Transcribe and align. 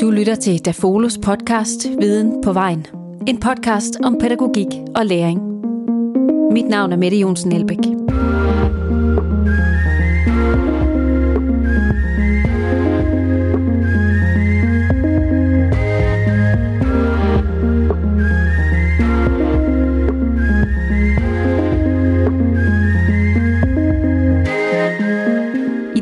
Du 0.00 0.10
lytter 0.10 0.34
til 0.34 0.64
Dafolos 0.64 1.18
podcast 1.18 1.86
Viden 2.00 2.42
på 2.44 2.52
vejen. 2.52 2.86
En 3.26 3.40
podcast 3.40 3.96
om 4.04 4.18
pædagogik 4.20 4.66
og 4.96 5.06
læring. 5.06 5.40
Mit 6.52 6.68
navn 6.68 6.92
er 6.92 6.96
Mette 6.96 7.16
Jonsen 7.16 7.52
Elbæk. 7.52 7.78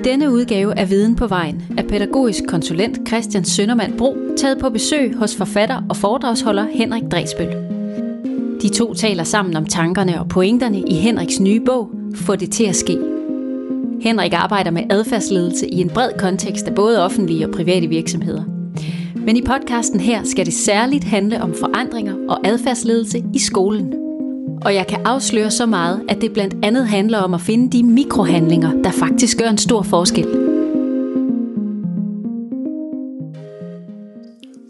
denne 0.05 0.31
udgave 0.33 0.79
af 0.79 0.91
Viden 0.91 1.17
på 1.17 1.27
vejen 1.27 1.66
pædagogisk 1.89 2.47
konsulent 2.49 3.09
Christian 3.09 3.45
Søndermand 3.45 3.99
Bro 3.99 4.17
taget 4.37 4.59
på 4.59 4.71
besøg 4.71 5.15
hos 5.15 5.37
forfatter 5.37 5.83
og 5.89 5.97
foredragsholder 5.97 6.67
Henrik 6.73 7.03
Dresbøl. 7.11 7.49
De 8.63 8.69
to 8.69 8.95
taler 8.95 9.25
sammen 9.25 9.57
om 9.57 9.67
tankerne 9.67 10.21
og 10.21 10.29
pointerne 10.29 10.81
i 10.81 10.95
Henriks 10.95 11.41
nye 11.41 11.61
bog 11.61 11.91
Få 12.15 12.37
det 12.37 12.51
til 12.51 12.65
at 12.65 12.77
ske. 12.77 12.99
Henrik 14.01 14.33
arbejder 14.33 14.71
med 14.71 14.83
adfærdsledelse 14.91 15.67
i 15.69 15.81
en 15.81 15.91
bred 15.91 16.11
kontekst 16.19 16.69
af 16.69 16.75
både 16.75 17.05
offentlige 17.05 17.47
og 17.47 17.53
private 17.53 17.87
virksomheder. 17.87 18.43
Men 19.15 19.37
i 19.37 19.43
podcasten 19.43 20.01
her 20.01 20.25
skal 20.25 20.47
det 20.47 20.55
særligt 20.55 21.05
handle 21.05 21.43
om 21.43 21.55
forandringer 21.55 22.15
og 22.29 22.47
adfærdsledelse 22.47 23.25
i 23.35 23.39
skolen– 23.39 23.95
og 24.67 24.75
jeg 24.75 24.87
kan 24.87 24.99
afsløre 25.05 25.51
så 25.51 25.67
meget, 25.67 26.03
at 26.09 26.21
det 26.21 26.33
blandt 26.33 26.55
andet 26.63 26.87
handler 26.87 27.19
om 27.19 27.35
at 27.35 27.41
finde 27.41 27.79
de 27.79 27.83
mikrohandlinger, 27.83 28.83
der 28.85 28.91
faktisk 28.91 29.39
gør 29.39 29.49
en 29.49 29.59
stor 29.59 29.83
forskel. 29.83 30.46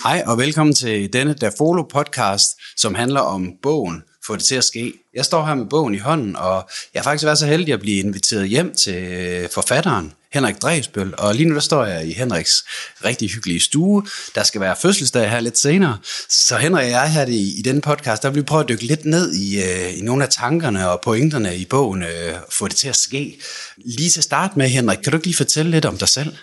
Hej 0.07 0.23
og 0.27 0.39
velkommen 0.39 0.75
til 0.75 1.13
denne 1.13 1.35
Dafolo 1.35 1.83
podcast, 1.83 2.47
som 2.77 2.95
handler 2.95 3.21
om 3.21 3.53
bogen 3.63 4.03
Få 4.27 4.37
det 4.37 4.45
til 4.45 4.55
at 4.55 4.65
ske. 4.65 4.93
Jeg 5.15 5.25
står 5.25 5.47
her 5.47 5.55
med 5.55 5.67
bogen 5.67 5.95
i 5.95 5.99
hånden, 5.99 6.37
og 6.37 6.69
jeg 6.95 7.01
har 7.01 7.05
faktisk 7.05 7.25
været 7.25 7.39
så 7.39 7.47
heldig 7.47 7.75
at 7.75 7.81
blive 7.81 7.99
inviteret 7.99 8.49
hjem 8.49 8.75
til 8.75 8.95
øh, 8.95 9.49
forfatteren, 9.51 10.13
Henrik 10.33 10.63
Dresbøl, 10.63 11.15
og 11.19 11.35
lige 11.35 11.49
nu 11.49 11.55
der 11.55 11.61
står 11.61 11.85
jeg 11.85 12.07
i 12.07 12.13
Henriks 12.13 12.65
rigtig 13.05 13.31
hyggelige 13.31 13.61
stue. 13.61 14.07
Der 14.35 14.43
skal 14.43 14.61
være 14.61 14.77
fødselsdag 14.83 15.31
her 15.31 15.41
lidt 15.41 15.59
senere. 15.59 15.99
Så 16.29 16.57
Henrik 16.57 16.85
og 16.85 16.91
jeg 16.91 17.13
her 17.13 17.27
i, 17.27 17.59
i 17.59 17.63
denne 17.63 17.81
podcast, 17.81 18.23
der 18.23 18.31
vil 18.31 18.37
vi 18.37 18.47
prøve 18.47 18.63
at 18.63 18.69
dykke 18.69 18.85
lidt 18.85 19.05
ned 19.05 19.35
i, 19.35 19.63
øh, 19.63 19.99
i 19.99 20.01
nogle 20.01 20.25
af 20.25 20.31
tankerne 20.31 20.91
og 20.91 21.01
pointerne 21.01 21.57
i 21.57 21.65
bogen, 21.65 22.03
øh, 22.03 22.35
få 22.51 22.69
det 22.69 22.77
til 22.77 22.89
at 22.89 22.97
ske. 22.97 23.41
Lige 23.77 24.11
til 24.11 24.23
start 24.23 24.57
med, 24.57 24.69
Henrik, 24.69 24.99
kan 24.99 25.11
du 25.13 25.17
ikke 25.17 25.27
lige 25.27 25.37
fortælle 25.37 25.71
lidt 25.71 25.85
om 25.85 25.99
dig 25.99 26.09
selv? 26.09 26.37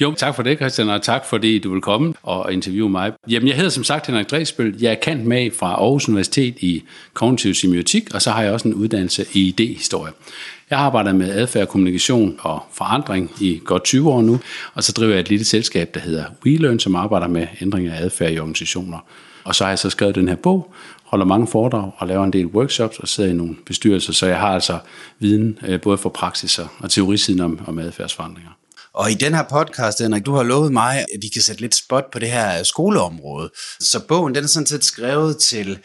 Jo, 0.00 0.14
tak 0.14 0.34
for 0.34 0.42
det, 0.42 0.58
Christian, 0.58 0.88
og 0.88 1.02
tak 1.02 1.24
fordi 1.24 1.58
du 1.58 1.72
vil 1.72 1.80
komme 1.80 2.14
og 2.22 2.52
interviewe 2.52 2.90
mig. 2.90 3.12
Jamen, 3.28 3.48
jeg 3.48 3.56
hedder 3.56 3.70
som 3.70 3.84
sagt 3.84 4.06
Henrik 4.06 4.30
Dresbøl. 4.30 4.76
Jeg 4.80 4.90
er 4.90 4.94
kendt 5.02 5.24
med 5.24 5.50
fra 5.58 5.66
Aarhus 5.66 6.08
Universitet 6.08 6.54
i 6.58 6.82
kognitiv 7.14 7.54
semiotik, 7.54 8.14
og 8.14 8.22
så 8.22 8.30
har 8.30 8.42
jeg 8.42 8.52
også 8.52 8.68
en 8.68 8.74
uddannelse 8.74 9.24
i 9.32 9.54
idéhistorie. 9.60 10.12
Jeg 10.70 10.78
arbejder 10.78 11.12
med 11.12 11.30
adfærd, 11.30 11.66
kommunikation 11.66 12.36
og 12.40 12.62
forandring 12.72 13.30
i 13.40 13.60
godt 13.64 13.84
20 13.84 14.10
år 14.10 14.22
nu, 14.22 14.40
og 14.74 14.84
så 14.84 14.92
driver 14.92 15.12
jeg 15.12 15.20
et 15.20 15.28
lille 15.28 15.44
selskab, 15.44 15.94
der 15.94 16.00
hedder 16.00 16.24
WeLearn, 16.46 16.78
som 16.78 16.94
arbejder 16.94 17.28
med 17.28 17.46
ændring 17.60 17.88
af 17.88 18.04
adfærd 18.04 18.32
i 18.32 18.38
organisationer. 18.38 18.98
Og 19.44 19.54
så 19.54 19.64
har 19.64 19.70
jeg 19.70 19.78
så 19.78 19.90
skrevet 19.90 20.14
den 20.14 20.28
her 20.28 20.36
bog, 20.36 20.74
holder 21.04 21.24
mange 21.26 21.46
foredrag 21.46 21.90
og 21.96 22.06
laver 22.06 22.24
en 22.24 22.32
del 22.32 22.46
workshops 22.46 22.98
og 22.98 23.08
sidder 23.08 23.30
i 23.30 23.32
nogle 23.32 23.56
bestyrelser, 23.66 24.12
så 24.12 24.26
jeg 24.26 24.38
har 24.38 24.48
altså 24.48 24.78
viden 25.18 25.58
øh, 25.68 25.80
både 25.80 25.98
for 25.98 26.08
praksis 26.08 26.58
og 26.58 26.90
teorisiden 26.90 27.40
om, 27.40 27.60
om 27.66 27.78
adfærdsforandringer. 27.78 28.55
Og 28.96 29.10
i 29.10 29.14
den 29.14 29.34
her 29.34 29.42
podcast, 29.42 29.98
Henrik, 29.98 30.26
du 30.26 30.34
har 30.34 30.42
lovet 30.42 30.72
mig, 30.72 30.98
at 30.98 31.18
vi 31.22 31.28
kan 31.28 31.42
sætte 31.42 31.60
lidt 31.60 31.74
spot 31.74 32.04
på 32.12 32.18
det 32.18 32.30
her 32.30 32.62
skoleområde. 32.62 33.50
Så 33.80 34.00
bogen, 34.08 34.34
den 34.34 34.44
er 34.44 34.48
sådan 34.48 34.66
set 34.66 34.84
skrevet 34.84 35.38
til 35.38 35.78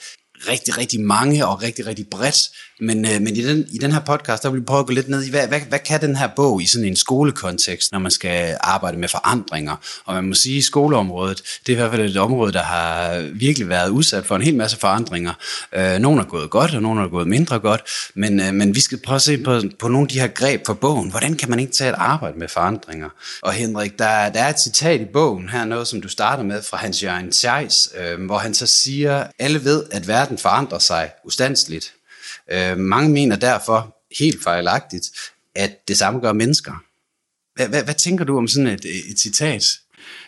rigtig, 0.47 0.77
rigtig 0.77 1.01
mange 1.01 1.47
og 1.47 1.63
rigtig, 1.63 1.87
rigtig 1.87 2.05
bredt. 2.11 2.49
Men, 2.81 3.05
øh, 3.05 3.21
men 3.21 3.35
i, 3.35 3.41
den, 3.41 3.65
i 3.71 3.77
den 3.77 3.91
her 3.91 3.99
podcast, 3.99 4.43
der 4.43 4.49
vil 4.49 4.59
vi 4.59 4.65
prøve 4.65 4.79
at 4.79 4.85
gå 4.85 4.93
lidt 4.93 5.09
ned 5.09 5.23
i, 5.23 5.29
hvad, 5.29 5.47
hvad, 5.47 5.59
hvad 5.69 5.79
kan 5.79 6.01
den 6.01 6.15
her 6.15 6.27
bog 6.35 6.61
i 6.61 6.65
sådan 6.65 6.87
en 6.87 6.95
skolekontekst, 6.95 7.91
når 7.91 7.99
man 7.99 8.11
skal 8.11 8.57
arbejde 8.61 8.97
med 8.97 9.07
forandringer? 9.07 9.75
Og 10.05 10.13
man 10.13 10.23
må 10.23 10.33
sige, 10.33 10.57
at 10.57 10.63
skoleområdet, 10.63 11.41
det 11.65 11.71
er 11.71 11.77
i 11.77 11.79
hvert 11.79 11.91
fald 11.91 12.09
et 12.09 12.17
område, 12.17 12.53
der 12.53 12.63
har 12.63 13.19
virkelig 13.33 13.69
været 13.69 13.89
udsat 13.89 14.25
for 14.25 14.35
en 14.35 14.41
hel 14.41 14.55
masse 14.55 14.77
forandringer. 14.77 15.33
Øh, 15.75 15.99
nogle 15.99 16.21
er 16.21 16.25
gået 16.25 16.49
godt, 16.49 16.75
og 16.75 16.81
nogle 16.81 17.01
er 17.01 17.07
gået 17.07 17.27
mindre 17.27 17.59
godt. 17.59 17.81
Men, 18.15 18.39
øh, 18.39 18.53
men 18.53 18.75
vi 18.75 18.79
skal 18.79 18.97
prøve 18.97 19.15
at 19.15 19.21
se 19.21 19.37
på, 19.37 19.61
på 19.79 19.87
nogle 19.87 20.05
af 20.05 20.09
de 20.09 20.19
her 20.19 20.27
greb 20.27 20.65
for 20.65 20.73
bogen. 20.73 21.09
Hvordan 21.09 21.33
kan 21.33 21.49
man 21.49 21.59
ikke 21.59 21.73
tage 21.73 21.89
et 21.89 21.95
arbejde 21.97 22.39
med 22.39 22.47
forandringer? 22.47 23.09
Og 23.41 23.53
Henrik, 23.53 23.99
der, 23.99 24.29
der 24.29 24.39
er 24.39 24.49
et 24.49 24.59
citat 24.59 25.01
i 25.01 25.05
bogen 25.13 25.49
her, 25.49 25.65
noget 25.65 25.87
som 25.87 26.01
du 26.01 26.07
starter 26.07 26.43
med 26.43 26.61
fra 26.61 26.77
Hans 26.77 27.03
Jørgen 27.03 27.31
Scheis, 27.31 27.89
øh, 27.99 28.25
hvor 28.25 28.37
han 28.37 28.53
så 28.53 28.67
siger, 28.67 29.23
alle 29.39 29.63
ved, 29.63 29.83
at 29.91 30.07
verden 30.07 30.30
forandrer 30.37 30.79
sig 30.79 31.11
ustandsligt. 31.23 31.93
Øh, 32.51 32.77
mange 32.77 33.09
mener 33.09 33.35
derfor, 33.35 33.97
helt 34.19 34.43
fejlagtigt, 34.43 35.05
at 35.55 35.87
det 35.87 35.97
samme 35.97 36.19
gør 36.19 36.33
mennesker. 36.33 36.83
Hvad, 37.55 37.67
hvad, 37.67 37.83
hvad 37.83 37.93
tænker 37.93 38.25
du 38.25 38.37
om 38.37 38.47
sådan 38.47 38.67
et, 38.67 38.85
et 38.85 39.19
citat? 39.19 39.63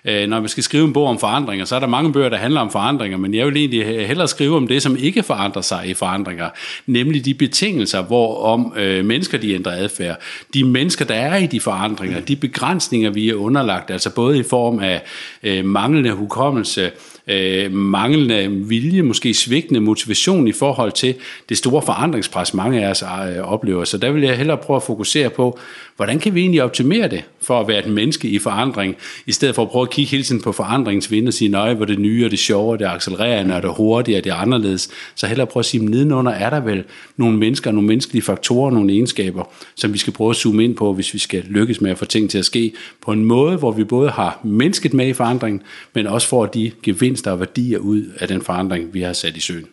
Øh, 0.06 0.30
når 0.30 0.40
vi 0.40 0.47
skal 0.47 0.63
skrive 0.63 0.86
en 0.86 0.94
bog 0.94 1.08
om 1.08 1.19
forandringer, 1.19 1.66
så 1.66 1.75
er 1.75 1.80
der 1.80 1.88
mange 1.88 2.13
bøger, 2.13 2.30
der 2.30 2.38
handler 2.38 2.62
om 2.62 2.72
forandringer, 2.72 3.18
men 3.18 3.34
jeg 3.34 3.46
vil 3.46 3.58
egentlig 3.58 4.08
hellere 4.08 4.28
skrive 4.28 4.56
om 4.56 4.68
det, 4.68 4.81
som 4.81 4.97
ikke 4.97 5.24
forandrer 5.24 5.62
sig 5.62 5.88
i 5.88 5.94
forandringer, 5.94 6.50
nemlig 6.86 7.25
de 7.25 7.34
betingelser, 7.34 8.02
hvor 8.02 8.44
om 8.44 8.74
øh, 8.78 9.06
mennesker 9.06 9.38
de 9.38 9.53
ændrer 9.53 9.72
adfærd, 9.72 10.22
de 10.53 10.63
mennesker, 10.63 11.06
der 11.06 11.16
er 11.16 11.38
i 11.38 11.47
de 11.47 11.59
forandringer, 11.59 12.19
de 12.19 12.36
begrænsninger, 12.36 13.09
vi 13.09 13.30
er 13.30 13.36
underlagt, 13.36 13.92
altså 13.92 14.09
både 14.09 14.40
i 14.40 14.44
form 14.44 14.80
af 14.80 15.02
øh, 15.44 15.66
manglende 15.66 16.12
hukommelse, 16.12 16.92
øh, 17.28 17.72
manglende 17.72 18.47
vilje, 18.50 19.01
måske 19.01 19.34
svigtende 19.34 19.79
motivation 19.79 20.47
i 20.47 20.51
forhold 20.51 20.91
til 20.91 21.16
det 21.50 21.57
store 21.57 21.81
forandringspres, 21.81 22.53
mange 22.53 22.85
af 22.85 22.89
os 22.89 23.03
øh, 23.03 23.51
oplever. 23.51 23.84
Så 23.84 23.97
der 23.97 24.11
vil 24.11 24.23
jeg 24.23 24.38
hellere 24.38 24.57
prøve 24.57 24.78
at 24.78 24.84
fokusere 24.84 25.29
på, 25.29 25.59
hvordan 25.95 26.19
kan 26.19 26.35
vi 26.35 26.41
egentlig 26.41 26.63
optimere 26.63 27.07
det 27.07 27.23
for 27.44 27.59
at 27.59 27.68
være 27.68 27.80
et 27.80 27.92
menneske 27.92 28.28
i 28.28 28.40
forandring, 28.40 28.96
i 29.26 29.31
stedet 29.31 29.56
for 29.56 29.62
at 29.62 29.70
prøve 29.70 29.84
at 29.84 29.90
kigge 29.90 30.12
hele 30.12 30.24
tiden 30.24 30.42
på 30.42 30.52
forandringens 30.52 31.12
vind 31.12 31.28
og 31.28 31.34
sige, 31.34 31.50
nej, 31.50 31.74
hvor 31.74 31.86
det 31.86 32.00
nye 32.00 32.26
og 32.26 32.31
det 32.31 32.40
sjove, 32.40 32.78
det 32.78 32.86
accelererende 32.86 33.56
og 33.56 33.62
det 33.62 33.72
hurtige 33.78 34.18
og 34.18 34.24
det 34.24 34.30
er 34.30 34.36
anderledes. 34.36 34.90
Så 35.16 35.28
hellere 35.28 35.48
prøve 35.48 35.62
at 35.62 35.66
sige, 35.66 35.86
nedenunder 35.86 36.31
er 36.31 36.50
der 36.50 36.59
vel 36.59 36.84
nogle 37.18 37.38
mennesker, 37.38 37.72
nogle 37.72 37.88
menneskelige 37.88 38.22
faktorer, 38.22 38.72
nogle 38.72 38.94
egenskaber, 38.94 39.44
som 39.76 39.94
vi 39.94 39.98
skal 39.98 40.14
prøve 40.14 40.30
at 40.30 40.36
zoome 40.36 40.64
ind 40.64 40.76
på, 40.76 40.94
hvis 40.94 41.14
vi 41.14 41.20
skal 41.20 41.44
lykkes 41.44 41.81
med 41.81 41.92
at 41.92 41.98
få 41.98 42.06
ting 42.06 42.30
til 42.30 42.38
at 42.38 42.46
ske 42.46 42.74
på 43.02 43.12
en 43.12 43.26
måde, 43.26 43.58
hvor 43.58 43.72
vi 43.72 43.84
både 43.84 44.10
har 44.10 44.40
mennesket 44.44 44.94
med 44.94 45.08
i 45.08 45.14
forandringen, 45.14 45.62
men 45.94 46.08
også 46.08 46.28
får 46.28 46.46
de 46.46 46.72
gevinster 46.84 47.31
og 47.31 47.40
værdier 47.40 47.78
ud 47.78 48.04
af 48.20 48.28
den 48.28 48.42
forandring, 48.42 48.94
vi 48.94 49.02
har 49.02 49.14
sat 49.14 49.38
i 49.38 49.40
søen. 49.40 49.66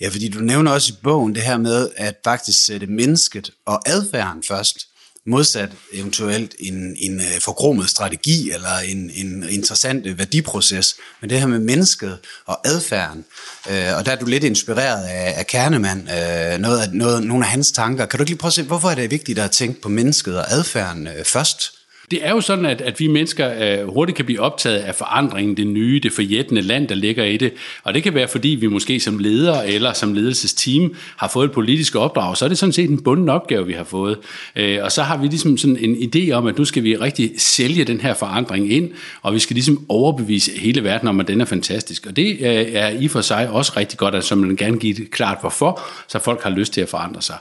Ja, 0.00 0.08
fordi 0.08 0.28
du 0.28 0.38
nævner 0.38 0.70
også 0.70 0.92
i 0.92 0.96
bogen 1.02 1.34
det 1.34 1.42
her 1.42 1.58
med 1.58 1.88
at 1.96 2.14
faktisk 2.24 2.64
sætte 2.66 2.86
mennesket 2.86 3.50
og 3.66 3.88
adfærden 3.88 4.42
først 4.42 4.91
modsat 5.26 5.70
eventuelt 5.92 6.54
en, 6.58 6.96
en 6.96 7.20
øh, 7.20 7.40
forkromet 7.40 7.88
strategi 7.88 8.50
eller 8.50 8.78
en, 8.84 9.10
en 9.14 9.44
interessant 9.48 10.06
øh, 10.06 10.18
værdiproces. 10.18 10.96
Men 11.20 11.30
det 11.30 11.40
her 11.40 11.46
med 11.46 11.58
mennesket 11.58 12.18
og 12.46 12.60
adfærden, 12.68 13.24
øh, 13.70 13.96
og 13.96 14.06
der 14.06 14.12
er 14.12 14.16
du 14.16 14.26
lidt 14.26 14.44
inspireret 14.44 15.04
af, 15.04 15.34
af 15.38 15.46
Kernemann, 15.46 16.00
øh, 16.00 16.58
noget 16.58 16.80
af, 16.80 16.92
noget, 16.92 17.24
nogle 17.24 17.44
af 17.44 17.50
hans 17.50 17.72
tanker. 17.72 18.06
Kan 18.06 18.18
du 18.18 18.22
ikke 18.22 18.30
lige 18.30 18.38
prøve 18.38 18.48
at 18.48 18.52
se, 18.52 18.62
hvorfor 18.62 18.90
er 18.90 18.94
det 18.94 19.10
vigtigt 19.10 19.38
at 19.38 19.50
tænke 19.50 19.80
på 19.80 19.88
mennesket 19.88 20.38
og 20.38 20.52
adfærden 20.52 21.06
øh, 21.06 21.24
først? 21.24 21.81
Det 22.12 22.20
er 22.22 22.30
jo 22.30 22.40
sådan, 22.40 22.66
at, 22.66 22.80
at 22.80 23.00
vi 23.00 23.06
mennesker 23.06 23.80
øh, 23.80 23.88
hurtigt 23.88 24.16
kan 24.16 24.24
blive 24.24 24.40
optaget 24.40 24.78
af 24.78 24.94
forandringen, 24.94 25.56
det 25.56 25.66
nye, 25.66 26.00
det 26.02 26.12
forjættende 26.12 26.62
land, 26.62 26.88
der 26.88 26.94
ligger 26.94 27.24
i 27.24 27.36
det. 27.36 27.52
Og 27.82 27.94
det 27.94 28.02
kan 28.02 28.14
være, 28.14 28.28
fordi 28.28 28.48
vi 28.48 28.66
måske 28.66 29.00
som 29.00 29.18
ledere 29.18 29.68
eller 29.68 29.92
som 29.92 30.14
ledelsesteam 30.14 30.94
har 31.16 31.28
fået 31.28 31.44
et 31.44 31.52
politisk 31.52 31.94
opdrag, 31.94 32.36
så 32.36 32.44
er 32.44 32.48
det 32.48 32.58
sådan 32.58 32.72
set 32.72 32.90
en 32.90 33.02
bunden 33.02 33.28
opgave, 33.28 33.66
vi 33.66 33.72
har 33.72 33.84
fået. 33.84 34.18
Øh, 34.56 34.78
og 34.82 34.92
så 34.92 35.02
har 35.02 35.16
vi 35.16 35.26
ligesom 35.26 35.58
sådan 35.58 35.76
en 35.76 35.96
idé 35.96 36.32
om, 36.32 36.46
at 36.46 36.58
nu 36.58 36.64
skal 36.64 36.84
vi 36.84 36.96
rigtig 36.96 37.32
sælge 37.38 37.84
den 37.84 38.00
her 38.00 38.14
forandring 38.14 38.72
ind, 38.72 38.90
og 39.22 39.34
vi 39.34 39.38
skal 39.38 39.54
ligesom 39.54 39.86
overbevise 39.88 40.50
hele 40.58 40.84
verden 40.84 41.08
om, 41.08 41.20
at 41.20 41.28
den 41.28 41.40
er 41.40 41.44
fantastisk. 41.44 42.06
Og 42.06 42.16
det 42.16 42.30
øh, 42.40 42.66
er 42.72 42.88
i 42.88 43.08
for 43.08 43.20
sig 43.20 43.48
også 43.50 43.72
rigtig 43.76 43.98
godt, 43.98 44.14
at 44.14 44.24
så 44.24 44.34
man 44.34 44.56
gerne 44.56 44.78
give 44.78 44.94
det 44.94 45.10
klart 45.10 45.38
hvorfor, 45.40 45.80
så 46.08 46.18
folk 46.18 46.42
har 46.42 46.50
lyst 46.50 46.72
til 46.72 46.80
at 46.80 46.88
forandre 46.88 47.22
sig. 47.22 47.36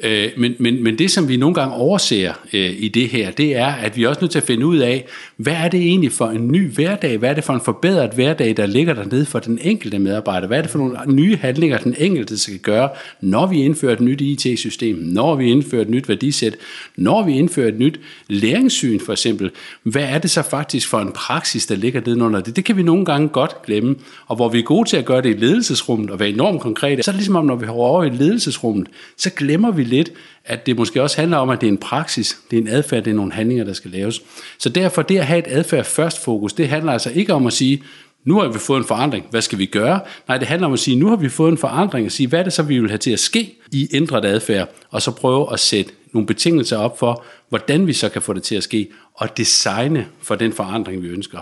Øh, 0.00 0.28
men, 0.36 0.54
men, 0.58 0.82
men 0.82 0.98
det, 0.98 1.10
som 1.10 1.28
vi 1.28 1.36
nogle 1.36 1.54
gange 1.54 1.74
overser 1.74 2.32
øh, 2.52 2.74
i 2.78 2.88
det 2.88 3.08
her, 3.08 3.30
det 3.30 3.56
er, 3.56 3.66
at 3.66 3.96
vi 3.96 4.06
også 4.06 4.13
nødt 4.22 4.32
til 4.32 4.38
at 4.38 4.44
finde 4.44 4.66
ud 4.66 4.78
af, 4.78 5.06
hvad 5.36 5.52
er 5.52 5.68
det 5.68 5.80
egentlig 5.80 6.12
for 6.12 6.26
en 6.26 6.48
ny 6.48 6.70
hverdag? 6.70 7.18
Hvad 7.18 7.30
er 7.30 7.34
det 7.34 7.44
for 7.44 7.52
en 7.52 7.60
forbedret 7.60 8.10
hverdag, 8.14 8.56
der 8.56 8.66
ligger 8.66 8.94
dernede 8.94 9.26
for 9.26 9.38
den 9.38 9.58
enkelte 9.62 9.98
medarbejder? 9.98 10.46
Hvad 10.46 10.58
er 10.58 10.62
det 10.62 10.70
for 10.70 10.78
nogle 10.78 10.98
nye 11.06 11.36
handlinger, 11.36 11.78
den 11.78 11.94
enkelte 11.98 12.38
skal 12.38 12.58
gøre, 12.58 12.88
når 13.20 13.46
vi 13.46 13.62
indfører 13.62 13.92
et 13.92 14.00
nyt 14.00 14.20
IT-system, 14.20 14.96
når 14.96 15.34
vi 15.34 15.50
indfører 15.50 15.82
et 15.82 15.90
nyt 15.90 16.08
værdisæt, 16.08 16.56
når 16.96 17.22
vi 17.22 17.32
indfører 17.32 17.68
et 17.68 17.78
nyt 17.78 18.00
læringssyn 18.28 19.00
for 19.00 19.12
eksempel? 19.12 19.50
Hvad 19.82 20.04
er 20.04 20.18
det 20.18 20.30
så 20.30 20.42
faktisk 20.42 20.88
for 20.88 20.98
en 20.98 21.12
praksis, 21.12 21.66
der 21.66 21.74
ligger 21.74 22.00
nedenunder 22.06 22.40
det? 22.40 22.56
Det 22.56 22.64
kan 22.64 22.76
vi 22.76 22.82
nogle 22.82 23.04
gange 23.04 23.28
godt 23.28 23.62
glemme, 23.62 23.96
og 24.26 24.36
hvor 24.36 24.48
vi 24.48 24.58
er 24.58 24.62
gode 24.62 24.88
til 24.88 24.96
at 24.96 25.04
gøre 25.04 25.22
det 25.22 25.36
i 25.36 25.38
ledelsesrummet 25.38 26.10
og 26.10 26.20
være 26.20 26.28
enormt 26.28 26.60
konkrete, 26.60 27.02
så 27.02 27.10
er 27.10 27.12
det 27.12 27.18
ligesom 27.18 27.36
om, 27.36 27.44
når 27.44 27.56
vi 27.56 27.66
har 27.66 27.72
over 27.72 28.04
i 28.04 28.10
ledelsesrummet, 28.10 28.88
så 29.16 29.30
glemmer 29.30 29.70
vi 29.70 29.84
lidt, 29.84 30.12
at 30.44 30.66
det 30.66 30.76
måske 30.76 31.02
også 31.02 31.20
handler 31.20 31.36
om, 31.36 31.50
at 31.50 31.60
det 31.60 31.66
er 31.66 31.70
en 31.70 31.78
praksis, 31.78 32.38
det 32.50 32.56
er 32.56 32.60
en 32.62 32.68
adfærd, 32.68 33.04
det 33.04 33.10
er 33.10 33.14
nogle 33.14 33.32
handlinger, 33.32 33.64
der 33.64 33.72
skal 33.72 33.90
laves 33.90 34.03
laves. 34.04 34.22
Så 34.58 34.68
derfor 34.68 35.02
det 35.02 35.18
at 35.18 35.26
have 35.26 35.38
et 35.38 35.46
adfærd 35.48 35.84
først 35.84 36.24
fokus, 36.24 36.52
det 36.52 36.68
handler 36.68 36.92
altså 36.92 37.10
ikke 37.10 37.34
om 37.34 37.46
at 37.46 37.52
sige, 37.52 37.82
nu 38.24 38.40
har 38.40 38.48
vi 38.48 38.58
fået 38.58 38.78
en 38.78 38.84
forandring, 38.84 39.26
hvad 39.30 39.42
skal 39.42 39.58
vi 39.58 39.66
gøre? 39.66 40.00
Nej, 40.28 40.38
det 40.38 40.48
handler 40.48 40.66
om 40.66 40.72
at 40.72 40.78
sige, 40.78 40.96
nu 40.96 41.08
har 41.08 41.16
vi 41.16 41.28
fået 41.28 41.52
en 41.52 41.58
forandring, 41.58 42.06
og 42.06 42.12
sige, 42.12 42.26
hvad 42.28 42.38
er 42.38 42.42
det 42.42 42.52
så, 42.52 42.62
vi 42.62 42.78
vil 42.78 42.90
have 42.90 42.98
til 42.98 43.10
at 43.10 43.20
ske 43.20 43.54
i 43.72 43.88
ændret 43.92 44.24
adfærd, 44.24 44.68
og 44.90 45.02
så 45.02 45.10
prøve 45.10 45.52
at 45.52 45.60
sætte 45.60 45.92
nogle 46.12 46.26
betingelser 46.26 46.76
op 46.76 46.98
for, 46.98 47.24
hvordan 47.48 47.86
vi 47.86 47.92
så 47.92 48.08
kan 48.08 48.22
få 48.22 48.32
det 48.32 48.42
til 48.42 48.54
at 48.54 48.62
ske, 48.62 48.88
og 49.14 49.36
designe 49.36 50.06
for 50.22 50.34
den 50.34 50.52
forandring, 50.52 51.02
vi 51.02 51.08
ønsker. 51.08 51.38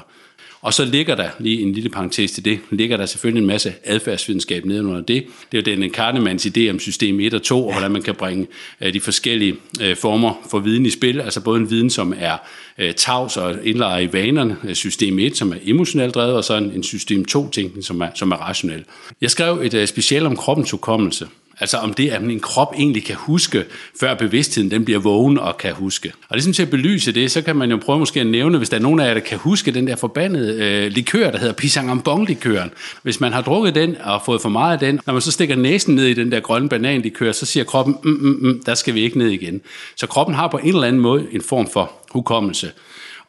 Og 0.62 0.74
så 0.74 0.84
ligger 0.84 1.14
der, 1.14 1.28
lige 1.38 1.62
en 1.62 1.72
lille 1.72 1.90
parentes 1.90 2.32
til 2.32 2.44
det, 2.44 2.58
ligger 2.70 2.96
der 2.96 3.06
selvfølgelig 3.06 3.40
en 3.40 3.46
masse 3.46 3.74
adfærdsvidenskab 3.84 4.64
nedenunder 4.64 5.00
det. 5.00 5.26
Det 5.52 5.68
er 5.68 5.72
jo 5.72 5.76
den 5.76 5.90
Kahnemans 5.90 6.46
idé 6.46 6.70
om 6.70 6.78
system 6.78 7.20
1 7.20 7.34
og 7.34 7.42
2, 7.42 7.66
og 7.66 7.72
hvordan 7.72 7.90
man 7.90 8.02
kan 8.02 8.14
bringe 8.14 8.46
øh, 8.80 8.94
de 8.94 9.00
forskellige 9.00 9.56
øh, 9.80 9.96
former 9.96 10.34
for 10.50 10.58
viden 10.58 10.86
i 10.86 10.90
spil. 10.90 11.20
Altså 11.20 11.40
både 11.40 11.60
en 11.60 11.70
viden, 11.70 11.90
som 11.90 12.14
er 12.18 12.36
øh, 12.78 12.94
tavs 12.94 13.36
og 13.36 13.54
indlejrer 13.64 14.00
i 14.00 14.12
vanerne, 14.12 14.56
system 14.74 15.18
1, 15.18 15.36
som 15.36 15.52
er 15.52 15.56
emotionelt 15.64 16.14
drevet, 16.14 16.34
og 16.34 16.44
så 16.44 16.56
en 16.56 16.82
system 16.82 17.24
2-tænkning, 17.30 17.84
som 17.84 18.00
er, 18.00 18.08
som 18.14 18.30
er 18.30 18.36
rationel. 18.36 18.84
Jeg 19.20 19.30
skrev 19.30 19.60
et 19.62 19.88
special 19.88 20.26
om 20.26 20.36
kroppens 20.36 20.70
hukommelse, 20.70 21.28
Altså 21.60 21.76
om 21.76 21.94
det, 21.94 22.10
at 22.10 22.22
min 22.22 22.40
krop 22.40 22.74
egentlig 22.78 23.04
kan 23.04 23.16
huske, 23.16 23.64
før 24.00 24.14
bevidstheden 24.14 24.70
den 24.70 24.84
bliver 24.84 25.00
vågen 25.00 25.38
og 25.38 25.56
kan 25.56 25.72
huske. 25.74 26.12
Og 26.28 26.36
ligesom 26.36 26.52
til 26.52 26.62
at 26.62 26.70
belyse 26.70 27.12
det, 27.12 27.30
så 27.30 27.42
kan 27.42 27.56
man 27.56 27.70
jo 27.70 27.76
prøve 27.76 27.98
måske 27.98 28.20
at 28.20 28.26
nævne, 28.26 28.58
hvis 28.58 28.68
der 28.68 28.76
er 28.76 28.80
nogen 28.80 29.00
af 29.00 29.08
jer, 29.08 29.14
der 29.14 29.20
kan 29.20 29.38
huske 29.38 29.70
den 29.70 29.86
der 29.86 29.96
forbandede 29.96 30.64
øh, 30.64 30.92
likør, 30.92 31.30
der 31.30 31.38
hedder 31.38 31.54
pisang 31.54 31.90
Ambon 31.90 32.24
likøren 32.24 32.70
Hvis 33.02 33.20
man 33.20 33.32
har 33.32 33.42
drukket 33.42 33.74
den 33.74 33.96
og 34.04 34.22
fået 34.26 34.42
for 34.42 34.48
meget 34.48 34.72
af 34.72 34.78
den, 34.78 35.00
når 35.06 35.12
man 35.12 35.22
så 35.22 35.32
stikker 35.32 35.56
næsen 35.56 35.94
ned 35.94 36.04
i 36.06 36.14
den 36.14 36.32
der 36.32 36.40
grønne 36.40 36.68
bananlikør, 36.68 37.32
så 37.32 37.46
siger 37.46 37.64
kroppen, 37.64 37.96
mm, 38.04 38.10
mm, 38.10 38.38
mm, 38.40 38.62
der 38.66 38.74
skal 38.74 38.94
vi 38.94 39.00
ikke 39.00 39.18
ned 39.18 39.28
igen. 39.28 39.60
Så 39.96 40.06
kroppen 40.06 40.34
har 40.34 40.48
på 40.48 40.58
en 40.58 40.68
eller 40.68 40.88
anden 40.88 41.02
måde 41.02 41.26
en 41.32 41.40
form 41.40 41.70
for 41.70 41.92
hukommelse. 42.10 42.70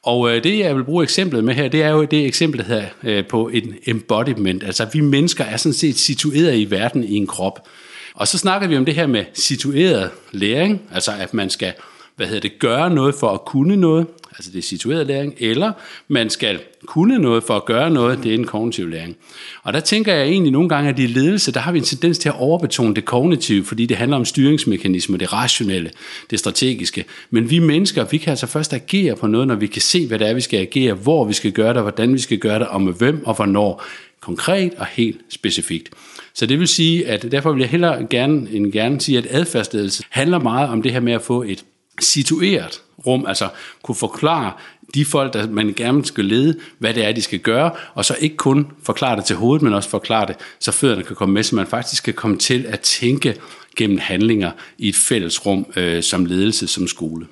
Og 0.04 0.36
øh, 0.36 0.44
det, 0.44 0.60
jeg 0.60 0.76
vil 0.76 0.84
bruge 0.84 1.04
eksemplet 1.04 1.44
med 1.44 1.54
her, 1.54 1.68
det 1.68 1.82
er 1.82 1.90
jo 1.90 2.06
det 2.06 2.26
eksempel, 2.26 2.60
der 2.60 2.66
hedder 2.66 2.86
øh, 3.04 3.28
på 3.28 3.48
en 3.48 3.76
embodiment. 3.88 4.64
Altså, 4.64 4.88
vi 4.94 5.00
mennesker 5.00 5.44
er 5.44 5.58
sådan 5.58 5.74
set 5.74 5.98
situeret 5.98 6.58
i 6.58 6.72
verden 6.72 7.04
i 7.04 7.16
en 7.16 7.28
krop. 7.28 7.68
Og 8.14 8.28
så 8.28 8.38
snakker 8.38 8.68
vi 8.68 8.78
om 8.78 8.86
det 8.86 8.96
her 8.96 9.08
med 9.08 9.26
situeret 9.34 10.12
læring, 10.32 10.82
altså 10.92 11.12
at 11.20 11.34
man 11.34 11.50
skal 11.50 11.74
hvad 12.16 12.28
hedder 12.28 12.42
det, 12.42 12.60
gøre 12.60 12.90
noget 12.90 13.16
for 13.16 13.30
at 13.30 13.46
kunne 13.46 13.76
noget, 13.76 14.08
altså 14.38 14.52
det 14.52 14.58
er 14.58 14.64
situeret 14.64 15.08
læring, 15.08 15.36
eller 15.38 15.72
man 16.08 16.30
skal 16.30 16.60
kunne 16.86 17.20
noget 17.20 17.44
for 17.44 17.56
at 17.56 17.66
gøre 17.66 17.90
noget, 17.90 18.24
det 18.24 18.32
er 18.32 18.36
en 18.36 18.46
kognitiv 18.46 18.90
læring. 18.90 19.16
Og 19.64 19.74
der 19.74 19.80
tænker 19.80 20.14
jeg 20.14 20.28
egentlig 20.28 20.52
nogle 20.52 20.70
gange, 20.70 20.90
at 20.90 21.00
i 21.00 21.08
ledelse, 21.08 21.52
der 21.52 21.60
har 21.60 21.72
vi 21.72 21.78
en 21.78 21.84
tendens 21.84 22.18
til 22.18 22.30
at 22.30 22.36
overbetone 22.40 22.96
det 22.96 23.06
kognitive, 23.06 23.66
fordi 23.66 23.86
det 23.86 23.98
handler 23.98 24.18
om 24.18 24.26
styringsmekanismer, 24.26 25.18
det 25.18 25.34
rationelle, 25.34 25.92
det 26.30 26.40
strategiske. 26.40 27.06
Men 27.30 27.50
vi 27.50 27.60
mennesker, 27.60 28.06
vi 28.12 28.18
kan 28.18 28.30
altså 28.30 28.48
først 28.48 28.74
agere 28.74 29.16
på 29.16 29.28
noget, 29.28 29.48
når 29.48 29.56
vi 29.56 29.68
kan 29.68 29.82
se, 29.82 30.08
hvad 30.08 30.20
det 30.20 30.30
er, 30.30 30.34
vi 30.34 30.42
skal 30.42 30.60
agere, 30.60 30.94
hvor 30.94 31.26
vi 31.26 31.34
skal 31.34 31.52
gøre 31.52 31.74
det, 31.74 31.82
hvordan 31.82 32.14
vi 32.14 32.20
skal 32.20 32.38
gøre 32.38 32.60
det, 32.60 32.68
og 32.68 32.82
med 32.82 32.94
hvem 32.94 33.26
og 33.26 33.36
hvornår. 33.36 33.84
Konkret 34.20 34.74
og 34.78 34.86
helt 34.86 35.22
specifikt. 35.30 35.90
Så 36.34 36.46
det 36.46 36.60
vil 36.60 36.68
sige, 36.68 37.08
at 37.08 37.32
derfor 37.32 37.52
vil 37.52 37.60
jeg 37.60 37.70
hellere 37.70 38.08
gerne, 38.10 38.48
end 38.52 38.72
gerne 38.72 39.02
sige, 39.02 39.18
at 39.18 39.28
adfærdsledelse 39.30 40.04
handler 40.10 40.40
meget 40.40 40.70
om 40.70 40.82
det 40.82 40.92
her 40.92 41.00
med 41.00 41.14
at 41.14 41.22
få 41.22 41.44
et 41.44 41.66
situeret 42.00 42.82
rum, 43.06 43.26
altså 43.26 43.50
kunne 43.84 43.96
forklare 43.96 44.52
de 44.94 45.06
folk, 45.06 45.34
der 45.34 45.48
man 45.50 45.74
gerne 45.76 46.06
skal 46.06 46.26
lede, 46.26 46.60
hvad 46.80 46.94
det 46.94 47.06
er, 47.06 47.12
de 47.12 47.22
skal 47.22 47.40
gøre, 47.40 47.72
og 47.94 48.06
så 48.06 48.16
ikke 48.20 48.36
kun 48.36 48.68
forklare 48.84 49.18
det 49.18 49.26
til 49.26 49.36
hovedet, 49.36 49.62
men 49.62 49.74
også 49.74 49.90
forklare 49.90 50.28
det, 50.28 50.36
så 50.60 50.72
fødderne 50.72 51.04
kan 51.04 51.16
komme 51.16 51.34
med, 51.34 51.44
så 51.44 51.56
man 51.56 51.68
faktisk 51.68 52.04
kan 52.04 52.14
komme 52.14 52.38
til 52.38 52.66
at 52.66 52.80
tænke 52.80 53.36
gennem 53.76 53.98
handlinger 53.98 54.52
i 54.78 54.90
et 54.90 54.96
fælles 54.96 55.46
rum 55.46 55.66
øh, 55.76 56.04
som 56.04 56.26
ledelse, 56.26 56.68
som 56.68 56.88
skole. 56.88 57.28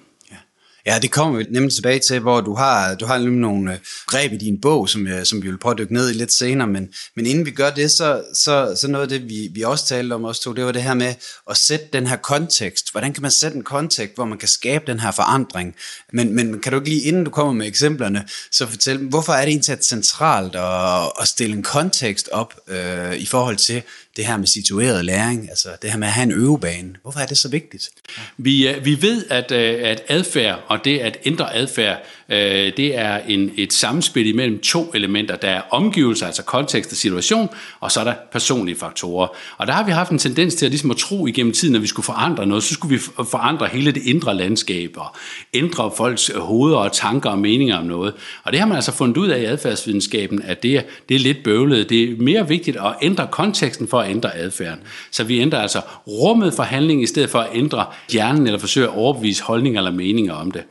Ja, 0.86 1.00
det 1.02 1.12
kommer 1.12 1.38
vi 1.38 1.46
nemlig 1.50 1.74
tilbage 1.74 2.00
til, 2.00 2.20
hvor 2.20 2.42
du 2.42 2.56
har, 2.56 2.96
du 2.96 3.06
har 3.06 3.18
nogle 3.18 3.74
øh, 3.74 3.80
greb 4.08 4.34
i 4.34 4.38
din 4.38 4.62
bog, 4.62 4.90
som, 4.90 5.08
øh, 5.08 5.26
som 5.26 5.44
vi 5.44 5.48
vil 5.48 5.58
prøve 5.58 5.72
at 5.72 5.78
dykke 5.78 5.94
ned 5.94 6.10
i 6.10 6.14
lidt 6.14 6.34
senere, 6.34 6.68
men, 6.68 6.90
men 7.16 7.26
inden 7.26 7.46
vi 7.46 7.52
gør 7.52 7.70
det, 7.70 7.92
så, 7.92 8.24
så, 8.34 8.78
så 8.82 8.88
noget 8.88 9.04
af 9.04 9.10
det, 9.10 9.30
vi, 9.30 9.50
vi 9.54 9.62
også 9.62 9.86
talte 9.88 10.14
om, 10.14 10.24
også 10.24 10.42
to, 10.42 10.54
det 10.54 10.66
var 10.66 10.72
det 10.72 10.84
her 10.84 10.94
med 10.94 11.14
at 11.50 11.58
sætte 11.58 11.86
den 11.94 12.08
her 12.08 12.16
kontekst. 12.16 12.92
Hvordan 12.92 13.14
kan 13.14 13.22
man 13.22 13.32
sætte 13.32 13.58
en 13.58 13.64
kontekst, 13.64 14.16
hvor 14.16 14.26
man 14.26 14.38
kan 14.38 14.48
skabe 14.48 14.84
den 14.88 15.00
her 15.00 15.12
forandring? 15.12 15.76
Men, 16.14 16.36
men 16.36 16.60
kan 16.62 16.72
du 16.72 16.78
ikke 16.78 16.90
lige, 16.90 17.02
inden 17.02 17.24
du 17.24 17.32
kommer 17.32 17.54
med 17.54 17.68
eksemplerne, 17.68 18.26
så 18.52 18.68
fortælle, 18.68 19.08
hvorfor 19.08 19.34
er 19.34 19.46
det 19.46 19.50
egentlig 19.50 19.84
centralt 19.86 20.56
at, 20.56 21.12
at 21.22 21.28
stille 21.28 21.56
en 21.56 21.64
kontekst 21.64 22.30
op 22.32 22.54
øh, 22.68 23.16
i 23.16 23.26
forhold 23.26 23.58
til, 23.58 23.84
det 24.22 24.30
her 24.30 24.38
med 24.38 24.48
situeret 24.48 25.06
læring, 25.06 25.50
altså 25.50 25.70
det 25.82 25.92
her 25.92 25.98
med 25.98 26.08
at 26.08 26.14
have 26.14 26.24
en 26.24 26.32
øvebane. 26.32 26.94
Hvorfor 27.02 27.20
er 27.20 27.26
det 27.26 27.38
så 27.38 27.50
vigtigt? 27.50 27.90
Vi, 28.38 28.68
øh, 28.68 28.86
vi 28.86 29.02
ved, 29.02 29.26
at, 29.30 29.52
øh, 29.52 29.90
at 29.90 30.04
adfærd 30.08 30.64
og 30.68 30.86
det 30.86 31.00
at 31.00 31.18
ændre 31.26 31.54
adfærd, 31.56 32.04
øh, 32.32 32.72
det 32.78 32.98
er 32.98 33.20
en, 33.28 33.52
et 33.58 33.74
samspil 33.74 34.28
imellem 34.28 34.60
to 34.60 34.92
elementer. 34.96 35.36
Der 35.36 35.48
er 35.48 35.62
omgivelser, 35.72 36.26
altså 36.26 36.44
kontekst 36.44 36.92
og 36.92 36.98
situation, 36.98 37.50
og 37.80 37.92
så 37.92 38.00
er 38.00 38.04
der 38.04 38.14
personlige 38.32 38.76
faktorer. 38.76 39.28
Og 39.58 39.68
der 39.68 39.74
har 39.74 39.86
vi 39.86 39.92
haft 39.92 40.12
en 40.12 40.20
tendens 40.20 40.56
til 40.56 40.66
at, 40.66 40.72
ligesom 40.72 40.92
at 40.92 40.98
tro 40.98 41.28
igennem 41.28 41.54
tiden, 41.54 41.76
at 41.76 41.82
vi 41.82 41.88
skulle 41.88 42.04
forandre 42.06 42.46
noget, 42.46 42.64
så 42.64 42.74
skulle 42.74 42.96
vi 42.96 43.02
forandre 43.30 43.68
hele 43.68 43.92
det 43.92 44.04
indre 44.06 44.36
landskab 44.36 44.92
og 44.98 45.16
ændre 45.54 45.92
folks 45.98 46.32
hoveder 46.36 46.78
og 46.78 46.92
tanker 46.92 47.30
og 47.30 47.40
meninger 47.40 47.78
om 47.78 47.86
noget. 47.86 48.14
Og 48.44 48.52
det 48.52 48.60
har 48.60 48.68
man 48.68 48.76
altså 48.76 48.92
fundet 48.92 49.18
ud 49.18 49.28
af 49.28 49.42
i 49.42 49.46
adfærdsvidenskaben, 49.46 50.42
at 50.42 50.64
det 50.64 50.78
er, 50.78 50.82
det 51.10 51.16
er 51.16 51.20
lidt 51.20 51.44
bøvlet. 51.44 51.90
Det 51.90 52.04
er 52.04 52.16
mere 52.20 52.48
vigtigt 52.48 52.78
at 52.78 52.94
ændre 53.02 53.28
konteksten 53.32 53.88
for 53.88 54.00
at 54.00 54.10
ændre 54.10 54.36
adfærden. 54.36 54.80
Så 55.12 55.24
vi 55.24 55.40
ændrer 55.40 55.60
altså 55.60 55.82
rummet 56.08 56.54
for 56.54 56.64
handling, 56.64 57.04
i 57.04 57.06
stedet 57.06 57.30
for 57.30 57.40
at 57.40 57.50
ændre 57.54 57.86
hjernen 58.12 58.48
eller 58.48 58.60
forsøge 58.60 58.88
at 58.88 58.94
overbevise 58.96 59.44
holdninger 59.44 59.80
eller 59.80 59.92
meninger 59.92 60.34
om 60.34 60.52
det. 60.52 60.64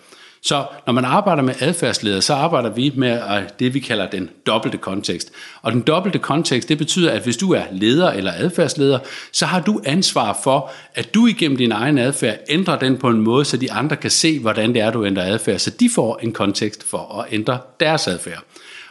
Så 0.43 0.65
når 0.87 0.93
man 0.93 1.05
arbejder 1.05 1.43
med 1.43 1.55
adfærdsleder, 1.61 2.21
så 2.21 2.35
arbejder 2.35 2.71
vi 2.71 2.93
med 2.97 3.13
øh, 3.13 3.43
det, 3.59 3.75
vi 3.75 3.81
kalder 3.81 4.11
den 4.11 4.31
dobbelte 4.47 4.79
kontekst. 4.79 5.33
Og 5.63 5.73
den 5.73 5.81
dobbelte 5.81 6.19
kontekst, 6.19 6.69
det 6.69 6.79
betyder, 6.79 7.13
at 7.13 7.23
hvis 7.23 7.37
du 7.37 7.53
er 7.53 7.63
leder 7.73 8.11
eller 8.11 8.33
adfærdsleder, 8.37 8.99
så 9.33 9.47
har 9.47 9.61
du 9.61 9.81
ansvar 9.85 10.41
for, 10.43 10.71
at 10.95 11.15
du 11.15 11.27
igennem 11.27 11.57
din 11.57 11.73
egen 11.73 11.99
adfærd 11.99 12.39
ændrer 12.49 12.79
den 12.79 12.97
på 12.97 13.09
en 13.09 13.21
måde, 13.21 13.45
så 13.45 13.57
de 13.57 13.73
andre 13.73 13.97
kan 13.97 14.11
se, 14.11 14.39
hvordan 14.39 14.75
det 14.75 14.83
er, 14.83 14.91
du 14.91 15.05
ændrer 15.05 15.25
adfærd, 15.25 15.59
så 15.59 15.71
de 15.71 15.91
får 15.95 16.19
en 16.23 16.33
kontekst 16.33 16.91
for 16.91 17.21
at 17.21 17.35
ændre 17.35 17.59
deres 17.81 18.09
adfærd. 18.09 18.43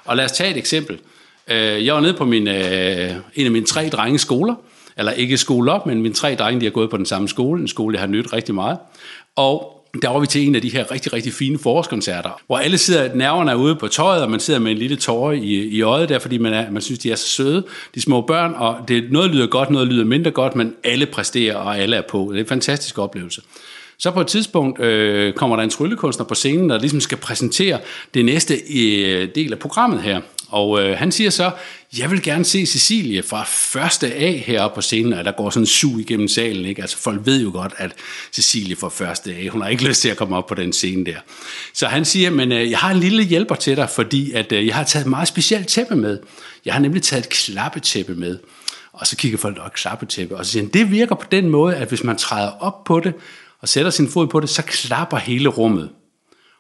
Og 0.06 0.18
lad 0.18 0.26
os 0.26 0.32
tage 0.32 0.52
et 0.52 0.58
eksempel. 0.58 1.00
Øh, 1.48 1.86
jeg 1.86 1.94
var 1.94 2.02
nede 2.02 2.14
på 2.14 2.26
min, 2.26 2.48
øh, 2.48 3.12
en 3.36 3.46
af 3.46 3.52
mine 3.52 3.66
tre 3.66 3.90
drenge 3.90 4.20
skoler, 4.20 4.56
eller 4.98 5.12
ikke 5.12 5.38
skole 5.38 5.72
op, 5.72 5.86
men 5.86 6.02
mine 6.02 6.14
tre 6.14 6.36
drenge, 6.36 6.60
de 6.60 6.66
har 6.66 6.72
gået 6.72 6.90
på 6.90 6.98
den 6.98 7.06
samme 7.06 7.28
skole, 7.28 7.62
en 7.62 7.68
skole, 7.68 7.94
jeg 7.94 8.02
har 8.02 8.08
nydt 8.08 8.34
rigtig 8.34 8.56
meget. 8.56 8.78
Og 9.36 9.79
der 10.02 10.10
var 10.10 10.20
vi 10.20 10.28
til 10.28 10.48
en 10.48 10.56
af 10.56 10.62
de 10.62 10.70
her 10.70 10.92
rigtig, 10.92 11.14
rigtig 11.14 11.34
fine 11.34 11.60
forårskoncerter, 11.60 12.42
hvor 12.48 12.58
alle 12.58 12.78
sidder, 12.78 13.16
nerverne 13.16 13.52
er 13.52 13.56
ude 13.56 13.76
på 13.76 13.88
tøjet, 13.88 14.24
og 14.24 14.32
man 14.32 14.40
sidder 14.40 14.60
med 14.60 14.72
en 14.72 14.78
lille 14.78 14.98
tårer 14.98 15.32
i, 15.32 15.54
i 15.54 15.82
øjet 15.82 16.10
der, 16.10 16.20
fordi 16.20 16.38
man, 16.38 16.54
er, 16.54 16.72
man 16.72 16.82
synes, 16.82 17.00
de 17.00 17.12
er 17.12 17.16
så 17.16 17.28
søde, 17.28 17.64
de 17.96 18.02
små 18.02 18.22
børn, 18.22 18.54
og 18.56 18.78
det, 18.88 19.12
noget 19.12 19.32
lyder 19.32 19.48
godt, 19.48 19.70
noget 19.70 19.88
lyder 19.88 20.06
mindre 20.06 20.32
godt, 20.32 20.56
men 20.56 20.74
alle 20.84 21.06
præsterer, 21.06 21.56
og 21.56 21.78
alle 21.78 21.96
er 21.96 22.02
på. 22.10 22.28
Det 22.32 22.38
er 22.38 22.44
en 22.44 22.48
fantastisk 22.48 22.98
oplevelse. 22.98 23.42
Så 23.98 24.12
på 24.12 24.22
et 24.22 24.28
tidspunkt 24.28 24.82
øh, 24.82 25.34
kommer 25.34 25.56
der 25.56 25.64
en 25.64 25.70
tryllekunstner 25.70 26.26
på 26.26 26.36
scenen, 26.36 26.70
der 26.70 26.80
ligesom 26.80 27.00
skal 27.00 27.18
præsentere 27.18 27.80
det 28.14 28.26
næste 28.26 28.54
øh, 28.54 29.30
del 29.36 29.54
af 29.54 29.60
programmet 29.60 30.02
her. 30.02 30.22
Og 30.50 30.82
øh, 30.82 30.98
han 30.98 31.12
siger 31.12 31.30
så, 31.30 31.52
jeg 31.98 32.12
vil 32.12 32.24
gerne 32.24 32.46
se 32.46 32.66
Cecilie 32.66 33.24
fra 33.24 33.44
første 33.48 34.14
A 34.14 34.32
heroppe 34.32 34.76
på 34.76 34.82
scenen, 34.82 35.14
og 35.14 35.26
der 35.26 35.32
går 35.32 35.50
sådan 35.50 35.64
en 35.64 35.68
sug 35.68 36.00
igennem 36.00 36.28
salen. 36.28 36.66
Ikke? 36.66 36.82
Altså 36.82 36.98
folk 36.98 37.26
ved 37.26 37.42
jo 37.42 37.52
godt, 37.54 37.74
at 37.78 37.92
Cecilie 38.34 38.76
fra 38.76 38.90
første 38.90 39.36
A, 39.36 39.48
hun 39.48 39.62
har 39.62 39.70
ikke 39.70 39.88
lyst 39.90 40.02
til 40.02 40.10
at 40.10 40.18
komme 40.18 40.38
op 40.38 40.48
på 40.48 40.56
den 40.56 40.74
scene 40.74 41.06
der. 41.06 41.18
Så 41.74 41.88
han 41.88 42.06
siger, 42.06 42.30
men 42.30 42.52
øh, 42.52 42.72
jeg 42.72 42.80
har 42.80 42.92
en 42.92 43.00
lille 43.00 43.24
hjælper 43.24 43.56
til 43.56 43.78
dig, 43.78 43.90
fordi 43.90 44.32
at, 44.32 44.52
øh, 44.52 44.68
jeg 44.68 44.76
har 44.76 44.84
taget 44.84 45.04
et 45.04 45.10
meget 45.10 45.28
specielt 45.28 45.68
tæppe 45.68 45.96
med. 45.96 46.20
Jeg 46.66 46.74
har 46.74 46.82
nemlig 46.82 47.04
taget 47.04 47.24
et 47.24 47.30
klappetæppe 47.30 48.16
med. 48.16 48.40
Og 48.94 49.08
så 49.08 49.18
kigger 49.18 49.38
folk, 49.38 49.58
og 49.58 49.74
klappetæppe, 49.74 50.38
og 50.38 50.46
så 50.46 50.52
siger 50.52 50.64
han, 50.64 50.72
det 50.74 50.92
virker 50.92 51.16
på 51.16 51.26
den 51.32 51.50
måde, 51.50 51.76
at 51.76 51.88
hvis 51.88 52.04
man 52.04 52.18
træder 52.18 52.52
op 52.60 52.84
på 52.84 53.00
det, 53.00 53.14
og 53.62 53.70
sætter 53.70 53.92
sin 53.92 54.10
fod 54.10 54.28
på 54.28 54.40
det, 54.40 54.50
så 54.50 54.62
klapper 54.62 55.18
hele 55.18 55.50
rummet. 55.50 55.90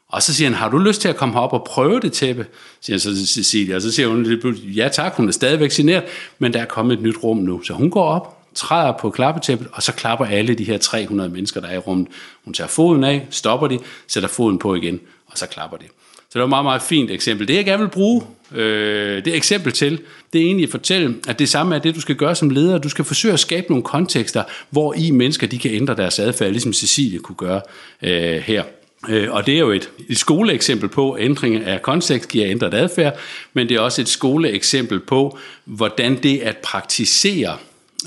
Og 0.09 0.23
så 0.23 0.33
siger 0.33 0.49
han, 0.49 0.57
har 0.57 0.69
du 0.69 0.77
lyst 0.77 1.01
til 1.01 1.09
at 1.09 1.15
komme 1.15 1.33
herop 1.33 1.53
og 1.53 1.63
prøve 1.63 1.99
det 1.99 2.13
tæppe? 2.13 2.45
Siger 2.81 2.93
han 2.95 2.99
så 2.99 3.15
til 3.15 3.27
Cecilia, 3.27 3.75
og 3.75 3.81
så 3.81 3.91
siger 3.91 4.07
hun, 4.07 4.55
ja 4.55 4.89
tak, 4.91 5.13
hun 5.15 5.27
er 5.27 5.31
stadigvæk 5.31 5.71
generet, 5.71 6.03
men 6.39 6.53
der 6.53 6.61
er 6.61 6.65
kommet 6.65 6.93
et 6.93 7.03
nyt 7.03 7.23
rum 7.23 7.37
nu. 7.37 7.63
Så 7.63 7.73
hun 7.73 7.89
går 7.89 8.03
op, 8.03 8.39
træder 8.55 8.93
på 8.99 9.09
klappetæppet, 9.09 9.67
og 9.71 9.83
så 9.83 9.93
klapper 9.93 10.25
alle 10.25 10.55
de 10.55 10.63
her 10.63 10.77
300 10.77 11.29
mennesker, 11.29 11.61
der 11.61 11.67
er 11.67 11.75
i 11.75 11.77
rummet. 11.77 12.07
Hun 12.45 12.53
tager 12.53 12.67
foden 12.67 13.03
af, 13.03 13.27
stopper 13.29 13.67
de, 13.67 13.79
sætter 14.07 14.29
foden 14.29 14.59
på 14.59 14.75
igen, 14.75 14.99
og 15.27 15.37
så 15.37 15.47
klapper 15.47 15.77
de. 15.77 15.85
Så 16.29 16.33
det 16.33 16.39
var 16.39 16.45
et 16.45 16.49
meget, 16.49 16.65
meget 16.65 16.81
fint 16.81 17.11
eksempel. 17.11 17.47
Det 17.47 17.55
jeg 17.55 17.65
gerne 17.65 17.83
vil 17.83 17.89
bruge 17.89 18.23
øh, 18.55 19.25
det 19.25 19.35
eksempel 19.35 19.71
til, 19.71 20.01
det 20.33 20.41
er 20.41 20.45
egentlig 20.45 20.63
at 20.63 20.71
fortælle, 20.71 21.15
at 21.27 21.39
det 21.39 21.49
samme 21.49 21.75
er 21.75 21.79
det, 21.79 21.95
du 21.95 22.01
skal 22.01 22.15
gøre 22.15 22.35
som 22.35 22.49
leder. 22.49 22.77
Du 22.77 22.89
skal 22.89 23.05
forsøge 23.05 23.33
at 23.33 23.39
skabe 23.39 23.67
nogle 23.69 23.83
kontekster, 23.83 24.43
hvor 24.69 24.93
i 24.97 25.11
mennesker 25.11 25.47
de 25.47 25.59
kan 25.59 25.71
ændre 25.71 25.95
deres 25.95 26.19
adfærd, 26.19 26.51
ligesom 26.51 26.73
Cecilie 26.73 27.19
kunne 27.19 27.35
gøre 27.35 27.61
øh, 28.01 28.41
her. 28.41 28.63
Øh, 29.07 29.31
og 29.31 29.45
det 29.45 29.55
er 29.55 29.59
jo 29.59 29.71
et, 29.71 29.89
et 30.09 30.17
skoleeksempel 30.17 30.89
på, 30.89 31.11
at 31.11 31.25
ændring 31.25 31.63
af 31.63 31.81
kontekst 31.81 32.29
giver 32.29 32.47
ændret 32.47 32.73
adfærd, 32.73 33.19
men 33.53 33.69
det 33.69 33.77
er 33.77 33.81
også 33.81 34.01
et 34.01 34.09
skoleeksempel 34.09 34.99
på, 34.99 35.37
hvordan 35.65 36.23
det 36.23 36.39
at 36.39 36.57
praktisere 36.57 37.57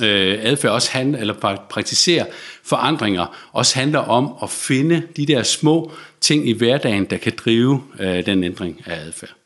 øh, 0.02 0.38
adfærd 0.42 0.72
også 0.72 0.90
handler, 0.92 1.18
eller 1.18 1.56
praktisere 1.70 2.26
forandringer, 2.62 3.36
også 3.52 3.78
handler 3.78 3.98
om 3.98 4.34
at 4.42 4.50
finde 4.50 5.02
de 5.16 5.26
der 5.26 5.42
små 5.42 5.92
ting 6.20 6.48
i 6.48 6.52
hverdagen, 6.52 7.04
der 7.04 7.16
kan 7.16 7.32
drive 7.44 7.82
øh, 8.00 8.26
den 8.26 8.44
ændring 8.44 8.82
af 8.86 9.06
adfærd. 9.06 9.41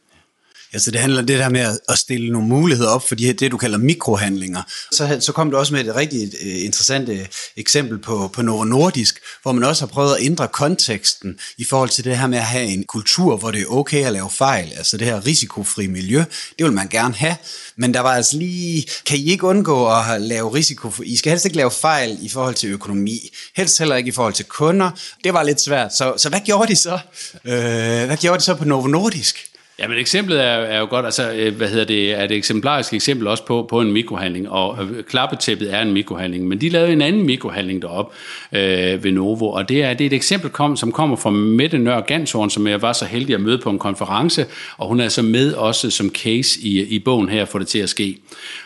Altså 0.77 0.85
så 0.85 0.91
det 0.91 1.01
handler 1.01 1.23
det 1.23 1.39
der 1.39 1.49
med 1.49 1.79
at 1.89 1.99
stille 1.99 2.33
nogle 2.33 2.49
muligheder 2.49 2.91
op 2.91 3.09
for 3.09 3.15
de 3.15 3.27
her, 3.27 3.33
det, 3.33 3.51
du 3.51 3.57
kalder 3.57 3.79
mikrohandlinger. 3.79 4.63
Så, 4.93 5.17
så 5.21 5.33
kom 5.33 5.51
du 5.51 5.57
også 5.57 5.75
med 5.75 5.85
et 5.85 5.97
rigtig 5.97 6.33
øh, 6.43 6.65
interessant 6.65 7.09
øh, 7.09 7.27
eksempel 7.57 7.99
på, 7.99 8.31
på 8.33 8.43
Novo 8.43 8.65
Nordisk, 8.65 9.19
hvor 9.43 9.53
man 9.53 9.65
også 9.65 9.83
har 9.83 9.87
prøvet 9.87 10.15
at 10.15 10.23
ændre 10.23 10.49
konteksten 10.49 11.39
i 11.59 11.65
forhold 11.65 11.89
til 11.89 12.05
det 12.05 12.19
her 12.19 12.27
med 12.27 12.39
at 12.39 12.45
have 12.45 12.65
en 12.65 12.85
kultur, 12.85 13.37
hvor 13.37 13.51
det 13.51 13.63
er 13.63 13.67
okay 13.67 14.05
at 14.05 14.13
lave 14.13 14.31
fejl. 14.31 14.73
Altså 14.77 14.97
det 14.97 15.07
her 15.07 15.27
risikofri 15.27 15.87
miljø, 15.87 16.19
det 16.59 16.65
vil 16.65 16.73
man 16.73 16.89
gerne 16.89 17.15
have. 17.15 17.37
Men 17.77 17.95
der 17.95 18.01
var 18.01 18.15
altså 18.15 18.37
lige, 18.37 18.87
kan 19.07 19.19
I 19.19 19.31
ikke 19.31 19.45
undgå 19.45 19.89
at 19.89 20.23
lave 20.23 20.55
risiko? 20.55 20.93
I 21.05 21.17
skal 21.17 21.31
helst 21.31 21.45
ikke 21.45 21.57
lave 21.57 21.71
fejl 21.71 22.19
i 22.21 22.29
forhold 22.29 22.55
til 22.55 22.71
økonomi. 22.71 23.31
Helst 23.57 23.79
heller 23.79 23.97
ikke 23.97 24.09
i 24.09 24.13
forhold 24.13 24.35
til 24.35 24.45
kunder. 24.45 24.91
Det 25.25 25.33
var 25.33 25.43
lidt 25.43 25.61
svært. 25.61 25.97
Så, 25.97 26.15
så 26.17 26.29
hvad 26.29 26.41
gjorde 26.41 26.69
de 26.69 26.77
så? 26.77 26.99
Øh, 27.45 28.07
hvad 28.07 28.17
gjorde 28.17 28.39
de 28.39 28.45
så 28.45 28.55
på 28.55 28.65
Novo 28.65 28.87
Nordisk? 28.87 29.56
Ja, 29.79 29.89
men 29.89 29.99
eksemplet 29.99 30.45
er, 30.45 30.47
er 30.47 30.79
jo 30.79 30.87
godt, 30.91 31.05
altså, 31.05 31.33
øh, 31.33 31.57
hvad 31.57 31.69
hedder 31.69 31.85
det, 31.85 32.15
er 32.15 32.25
et 32.25 32.33
eksemplarisk 32.33 32.95
eksempel 32.95 33.27
også 33.27 33.45
på, 33.47 33.67
på 33.71 33.81
en 33.81 33.93
mikrohandling, 33.93 34.51
og 34.51 34.79
øh, 34.85 35.05
klappetæppet 35.05 35.75
er 35.75 35.83
en 35.83 35.93
mikrohandling, 35.93 36.49
men 36.49 36.61
de 36.61 36.69
lavede 36.69 36.93
en 36.93 37.03
anden 37.03 37.27
mikrohandling 37.27 37.83
derop 37.83 38.13
øh, 38.53 39.05
ved 39.05 39.13
Novo, 39.13 39.51
og 39.51 39.69
det 39.69 39.83
er, 39.83 39.95
det 39.95 40.05
er 40.05 40.07
et 40.07 40.13
eksempel, 40.13 40.51
kom, 40.51 40.77
som 40.77 40.93
kommer 40.93 41.17
fra 41.17 41.31
Mette 41.31 41.79
Nør 41.79 42.01
Ganshorn, 42.01 42.51
som 42.51 42.67
jeg 42.67 42.83
var 42.83 42.93
så 42.93 43.05
heldig 43.05 43.35
at 43.35 43.41
møde 43.41 43.59
på 43.59 43.71
en 43.71 43.79
konference, 43.79 44.47
og 44.77 44.89
hun 44.89 45.01
er 45.01 45.09
så 45.09 45.23
med 45.23 45.53
også 45.53 45.91
som 45.91 46.11
case 46.15 46.61
i, 46.61 46.83
i 46.83 46.99
bogen 46.99 47.29
her, 47.29 47.45
for 47.45 47.59
det 47.59 47.69
til 47.69 47.79
at 47.79 47.89
ske. 47.89 48.19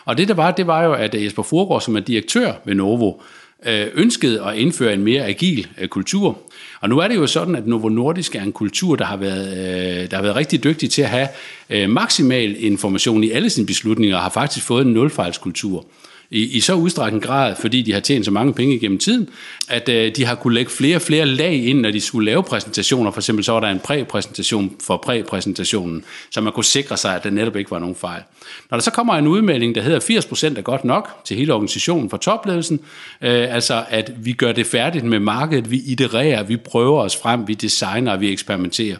Og 0.05 0.17
det 0.17 0.27
der 0.27 0.33
var, 0.33 0.51
det 0.51 0.67
var 0.67 0.83
jo, 0.83 0.93
at 0.93 1.15
øh, 1.15 1.23
Jesper 1.23 1.43
Furgaard, 1.43 1.81
som 1.81 1.95
er 1.95 1.99
direktør 1.99 2.53
ved 2.65 2.75
Novo, 2.75 3.13
ønskede 3.93 4.43
at 4.43 4.57
indføre 4.57 4.93
en 4.93 5.03
mere 5.03 5.25
agil 5.25 5.67
kultur, 5.89 6.37
og 6.81 6.89
nu 6.89 6.97
er 6.97 7.07
det 7.07 7.15
jo 7.15 7.27
sådan, 7.27 7.55
at 7.55 7.67
Novo 7.67 7.89
Nordisk 7.89 8.35
er 8.35 8.41
en 8.41 8.51
kultur, 8.51 8.95
der 8.95 9.05
har 9.05 9.17
været, 9.17 9.57
øh, 9.57 10.11
der 10.11 10.15
har 10.15 10.21
været 10.23 10.35
rigtig 10.35 10.63
dygtig 10.63 10.91
til 10.91 11.01
at 11.01 11.09
have 11.09 11.27
øh, 11.69 11.89
maksimal 11.89 12.55
information 12.63 13.23
i 13.23 13.31
alle 13.31 13.49
sine 13.49 13.67
beslutninger, 13.67 14.15
og 14.15 14.23
har 14.23 14.29
faktisk 14.29 14.65
fået 14.65 14.85
en 14.85 14.93
nulfejlskultur 14.93 15.85
i, 16.31 16.57
i 16.57 16.59
så 16.59 16.73
udstrækkende 16.73 17.27
grad, 17.27 17.55
fordi 17.61 17.81
de 17.81 17.93
har 17.93 17.99
tjent 17.99 18.25
så 18.25 18.31
mange 18.31 18.53
penge 18.53 18.79
gennem 18.79 18.97
tiden, 18.97 19.29
at 19.69 19.89
øh, 19.89 20.15
de 20.15 20.25
har 20.25 20.35
kunne 20.35 20.53
lægge 20.53 20.71
flere 20.71 20.95
og 20.95 21.01
flere 21.01 21.25
lag 21.25 21.53
ind, 21.53 21.79
når 21.79 21.91
de 21.91 22.01
skulle 22.01 22.25
lave 22.25 22.43
præsentationer. 22.43 23.11
For 23.11 23.19
eksempel 23.19 23.45
så 23.45 23.51
var 23.51 23.59
der 23.59 23.67
en 23.67 23.79
præpræsentation 23.79 24.75
for 24.83 24.97
præpræsentationen, 24.97 26.03
så 26.31 26.41
man 26.41 26.53
kunne 26.53 26.65
sikre 26.65 26.97
sig, 26.97 27.15
at 27.15 27.23
der 27.23 27.29
netop 27.29 27.55
ikke 27.55 27.71
var 27.71 27.79
nogen 27.79 27.95
fejl. 27.95 28.21
Når 28.69 28.77
der 28.77 28.81
så 28.81 28.91
kommer 28.91 29.13
en 29.13 29.27
udmelding, 29.27 29.75
der 29.75 29.81
hedder 29.81 29.99
80% 30.53 30.57
er 30.57 30.61
godt 30.61 30.85
nok 30.85 31.09
til 31.25 31.37
hele 31.37 31.53
organisationen 31.53 32.09
for 32.09 32.17
topledelsen, 32.17 32.79
øh, 33.21 33.55
altså 33.55 33.83
at 33.89 34.11
vi 34.17 34.33
gør 34.33 34.51
det 34.51 34.67
færdigt 34.67 35.05
med 35.05 35.19
markedet, 35.19 35.71
vi 35.71 35.81
itererer, 35.85 36.43
vi 36.43 36.57
prøver 36.57 37.01
os 37.01 37.15
frem, 37.15 37.47
vi 37.47 37.53
designer, 37.53 38.17
vi 38.17 38.31
eksperimenterer, 38.31 38.97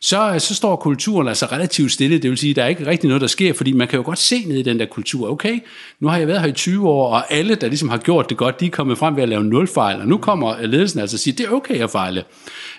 så, 0.00 0.32
øh, 0.34 0.40
så 0.40 0.54
står 0.54 0.76
kulturen 0.76 1.28
altså 1.28 1.46
relativt 1.46 1.92
stille. 1.92 2.18
Det 2.18 2.30
vil 2.30 2.38
sige, 2.38 2.50
at 2.50 2.56
der 2.56 2.62
er 2.62 2.68
ikke 2.68 2.86
rigtig 2.86 3.08
noget, 3.08 3.20
der 3.20 3.26
sker, 3.26 3.52
fordi 3.52 3.72
man 3.72 3.88
kan 3.88 3.96
jo 3.96 4.02
godt 4.04 4.18
se 4.18 4.44
ned 4.46 4.56
i 4.56 4.62
den 4.62 4.78
der 4.78 4.86
kultur. 4.86 5.30
Okay, 5.30 5.58
nu 6.00 6.08
har 6.08 6.18
jeg 6.18 6.26
været 6.28 6.40
her 6.40 6.48
i 6.48 6.52
20 6.52 6.88
år, 6.88 7.14
og 7.14 7.32
alle, 7.32 7.54
der 7.54 7.68
ligesom 7.68 7.88
har 7.88 7.98
gjort 7.98 8.30
det 8.30 8.36
godt, 8.36 8.60
de 8.60 8.66
er 8.66 8.70
kommet 8.70 8.98
frem 8.98 9.16
ved 9.16 9.22
at 9.22 9.28
lave 9.28 9.44
nul 9.44 9.66
fejl, 9.66 10.00
og 10.00 10.08
nu 10.08 10.16
kommer 10.16 10.66
ledelsen 10.66 11.00
altså 11.00 11.16
og 11.16 11.20
siger, 11.20 11.36
det 11.36 11.46
er 11.46 11.50
okay 11.50 11.82
at 11.82 11.90
fejle. 11.90 12.24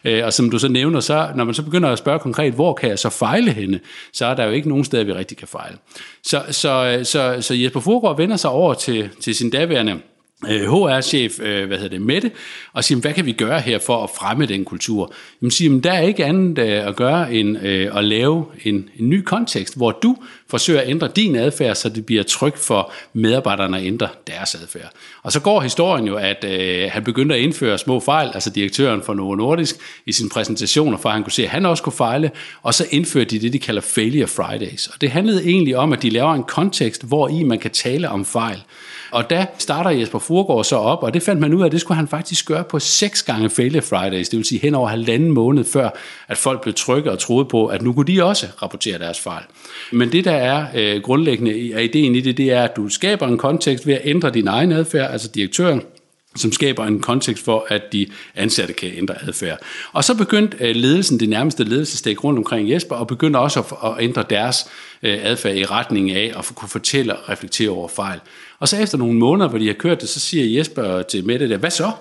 Øh, 0.05 0.25
og 0.25 0.33
som 0.33 0.49
du 0.49 0.59
så 0.59 0.67
nævner, 0.67 0.99
så, 0.99 1.29
når 1.35 1.43
man 1.43 1.53
så 1.53 1.63
begynder 1.63 1.89
at 1.89 1.97
spørge 1.97 2.19
konkret, 2.19 2.53
hvor 2.53 2.73
kan 2.73 2.89
jeg 2.89 2.99
så 2.99 3.09
fejle 3.09 3.51
henne, 3.51 3.79
så 4.13 4.25
er 4.25 4.33
der 4.33 4.45
jo 4.45 4.51
ikke 4.51 4.69
nogen 4.69 4.83
steder, 4.83 5.03
vi 5.03 5.13
rigtig 5.13 5.37
kan 5.37 5.47
fejle. 5.47 5.77
Så, 6.23 6.43
så, 6.49 6.95
øh, 6.97 7.05
så, 7.05 7.37
så 7.41 7.53
Jesper 7.53 7.79
Fogård 7.79 8.17
vender 8.17 8.35
sig 8.35 8.49
over 8.49 8.73
til, 8.73 9.09
til 9.19 9.35
sin 9.35 9.49
daværende 9.49 9.99
Øh, 10.49 10.61
HR-chef, 10.61 11.39
øh, 11.39 11.67
hvad 11.67 11.77
hedder 11.77 11.89
det, 11.89 12.01
Mette, 12.01 12.31
og 12.73 12.83
siger, 12.83 13.01
hvad 13.01 13.13
kan 13.13 13.25
vi 13.25 13.31
gøre 13.31 13.59
her 13.59 13.79
for 13.79 14.03
at 14.03 14.09
fremme 14.17 14.45
den 14.45 14.65
kultur? 14.65 15.13
Jamen 15.41 15.51
siger, 15.51 15.81
der 15.81 15.91
er 15.91 16.01
ikke 16.01 16.25
andet 16.25 16.59
øh, 16.59 16.87
at 16.87 16.95
gøre 16.95 17.33
end 17.33 17.57
at 17.97 18.03
lave 18.03 18.45
en, 18.63 18.89
en 18.97 19.09
ny 19.09 19.21
kontekst, 19.21 19.77
hvor 19.77 19.91
du 19.91 20.17
forsøger 20.51 20.81
at 20.81 20.89
ændre 20.89 21.09
din 21.15 21.35
adfærd, 21.35 21.75
så 21.75 21.89
det 21.89 22.05
bliver 22.05 22.23
trygt 22.23 22.59
for 22.59 22.91
medarbejderne 23.13 23.77
at 23.77 23.85
ændre 23.85 24.07
deres 24.27 24.55
adfærd. 24.55 24.91
Og 25.23 25.31
så 25.31 25.39
går 25.39 25.61
historien 25.61 26.07
jo, 26.07 26.15
at 26.15 26.45
øh, 26.47 26.91
han 26.91 27.03
begyndte 27.03 27.35
at 27.35 27.41
indføre 27.41 27.77
små 27.77 27.99
fejl, 27.99 28.31
altså 28.33 28.49
direktøren 28.49 29.01
for 29.01 29.13
Novo 29.13 29.35
Nordisk, 29.35 29.75
i 30.05 30.11
sine 30.11 30.29
præsentationer, 30.29 30.97
for 30.97 31.09
at 31.09 31.15
han 31.15 31.23
kunne 31.23 31.31
se, 31.31 31.43
at 31.43 31.49
han 31.49 31.65
også 31.65 31.83
kunne 31.83 31.93
fejle, 31.93 32.31
og 32.61 32.73
så 32.73 32.85
indførte 32.91 33.29
de 33.29 33.39
det, 33.39 33.53
de 33.53 33.59
kalder 33.59 33.81
Failure 33.81 34.27
Fridays. 34.27 34.87
Og 34.87 35.01
det 35.01 35.11
handlede 35.11 35.45
egentlig 35.45 35.77
om, 35.77 35.93
at 35.93 36.01
de 36.01 36.09
laver 36.09 36.33
en 36.33 36.43
kontekst, 36.43 37.07
hvor 37.07 37.27
i 37.27 37.43
man 37.43 37.59
kan 37.59 37.71
tale 37.71 38.09
om 38.09 38.25
fejl. 38.25 38.63
Og 39.11 39.29
der 39.29 39.45
starter 39.57 39.89
Jesper 39.89 40.19
Furgård 40.19 40.63
så 40.63 40.75
op, 40.75 41.03
og 41.03 41.13
det 41.13 41.23
fandt 41.23 41.41
man 41.41 41.53
ud 41.53 41.61
af, 41.61 41.65
at 41.65 41.71
det 41.71 41.81
skulle 41.81 41.95
han 41.95 42.07
faktisk 42.07 42.45
gøre 42.45 42.63
på 42.63 42.79
seks 42.79 43.23
gange 43.23 43.49
Failure 43.49 43.81
Fridays, 43.81 44.29
det 44.29 44.37
vil 44.37 44.45
sige 44.45 44.61
hen 44.61 44.75
over 44.75 44.89
halvanden 44.89 45.31
måned 45.31 45.63
før, 45.63 45.89
at 46.27 46.37
folk 46.37 46.61
blev 46.61 46.73
trygge 46.73 47.11
og 47.11 47.19
troede 47.19 47.45
på, 47.45 47.65
at 47.65 47.81
nu 47.81 47.93
kunne 47.93 48.07
de 48.07 48.23
også 48.23 48.47
rapportere 48.61 48.99
deres 48.99 49.19
fejl. 49.19 49.43
Men 49.91 50.11
det, 50.11 50.25
der 50.25 50.31
er 50.31 50.65
øh, 50.75 51.01
grundlæggende 51.01 51.75
af 51.75 51.83
ideen 51.83 52.15
i 52.15 52.21
det, 52.21 52.37
det 52.37 52.51
er, 52.51 52.63
at 52.63 52.75
du 52.75 52.89
skaber 52.89 53.27
en 53.27 53.37
kontekst 53.37 53.87
ved 53.87 53.93
at 53.93 54.01
ændre 54.03 54.29
din 54.29 54.47
egen 54.47 54.71
adfærd, 54.71 55.11
altså 55.11 55.27
direktøren 55.27 55.81
som 56.35 56.51
skaber 56.51 56.85
en 56.85 56.99
kontekst 56.99 57.45
for, 57.45 57.65
at 57.69 57.81
de 57.93 58.07
ansatte 58.35 58.73
kan 58.73 58.91
ændre 58.97 59.15
adfærd. 59.27 59.59
Og 59.93 60.03
så 60.03 60.15
begyndte 60.15 60.57
øh, 60.59 60.75
ledelsen, 60.75 61.19
det 61.19 61.29
nærmeste 61.29 61.63
ledelsesdæk 61.63 62.23
rundt 62.23 62.37
omkring 62.37 62.71
Jesper, 62.71 62.95
og 62.95 63.07
begyndte 63.07 63.37
også 63.37 63.59
at 63.59 64.03
ændre 64.03 64.25
deres 64.29 64.65
øh, 65.03 65.19
adfærd 65.21 65.55
i 65.55 65.65
retning 65.65 66.11
af 66.11 66.33
at 66.37 66.51
kunne 66.55 66.69
fortælle 66.69 67.15
og 67.15 67.29
reflektere 67.29 67.69
over 67.69 67.87
fejl. 67.87 68.19
Og 68.59 68.67
så 68.67 68.77
efter 68.77 68.97
nogle 68.97 69.13
måneder, 69.13 69.49
hvor 69.49 69.59
de 69.59 69.67
har 69.67 69.73
kørt 69.73 70.01
det, 70.01 70.09
så 70.09 70.19
siger 70.19 70.57
Jesper 70.57 71.01
til 71.01 71.25
Mette 71.25 71.49
der, 71.49 71.57
hvad 71.57 71.71
så? 71.71 71.91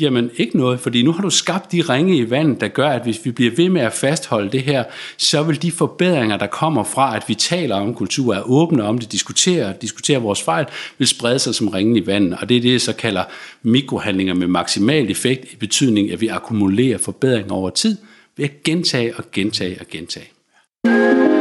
Jamen 0.00 0.30
ikke 0.36 0.56
noget, 0.56 0.80
fordi 0.80 1.02
nu 1.02 1.12
har 1.12 1.22
du 1.22 1.30
skabt 1.30 1.72
de 1.72 1.80
ringe 1.80 2.16
i 2.16 2.30
vandet, 2.30 2.60
der 2.60 2.68
gør, 2.68 2.88
at 2.88 3.02
hvis 3.02 3.20
vi 3.24 3.30
bliver 3.30 3.50
ved 3.56 3.68
med 3.68 3.80
at 3.80 3.92
fastholde 3.92 4.50
det 4.50 4.62
her, 4.62 4.84
så 5.16 5.42
vil 5.42 5.62
de 5.62 5.72
forbedringer, 5.72 6.36
der 6.36 6.46
kommer 6.46 6.84
fra, 6.84 7.16
at 7.16 7.24
vi 7.26 7.34
taler 7.34 7.76
om 7.76 7.94
kultur, 7.94 8.34
er 8.34 8.42
åbne 8.42 8.84
om 8.84 8.98
det, 8.98 9.12
diskuterer, 9.12 9.72
diskuterer 9.72 10.18
vores 10.18 10.42
fejl, 10.42 10.66
vil 10.98 11.08
sprede 11.08 11.38
sig 11.38 11.54
som 11.54 11.68
ringen 11.68 11.96
i 11.96 12.06
vandet. 12.06 12.38
Og 12.40 12.48
det 12.48 12.56
er 12.56 12.60
det, 12.60 12.72
jeg 12.72 12.80
så 12.80 12.92
kalder 12.92 13.24
mikrohandlinger 13.62 14.34
med 14.34 14.46
maksimal 14.46 15.10
effekt 15.10 15.52
i 15.52 15.56
betydning, 15.56 16.12
at 16.12 16.20
vi 16.20 16.28
akkumulerer 16.28 16.98
forbedringer 16.98 17.52
over 17.52 17.70
tid 17.70 17.96
ved 18.36 18.44
at 18.44 18.62
gentage 18.62 19.16
og 19.16 19.24
gentage 19.32 19.76
og 19.80 19.86
gentage. 19.90 21.37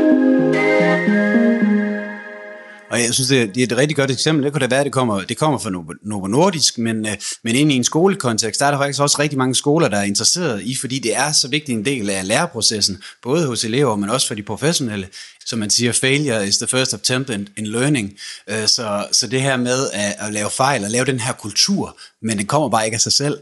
Og 2.91 3.01
jeg 3.01 3.13
synes, 3.13 3.27
det 3.27 3.41
er, 3.41 3.45
det 3.45 3.57
er 3.57 3.63
et 3.63 3.77
rigtig 3.77 3.95
godt 3.95 4.11
eksempel. 4.11 4.43
Det 4.45 4.53
kunne 4.53 4.61
da 4.61 4.67
være, 4.67 4.79
at 4.79 4.85
det 4.85 4.93
kommer, 4.93 5.21
det 5.21 5.37
kommer 5.37 5.59
fra 5.59 5.69
Novo 6.03 6.27
Nordisk, 6.27 6.77
men, 6.77 7.07
øh, 7.07 7.17
men 7.43 7.55
ind 7.55 7.71
i 7.71 7.75
en 7.75 7.83
skolekontekst, 7.83 8.59
der 8.59 8.65
er 8.65 8.71
der 8.71 8.77
faktisk 8.77 9.01
også 9.01 9.19
rigtig 9.19 9.37
mange 9.37 9.55
skoler, 9.55 9.87
der 9.87 9.97
er 9.97 10.03
interesseret 10.03 10.61
i, 10.61 10.75
fordi 10.75 10.99
det 10.99 11.15
er 11.15 11.31
så 11.31 11.47
vigtig 11.47 11.73
en 11.73 11.85
del 11.85 12.09
af 12.09 12.27
læreprocessen, 12.27 13.03
både 13.23 13.47
hos 13.47 13.65
elever, 13.65 13.95
men 13.95 14.09
også 14.09 14.27
for 14.27 14.35
de 14.35 14.43
professionelle. 14.43 15.07
Som 15.45 15.59
man 15.59 15.69
siger, 15.69 15.91
failure 15.91 16.47
is 16.47 16.57
the 16.57 16.67
first 16.67 16.93
attempt 16.93 17.29
in, 17.29 17.49
in 17.57 17.67
learning. 17.67 18.13
Øh, 18.49 18.67
så, 18.67 19.07
så 19.11 19.27
det 19.27 19.41
her 19.41 19.57
med 19.57 19.89
at, 19.93 20.15
at 20.19 20.33
lave 20.33 20.49
fejl 20.49 20.83
og 20.83 20.89
lave 20.89 21.05
den 21.05 21.19
her 21.19 21.33
kultur, 21.33 21.97
men 22.21 22.37
det 22.37 22.47
kommer 22.47 22.69
bare 22.69 22.85
ikke 22.85 22.95
af 22.95 23.01
sig 23.01 23.13
selv 23.13 23.37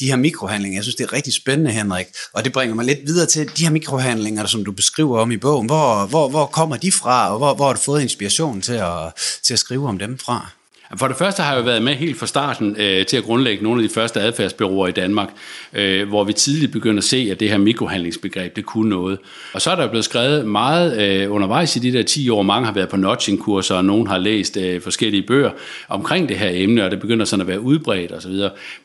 de 0.00 0.06
her 0.06 0.16
mikrohandlinger. 0.16 0.76
Jeg 0.76 0.84
synes, 0.84 0.94
det 0.94 1.04
er 1.04 1.12
rigtig 1.12 1.32
spændende, 1.32 1.70
Henrik. 1.70 2.06
Og 2.32 2.44
det 2.44 2.52
bringer 2.52 2.74
mig 2.74 2.84
lidt 2.84 2.98
videre 3.06 3.26
til 3.26 3.50
de 3.56 3.62
her 3.64 3.70
mikrohandlinger, 3.70 4.46
som 4.46 4.64
du 4.64 4.72
beskriver 4.72 5.18
om 5.20 5.30
i 5.30 5.36
bogen. 5.36 5.66
Hvor, 5.66 6.06
hvor, 6.06 6.28
hvor 6.28 6.46
kommer 6.46 6.76
de 6.76 6.92
fra, 6.92 7.32
og 7.32 7.38
hvor, 7.38 7.54
hvor 7.54 7.66
har 7.66 7.72
du 7.72 7.80
fået 7.80 8.02
inspiration 8.02 8.60
til 8.62 8.72
at, 8.72 9.12
til 9.42 9.52
at 9.52 9.58
skrive 9.58 9.88
om 9.88 9.98
dem 9.98 10.18
fra? 10.18 10.50
For 10.96 11.08
det 11.08 11.16
første 11.16 11.42
har 11.42 11.52
jeg 11.52 11.60
jo 11.60 11.64
været 11.64 11.82
med 11.82 11.94
helt 11.94 12.18
fra 12.18 12.26
starten 12.26 12.76
øh, 12.78 13.06
til 13.06 13.16
at 13.16 13.24
grundlægge 13.24 13.64
nogle 13.64 13.82
af 13.82 13.88
de 13.88 13.94
første 13.94 14.20
adfærdsbyråer 14.20 14.88
i 14.88 14.92
Danmark, 14.92 15.28
øh, 15.72 16.08
hvor 16.08 16.24
vi 16.24 16.32
tidligt 16.32 16.72
begyndte 16.72 16.98
at 16.98 17.04
se, 17.04 17.28
at 17.30 17.40
det 17.40 17.50
her 17.50 17.58
mikrohandlingsbegreb, 17.58 18.56
det 18.56 18.66
kunne 18.66 18.88
noget. 18.88 19.18
Og 19.52 19.62
så 19.62 19.70
er 19.70 19.76
der 19.76 19.88
blevet 19.88 20.04
skrevet 20.04 20.46
meget 20.46 21.00
øh, 21.00 21.32
undervejs 21.32 21.76
i 21.76 21.78
de 21.78 21.92
der 21.92 22.02
10 22.02 22.28
år. 22.28 22.42
Mange 22.42 22.66
har 22.66 22.72
været 22.72 22.88
på 22.88 22.96
notching-kurser, 22.96 23.74
og 23.74 23.84
nogen 23.84 24.06
har 24.06 24.18
læst 24.18 24.56
øh, 24.56 24.80
forskellige 24.80 25.22
bøger 25.22 25.50
omkring 25.88 26.28
det 26.28 26.38
her 26.38 26.50
emne, 26.52 26.84
og 26.84 26.90
det 26.90 27.00
begynder 27.00 27.24
sådan 27.24 27.40
at 27.40 27.46
være 27.46 27.60
udbredt 27.60 28.12
osv. 28.12 28.32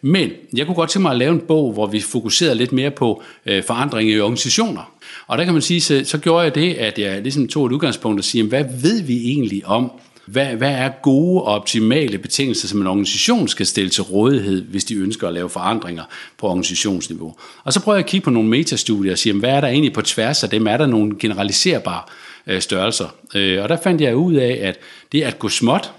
Men 0.01 0.31
jeg 0.53 0.65
kunne 0.65 0.75
godt 0.75 0.89
tænke 0.89 1.01
mig 1.01 1.11
at 1.11 1.17
lave 1.17 1.31
en 1.31 1.41
bog, 1.47 1.73
hvor 1.73 1.87
vi 1.87 1.99
fokuserede 1.99 2.55
lidt 2.55 2.71
mere 2.71 2.91
på 2.91 3.23
øh, 3.45 3.63
forandring 3.63 4.09
i 4.09 4.19
organisationer. 4.19 4.93
Og 5.27 5.37
der 5.37 5.43
kan 5.43 5.53
man 5.53 5.61
sige, 5.61 5.81
så, 5.81 6.01
så 6.05 6.17
gjorde 6.17 6.43
jeg 6.43 6.55
det, 6.55 6.73
at 6.73 6.99
jeg 6.99 7.21
ligesom 7.21 7.47
tog 7.47 7.65
et 7.65 7.71
udgangspunkt 7.71 8.19
og 8.19 8.23
siger, 8.23 8.45
hvad 8.45 8.65
ved 8.81 9.03
vi 9.03 9.17
egentlig 9.17 9.65
om 9.65 9.91
hvad, 10.25 10.45
hvad 10.45 10.71
er 10.71 10.89
gode 11.03 11.41
og 11.41 11.47
optimale 11.47 12.17
betingelser, 12.17 12.67
som 12.67 12.81
en 12.81 12.87
organisation 12.87 13.47
skal 13.47 13.65
stille 13.65 13.89
til 13.89 14.03
rådighed, 14.03 14.61
hvis 14.61 14.83
de 14.83 14.95
ønsker 14.95 15.27
at 15.27 15.33
lave 15.33 15.49
forandringer 15.49 16.03
på 16.37 16.47
organisationsniveau? 16.47 17.35
Og 17.63 17.73
så 17.73 17.81
prøver 17.81 17.95
jeg 17.95 18.03
at 18.03 18.09
kigge 18.09 18.23
på 18.23 18.29
nogle 18.29 18.49
metastudier 18.49 19.11
og 19.11 19.17
sige, 19.17 19.33
hvad 19.33 19.49
er 19.49 19.61
der 19.61 19.67
egentlig 19.67 19.93
på 19.93 20.01
tværs 20.01 20.43
af 20.43 20.49
dem? 20.49 20.67
Er 20.67 20.77
der 20.77 20.85
nogle 20.85 21.15
generaliserbare 21.19 22.01
øh, 22.47 22.61
størrelser? 22.61 23.15
Øh, 23.35 23.63
og 23.63 23.69
der 23.69 23.77
fandt 23.83 24.01
jeg 24.01 24.15
ud 24.15 24.33
af, 24.33 24.59
at 24.61 24.79
det 25.11 25.21
at 25.21 25.39
gå 25.39 25.49
småt, 25.49 25.91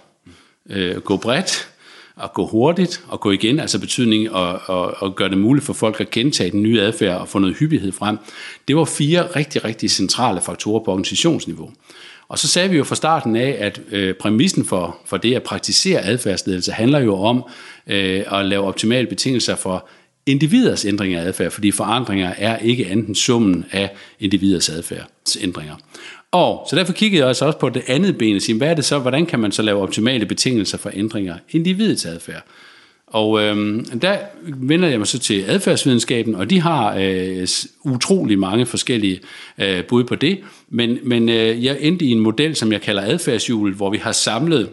øh, 0.70 0.96
gå 0.96 1.16
bredt, 1.16 1.68
at 2.22 2.32
gå 2.32 2.46
hurtigt 2.46 3.04
og 3.08 3.20
gå 3.20 3.30
igen, 3.30 3.60
altså 3.60 3.78
betydning 3.80 4.30
og, 4.30 4.60
og, 4.66 4.94
og 4.98 5.16
gøre 5.16 5.28
det 5.28 5.38
muligt 5.38 5.66
for 5.66 5.72
folk 5.72 6.00
at 6.00 6.10
gentage 6.10 6.50
den 6.50 6.62
nye 6.62 6.80
adfærd 6.80 7.20
og 7.20 7.28
få 7.28 7.38
noget 7.38 7.56
hyppighed 7.56 7.92
frem, 7.92 8.18
det 8.68 8.76
var 8.76 8.84
fire 8.84 9.26
rigtig, 9.36 9.64
rigtig 9.64 9.90
centrale 9.90 10.40
faktorer 10.40 10.84
på 10.84 10.90
organisationsniveau. 10.90 11.70
Og 12.32 12.38
så 12.38 12.48
sagde 12.48 12.70
vi 12.70 12.76
jo 12.76 12.84
fra 12.84 12.94
starten 12.94 13.36
af, 13.36 13.56
at 13.58 13.80
øh, 13.90 14.14
præmissen 14.14 14.64
for, 14.64 14.96
for 15.06 15.16
det 15.16 15.34
at 15.34 15.42
praktisere 15.42 16.00
adfærdsledelse 16.00 16.72
handler 16.72 16.98
jo 16.98 17.14
om 17.14 17.44
øh, 17.86 18.24
at 18.32 18.46
lave 18.46 18.64
optimale 18.64 19.06
betingelser 19.06 19.56
for 19.56 19.88
individers 20.26 20.84
ændring 20.84 21.14
af 21.14 21.26
adfærd, 21.26 21.50
fordi 21.50 21.70
forandringer 21.70 22.34
er 22.38 22.58
ikke 22.58 22.86
andet 22.86 23.16
summen 23.16 23.64
af 23.72 23.90
individers 24.20 24.68
adfærdsændringer. 24.68 25.74
Og 26.30 26.66
så 26.70 26.76
derfor 26.76 26.92
kiggede 26.92 27.20
jeg 27.20 27.28
altså 27.28 27.44
også 27.44 27.58
på 27.58 27.68
det 27.68 27.82
andet 27.86 28.18
ben 28.18 28.36
og 28.36 28.42
sige, 28.42 28.58
hvad 28.58 28.68
er 28.68 28.74
det 28.74 28.84
så, 28.84 28.98
hvordan 28.98 29.26
kan 29.26 29.40
man 29.40 29.52
så 29.52 29.62
lave 29.62 29.82
optimale 29.82 30.26
betingelser 30.26 30.78
for 30.78 30.90
ændringer 30.94 31.36
individets 31.50 32.06
adfærd? 32.06 32.44
Og 33.12 33.42
øh, 33.42 33.84
der 34.02 34.16
vender 34.44 34.88
jeg 34.88 34.98
mig 34.98 35.06
så 35.06 35.18
til 35.18 35.44
adfærdsvidenskaben, 35.46 36.34
og 36.34 36.50
de 36.50 36.60
har 36.60 36.96
øh, 37.00 37.46
utrolig 37.84 38.38
mange 38.38 38.66
forskellige 38.66 39.20
øh, 39.58 39.84
bud 39.84 40.04
på 40.04 40.14
det. 40.14 40.38
Men, 40.68 40.98
men 41.02 41.28
øh, 41.28 41.64
jeg 41.64 41.76
endte 41.80 42.04
i 42.04 42.10
en 42.10 42.20
model, 42.20 42.56
som 42.56 42.72
jeg 42.72 42.80
kalder 42.80 43.02
adfærdshjulet, 43.02 43.76
hvor 43.76 43.90
vi 43.90 43.98
har 43.98 44.12
samlet 44.12 44.68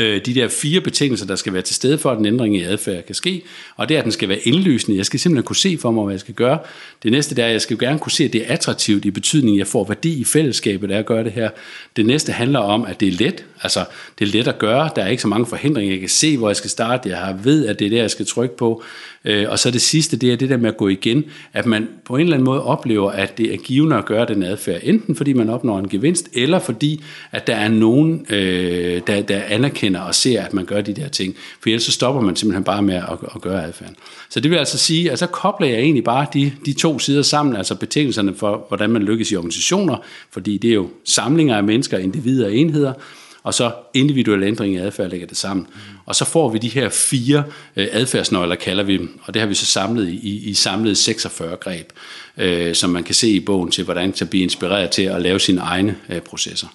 øh, 0.00 0.20
de 0.26 0.34
der 0.34 0.48
fire 0.48 0.80
betingelser, 0.80 1.26
der 1.26 1.36
skal 1.36 1.52
være 1.52 1.62
til 1.62 1.74
stede 1.74 1.98
for, 1.98 2.10
at 2.10 2.18
en 2.18 2.26
ændring 2.26 2.56
i 2.56 2.62
adfærd 2.62 3.04
kan 3.04 3.14
ske. 3.14 3.42
Og 3.76 3.88
det 3.88 3.94
er, 3.94 3.98
at 3.98 4.04
den 4.04 4.12
skal 4.12 4.28
være 4.28 4.38
indlysende. 4.38 4.96
Jeg 4.96 5.06
skal 5.06 5.20
simpelthen 5.20 5.44
kunne 5.44 5.56
se 5.56 5.78
for 5.80 5.90
mig, 5.90 6.04
hvad 6.04 6.14
jeg 6.14 6.20
skal 6.20 6.34
gøre. 6.34 6.58
Det 7.02 7.12
næste 7.12 7.42
er, 7.42 7.46
at 7.46 7.52
jeg 7.52 7.62
skal 7.62 7.78
gerne 7.78 7.98
kunne 7.98 8.12
se, 8.12 8.24
at 8.24 8.32
det 8.32 8.40
er 8.40 8.52
attraktivt 8.52 9.04
i 9.04 9.10
betydningen, 9.10 9.58
jeg 9.58 9.66
får 9.66 9.84
værdi 9.84 10.20
i 10.20 10.24
fællesskabet 10.24 10.90
af 10.90 10.98
at 10.98 11.06
gøre 11.06 11.24
det 11.24 11.32
her. 11.32 11.50
Det 11.96 12.06
næste 12.06 12.32
handler 12.32 12.58
om, 12.58 12.84
at 12.84 13.00
det 13.00 13.08
er 13.08 13.12
let. 13.12 13.44
Altså, 13.62 13.84
det 14.18 14.28
er 14.28 14.32
let 14.32 14.48
at 14.48 14.58
gøre. 14.58 14.90
Der 14.96 15.02
er 15.02 15.08
ikke 15.08 15.22
så 15.22 15.28
mange 15.28 15.46
forhindringer. 15.46 15.92
Jeg 15.92 16.00
kan 16.00 16.08
se, 16.08 16.36
hvor 16.36 16.48
jeg 16.48 16.56
skal 16.56 16.70
starte. 16.70 17.08
Jeg 17.08 17.18
har 17.18 17.32
ved, 17.32 17.66
at 17.66 17.78
det 17.78 17.86
er 17.86 17.90
der, 17.90 18.00
jeg 18.00 18.10
skal 18.10 18.26
trykke 18.26 18.56
på. 18.56 18.82
Øh, 19.24 19.46
og 19.48 19.58
så 19.58 19.70
det 19.70 19.82
sidste, 19.82 20.16
det 20.16 20.32
er 20.32 20.36
det 20.36 20.48
der 20.48 20.56
med 20.56 20.68
at 20.68 20.76
gå 20.76 20.88
igen, 20.88 21.24
at 21.52 21.66
man 21.66 21.88
på 22.04 22.16
en 22.16 22.20
eller 22.20 22.34
anden 22.34 22.44
måde 22.44 22.64
oplever, 22.64 23.10
at 23.10 23.38
det 23.38 23.54
er 23.54 23.56
givende 23.56 23.96
at 23.96 24.04
gøre 24.04 24.26
den 24.26 24.42
adfærd, 24.42 24.80
enten 24.82 25.16
fordi 25.16 25.32
man 25.32 25.50
opnår 25.50 25.78
en 25.78 25.88
gevinst, 25.88 26.28
eller 26.34 26.58
fordi, 26.58 27.04
at 27.32 27.46
der 27.46 27.54
er 27.54 27.68
nogen, 27.68 28.26
øh, 28.30 29.00
der, 29.06 29.22
der 29.22 29.40
anerkender 29.48 30.00
og 30.00 30.14
ser, 30.14 30.42
at 30.42 30.54
man 30.54 30.64
gør 30.64 30.80
de 30.80 30.94
der 30.94 31.08
ting. 31.08 31.36
For 31.60 31.68
ellers 31.68 31.82
så 31.82 31.92
stopper 31.92 32.20
man 32.20 32.36
simpelthen 32.36 32.64
bare 32.64 32.82
med 32.82 32.94
at, 32.94 33.18
at 33.34 33.40
gøre 33.40 33.64
adfærden. 33.64 33.96
Så 34.30 34.40
det 34.40 34.50
vil 34.50 34.56
altså 34.56 34.78
sige, 34.78 35.10
at 35.10 35.18
så 35.18 35.26
kobler 35.26 35.68
jeg 35.68 35.78
egentlig 35.78 36.04
bare 36.04 36.26
de, 36.34 36.52
de 36.66 36.72
to 36.72 36.98
sider 36.98 37.22
sammen, 37.22 37.56
altså 37.56 37.74
betingelserne 37.74 38.34
for, 38.34 38.64
hvordan 38.68 38.90
man 38.90 39.02
lykkes 39.02 39.30
i 39.30 39.36
organisationer, 39.36 39.96
fordi 40.30 40.58
det 40.58 40.70
er 40.70 40.74
jo 40.74 40.88
samlinger 41.04 41.56
af 41.56 41.64
mennesker, 41.64 41.98
individer 41.98 42.46
og 42.46 42.54
enheder, 42.54 42.92
og 43.42 43.54
så 43.54 43.72
individuel 43.94 44.42
ændring 44.42 44.74
i 44.74 44.76
adfærd 44.76 45.10
lægger 45.10 45.26
det 45.26 45.36
sammen. 45.36 45.66
Og 46.06 46.14
så 46.14 46.24
får 46.24 46.48
vi 46.48 46.58
de 46.58 46.68
her 46.68 46.88
fire 46.88 47.44
øh, 47.76 47.88
adfærdsnøgler, 47.92 48.54
kalder 48.54 48.84
vi 48.84 48.96
dem, 48.96 49.20
og 49.22 49.34
det 49.34 49.40
har 49.40 49.46
vi 49.46 49.54
så 49.54 49.66
samlet 49.66 50.08
i, 50.08 50.50
i 50.50 50.54
samlet 50.54 50.98
46 50.98 51.56
greb, 51.56 51.92
øh, 52.38 52.74
som 52.74 52.90
man 52.90 53.04
kan 53.04 53.14
se 53.14 53.28
i 53.28 53.40
bogen 53.40 53.70
til, 53.70 53.84
hvordan 53.84 54.12
man 54.12 54.26
blive 54.26 54.42
inspireret 54.42 54.90
til 54.90 55.02
at 55.02 55.22
lave 55.22 55.40
sine 55.40 55.60
egne 55.60 55.96
øh, 56.08 56.20
processer. 56.20 56.68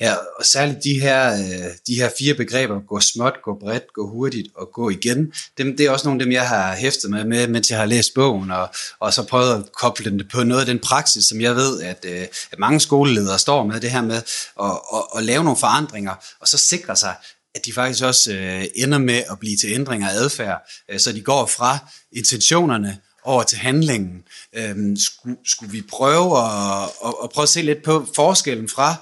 Ja, 0.00 0.14
og 0.14 0.44
særligt 0.44 0.84
de 0.84 1.00
her, 1.00 1.32
øh, 1.32 1.70
de 1.86 1.94
her 1.94 2.10
fire 2.18 2.34
begreber, 2.34 2.80
gå 2.88 3.00
småt, 3.00 3.34
gå 3.44 3.58
bredt, 3.60 3.92
gå 3.92 4.08
hurtigt 4.08 4.48
og 4.54 4.70
gå 4.72 4.90
igen, 4.90 5.32
dem, 5.58 5.76
det 5.76 5.86
er 5.86 5.90
også 5.90 6.08
nogle 6.08 6.20
af 6.20 6.24
dem, 6.24 6.32
jeg 6.32 6.48
har 6.48 6.74
hæftet 6.74 7.10
med, 7.10 7.24
med, 7.24 7.48
mens 7.48 7.70
jeg 7.70 7.78
har 7.78 7.86
læst 7.86 8.14
bogen, 8.14 8.50
og, 8.50 8.68
og 9.00 9.12
så 9.12 9.22
prøvet 9.22 9.54
at 9.54 9.72
koble 9.72 10.10
den 10.10 10.22
på 10.32 10.42
noget 10.42 10.60
af 10.60 10.66
den 10.66 10.78
praksis, 10.78 11.24
som 11.24 11.40
jeg 11.40 11.56
ved, 11.56 11.82
at, 11.82 12.04
øh, 12.08 12.26
at 12.52 12.58
mange 12.58 12.80
skoleledere 12.80 13.38
står 13.38 13.64
med, 13.64 13.80
det 13.80 13.90
her 13.90 14.02
med 14.02 14.22
at, 14.62 14.70
at, 14.94 15.02
at 15.16 15.24
lave 15.24 15.44
nogle 15.44 15.58
forandringer, 15.58 16.14
og 16.40 16.48
så 16.48 16.58
sikre 16.58 16.96
sig, 16.96 17.14
at 17.54 17.66
de 17.66 17.72
faktisk 17.72 18.04
også 18.04 18.32
øh, 18.32 18.64
ender 18.74 18.98
med 18.98 19.22
at 19.30 19.38
blive 19.40 19.56
til 19.56 19.72
ændringer 19.72 20.08
af 20.08 20.14
adfærd, 20.14 20.70
øh, 20.88 21.00
så 21.00 21.12
de 21.12 21.20
går 21.20 21.46
fra 21.46 21.78
intentionerne 22.12 22.98
over 23.24 23.42
til 23.42 23.58
handlingen. 23.58 24.22
Øhm, 24.52 24.96
skulle, 24.96 25.36
skulle 25.44 25.72
vi 25.72 25.82
prøve 25.82 26.38
at, 26.38 26.82
at, 27.04 27.14
at 27.24 27.30
prøve 27.30 27.42
at 27.42 27.48
se 27.48 27.62
lidt 27.62 27.82
på 27.82 28.06
forskellen 28.14 28.68
fra 28.68 28.94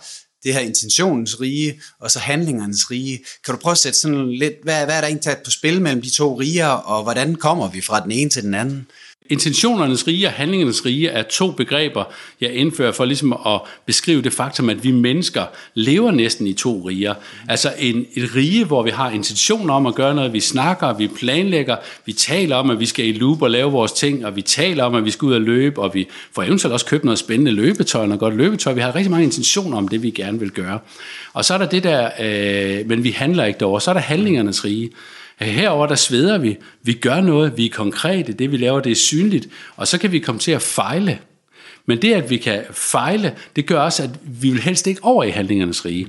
det 0.44 0.54
her 0.54 0.60
intentionens 0.60 1.40
rige, 1.40 1.80
og 2.00 2.10
så 2.10 2.18
handlingernes 2.18 2.90
rige. 2.90 3.24
Kan 3.44 3.54
du 3.54 3.60
prøve 3.60 3.72
at 3.72 3.78
sætte 3.78 3.98
sådan 3.98 4.32
lidt, 4.32 4.54
hvad, 4.62 4.84
hvad 4.84 4.96
er 4.96 5.00
der 5.00 5.08
egentlig 5.08 5.36
på 5.44 5.50
spil 5.50 5.82
mellem 5.82 6.02
de 6.02 6.10
to 6.10 6.40
riger, 6.40 6.66
og 6.66 7.02
hvordan 7.02 7.34
kommer 7.34 7.70
vi 7.70 7.80
fra 7.80 8.00
den 8.00 8.12
ene 8.12 8.30
til 8.30 8.42
den 8.42 8.54
anden? 8.54 8.86
Intentionernes 9.30 10.06
rige 10.06 10.26
og 10.26 10.32
handlingernes 10.32 10.86
rige 10.86 11.08
er 11.08 11.22
to 11.22 11.50
begreber, 11.50 12.04
jeg 12.40 12.52
indfører 12.52 12.92
for 12.92 13.04
ligesom 13.04 13.32
at 13.32 13.60
beskrive 13.86 14.22
det 14.22 14.32
faktum, 14.32 14.70
at 14.70 14.84
vi 14.84 14.90
mennesker 14.90 15.44
lever 15.74 16.10
næsten 16.10 16.46
i 16.46 16.52
to 16.52 16.88
riger. 16.88 17.14
Altså 17.48 17.72
en, 17.78 18.06
et 18.14 18.34
rige, 18.34 18.64
hvor 18.64 18.82
vi 18.82 18.90
har 18.90 19.10
intentioner 19.10 19.74
om 19.74 19.86
at 19.86 19.94
gøre 19.94 20.14
noget, 20.14 20.32
vi 20.32 20.40
snakker, 20.40 20.94
vi 20.94 21.08
planlægger, 21.08 21.76
vi 22.06 22.12
taler 22.12 22.56
om, 22.56 22.70
at 22.70 22.80
vi 22.80 22.87
skal 22.87 23.06
i 23.06 23.12
loop 23.12 23.42
og 23.42 23.50
lave 23.50 23.72
vores 23.72 23.92
ting, 23.92 24.26
og 24.26 24.37
vi 24.37 24.42
taler 24.42 24.84
om, 24.84 24.94
at 24.94 25.04
vi 25.04 25.10
skal 25.10 25.26
ud 25.26 25.34
og 25.34 25.40
løbe, 25.40 25.82
og 25.82 25.94
vi 25.94 26.08
får 26.32 26.42
eventuelt 26.42 26.72
også 26.72 26.87
købt 26.87 27.04
noget 27.04 27.18
spændende 27.18 27.50
løbetøj, 27.50 28.06
noget 28.06 28.20
godt 28.20 28.37
løbetøj. 28.37 28.72
Vi 28.72 28.80
har 28.80 28.94
rigtig 28.94 29.10
mange 29.10 29.24
intentioner 29.24 29.76
om 29.76 29.88
det, 29.88 30.02
vi 30.02 30.10
gerne 30.10 30.40
vil 30.40 30.50
gøre. 30.50 30.78
Og 31.32 31.44
så 31.44 31.54
er 31.54 31.58
der 31.58 31.66
det 31.66 31.84
der, 31.84 32.10
øh, 32.20 32.88
men 32.88 33.04
vi 33.04 33.10
handler 33.10 33.44
ikke 33.44 33.58
derovre. 33.58 33.80
Så 33.80 33.90
er 33.90 33.94
der 33.94 34.00
handlingernes 34.00 34.64
rige. 34.64 34.90
Herover 35.38 35.87
der 35.87 35.94
sveder 35.94 36.38
vi, 36.38 36.57
vi 36.83 36.92
gør 36.92 37.20
noget, 37.20 37.57
vi 37.57 37.66
er 37.66 37.70
konkrete, 37.70 38.33
det 38.33 38.53
vi 38.53 38.57
laver, 38.57 38.81
det 38.81 38.92
er 38.92 38.97
synligt, 38.97 39.49
og 39.77 39.88
så 39.88 39.99
kan 39.99 40.12
vi 40.12 40.18
komme 40.18 40.38
til 40.38 40.53
at 40.53 40.62
fejle. 40.62 41.18
Men 41.87 42.03
det, 42.03 42.12
at 42.12 42.31
vi 42.31 42.37
kan 42.37 42.64
fejle, 42.70 43.37
det 43.57 43.66
gør 43.66 43.81
også, 43.81 44.03
at 44.03 44.11
vi 44.23 44.51
vil 44.51 44.62
helst 44.62 44.87
ikke 44.87 45.05
over 45.05 45.25
i 45.25 45.31
handlingernes 45.31 45.85
rige. 45.85 46.09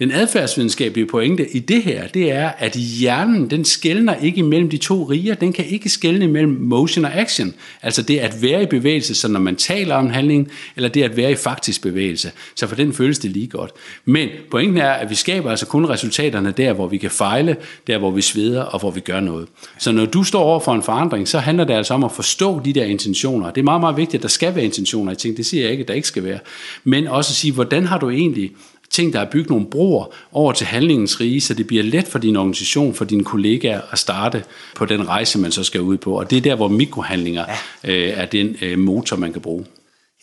Den 0.00 0.12
adfærdsvidenskabelige 0.12 1.06
pointe 1.06 1.50
i 1.50 1.58
det 1.58 1.82
her, 1.82 2.06
det 2.06 2.32
er, 2.32 2.48
at 2.58 2.72
hjernen, 2.72 3.50
den 3.50 3.64
skældner 3.64 4.14
ikke 4.14 4.42
mellem 4.42 4.70
de 4.70 4.76
to 4.76 5.04
riger. 5.04 5.34
Den 5.34 5.52
kan 5.52 5.64
ikke 5.64 5.88
skælne 5.88 6.28
mellem 6.28 6.52
motion 6.60 7.04
og 7.04 7.14
action. 7.14 7.54
Altså 7.82 8.02
det 8.02 8.18
at 8.18 8.42
være 8.42 8.62
i 8.62 8.66
bevægelse, 8.66 9.14
så 9.14 9.28
når 9.28 9.40
man 9.40 9.56
taler 9.56 9.94
om 9.94 10.10
handling, 10.10 10.48
eller 10.76 10.88
det 10.88 11.02
at 11.02 11.16
være 11.16 11.32
i 11.32 11.34
faktisk 11.34 11.82
bevægelse. 11.82 12.30
Så 12.54 12.66
for 12.66 12.76
den 12.76 12.92
føles 12.92 13.18
det 13.18 13.30
lige 13.30 13.46
godt. 13.46 13.70
Men 14.04 14.28
pointen 14.50 14.78
er, 14.78 14.90
at 14.90 15.10
vi 15.10 15.14
skaber 15.14 15.50
altså 15.50 15.66
kun 15.66 15.86
resultaterne 15.86 16.54
der, 16.56 16.72
hvor 16.72 16.86
vi 16.86 16.96
kan 16.96 17.10
fejle, 17.10 17.56
der 17.86 17.98
hvor 17.98 18.10
vi 18.10 18.22
sveder 18.22 18.62
og 18.62 18.80
hvor 18.80 18.90
vi 18.90 19.00
gør 19.00 19.20
noget. 19.20 19.48
Så 19.78 19.92
når 19.92 20.06
du 20.06 20.24
står 20.24 20.42
over 20.42 20.60
for 20.60 20.74
en 20.74 20.82
forandring, 20.82 21.28
så 21.28 21.38
handler 21.38 21.64
det 21.64 21.74
altså 21.74 21.94
om 21.94 22.04
at 22.04 22.12
forstå 22.12 22.60
de 22.64 22.72
der 22.72 22.84
intentioner. 22.84 23.50
Det 23.50 23.60
er 23.60 23.64
meget, 23.64 23.80
meget 23.80 23.96
vigtigt, 23.96 24.18
at 24.18 24.22
der 24.22 24.28
skal 24.28 24.54
være 24.54 24.64
intentioner 24.64 25.12
i 25.12 25.16
ting. 25.16 25.36
Det 25.36 25.46
siger 25.46 25.62
jeg 25.62 25.70
ikke, 25.70 25.82
at 25.82 25.88
der 25.88 25.94
ikke 25.94 26.08
skal 26.08 26.24
være. 26.24 26.38
Men 26.84 27.06
også 27.06 27.30
at 27.30 27.34
sige, 27.34 27.52
hvordan 27.52 27.86
har 27.86 27.98
du 27.98 28.10
egentlig 28.10 28.50
ting, 28.90 29.12
der 29.12 29.20
er 29.20 29.30
bygget 29.30 29.50
nogle 29.50 29.66
broer 29.66 30.14
over 30.32 30.52
til 30.52 30.66
handlingens 30.66 31.20
rige, 31.20 31.40
så 31.40 31.54
det 31.54 31.66
bliver 31.66 31.82
let 31.82 32.08
for 32.08 32.18
din 32.18 32.36
organisation, 32.36 32.94
for 32.94 33.04
dine 33.04 33.24
kollegaer 33.24 33.80
at 33.92 33.98
starte 33.98 34.44
på 34.76 34.84
den 34.84 35.08
rejse, 35.08 35.38
man 35.38 35.52
så 35.52 35.64
skal 35.64 35.80
ud 35.80 35.96
på. 35.96 36.18
Og 36.18 36.30
det 36.30 36.38
er 36.38 36.42
der, 36.42 36.54
hvor 36.54 36.68
mikrohandlinger 36.68 37.44
ja. 37.84 37.92
øh, 37.92 38.08
er 38.08 38.26
den 38.26 38.56
øh, 38.62 38.78
motor, 38.78 39.16
man 39.16 39.32
kan 39.32 39.42
bruge. 39.42 39.64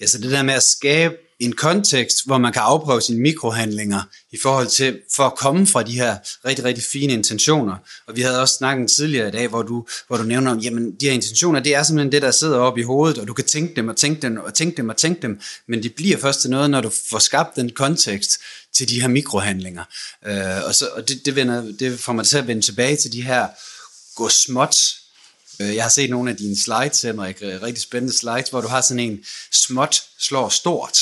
Ja, 0.02 0.06
så 0.06 0.22
det 0.22 0.32
der 0.32 0.44
med 0.44 0.54
at 0.54 0.64
skabe 0.64 1.16
en 1.40 1.54
kontekst, 1.54 2.26
hvor 2.26 2.38
man 2.38 2.54
kan 2.54 2.62
afprøve 2.62 3.02
sine 3.02 3.20
mikrohandlinger 3.20 4.02
i 4.32 4.38
forhold 4.42 4.68
til, 4.68 5.00
for 5.16 5.24
at 5.24 5.36
komme 5.36 5.68
fra 5.68 5.84
de 5.84 5.92
her 5.92 6.18
rigtig, 6.46 6.66
rigtig 6.66 6.84
fine 6.84 7.14
intentioner. 7.14 7.76
Og 8.08 8.16
vi 8.16 8.22
havde 8.22 8.42
også 8.42 8.56
snakket 8.56 8.92
tidligere 8.92 9.28
i 9.28 9.32
dag, 9.32 9.48
hvor 9.48 9.62
du, 9.62 9.88
hvor 10.08 10.18
du 10.18 10.24
nævner, 10.24 10.60
jamen 10.62 10.92
de 10.92 11.06
her 11.06 11.14
intentioner, 11.14 11.60
det 11.60 11.76
er 11.76 11.84
simpelthen 11.84 12.12
det, 12.12 12.22
der 12.22 12.32
sidder 12.32 12.58
oppe 12.58 12.80
i 12.80 12.84
hovedet, 12.84 13.18
og 13.18 13.28
du 13.28 13.34
kan 13.34 13.46
tænke 13.46 13.76
dem 13.76 13.88
og 13.88 13.98
tænke 13.98 14.22
dem 14.22 14.38
og 14.38 14.54
tænke 14.54 14.78
dem 14.78 14.90
og 14.90 14.98
tænke 14.98 15.22
dem, 15.22 15.42
men 15.68 15.84
de 15.84 15.90
bliver 15.90 16.18
først 16.18 16.42
til 16.42 16.50
noget, 16.50 16.70
når 16.70 16.82
du 16.82 16.92
får 17.10 17.20
skabt 17.20 17.56
den 17.56 17.70
kontekst 17.70 18.40
til 18.74 18.90
de 18.90 19.02
her 19.02 19.08
mikrohandlinger. 19.08 19.84
Øh, 20.26 20.66
og 20.66 20.76
så, 20.76 20.88
og 20.88 21.08
det, 21.08 21.26
det, 21.26 21.36
vender, 21.36 21.74
det 21.80 22.00
får 22.00 22.14
mig 22.14 22.26
til 22.26 22.38
at 22.38 22.48
vende 22.48 22.62
tilbage 22.62 22.96
til 22.96 23.14
de 23.14 23.22
her 23.22 23.48
gå 24.16 24.30
småt 24.30 24.78
øh, 25.60 25.76
jeg 25.76 25.84
har 25.84 25.90
set 25.90 26.10
nogle 26.10 26.32
af 26.32 26.38
dine 26.38 26.58
slides, 26.58 27.02
Henrik, 27.02 27.38
øh, 27.42 27.62
rigtig 27.62 27.82
spændende 27.82 28.18
slides, 28.18 28.50
hvor 28.50 28.62
du 28.62 28.68
har 28.68 28.82
sådan 28.82 29.00
en 29.00 29.20
småt 29.52 30.04
slår 30.20 30.50
stort. 30.50 30.98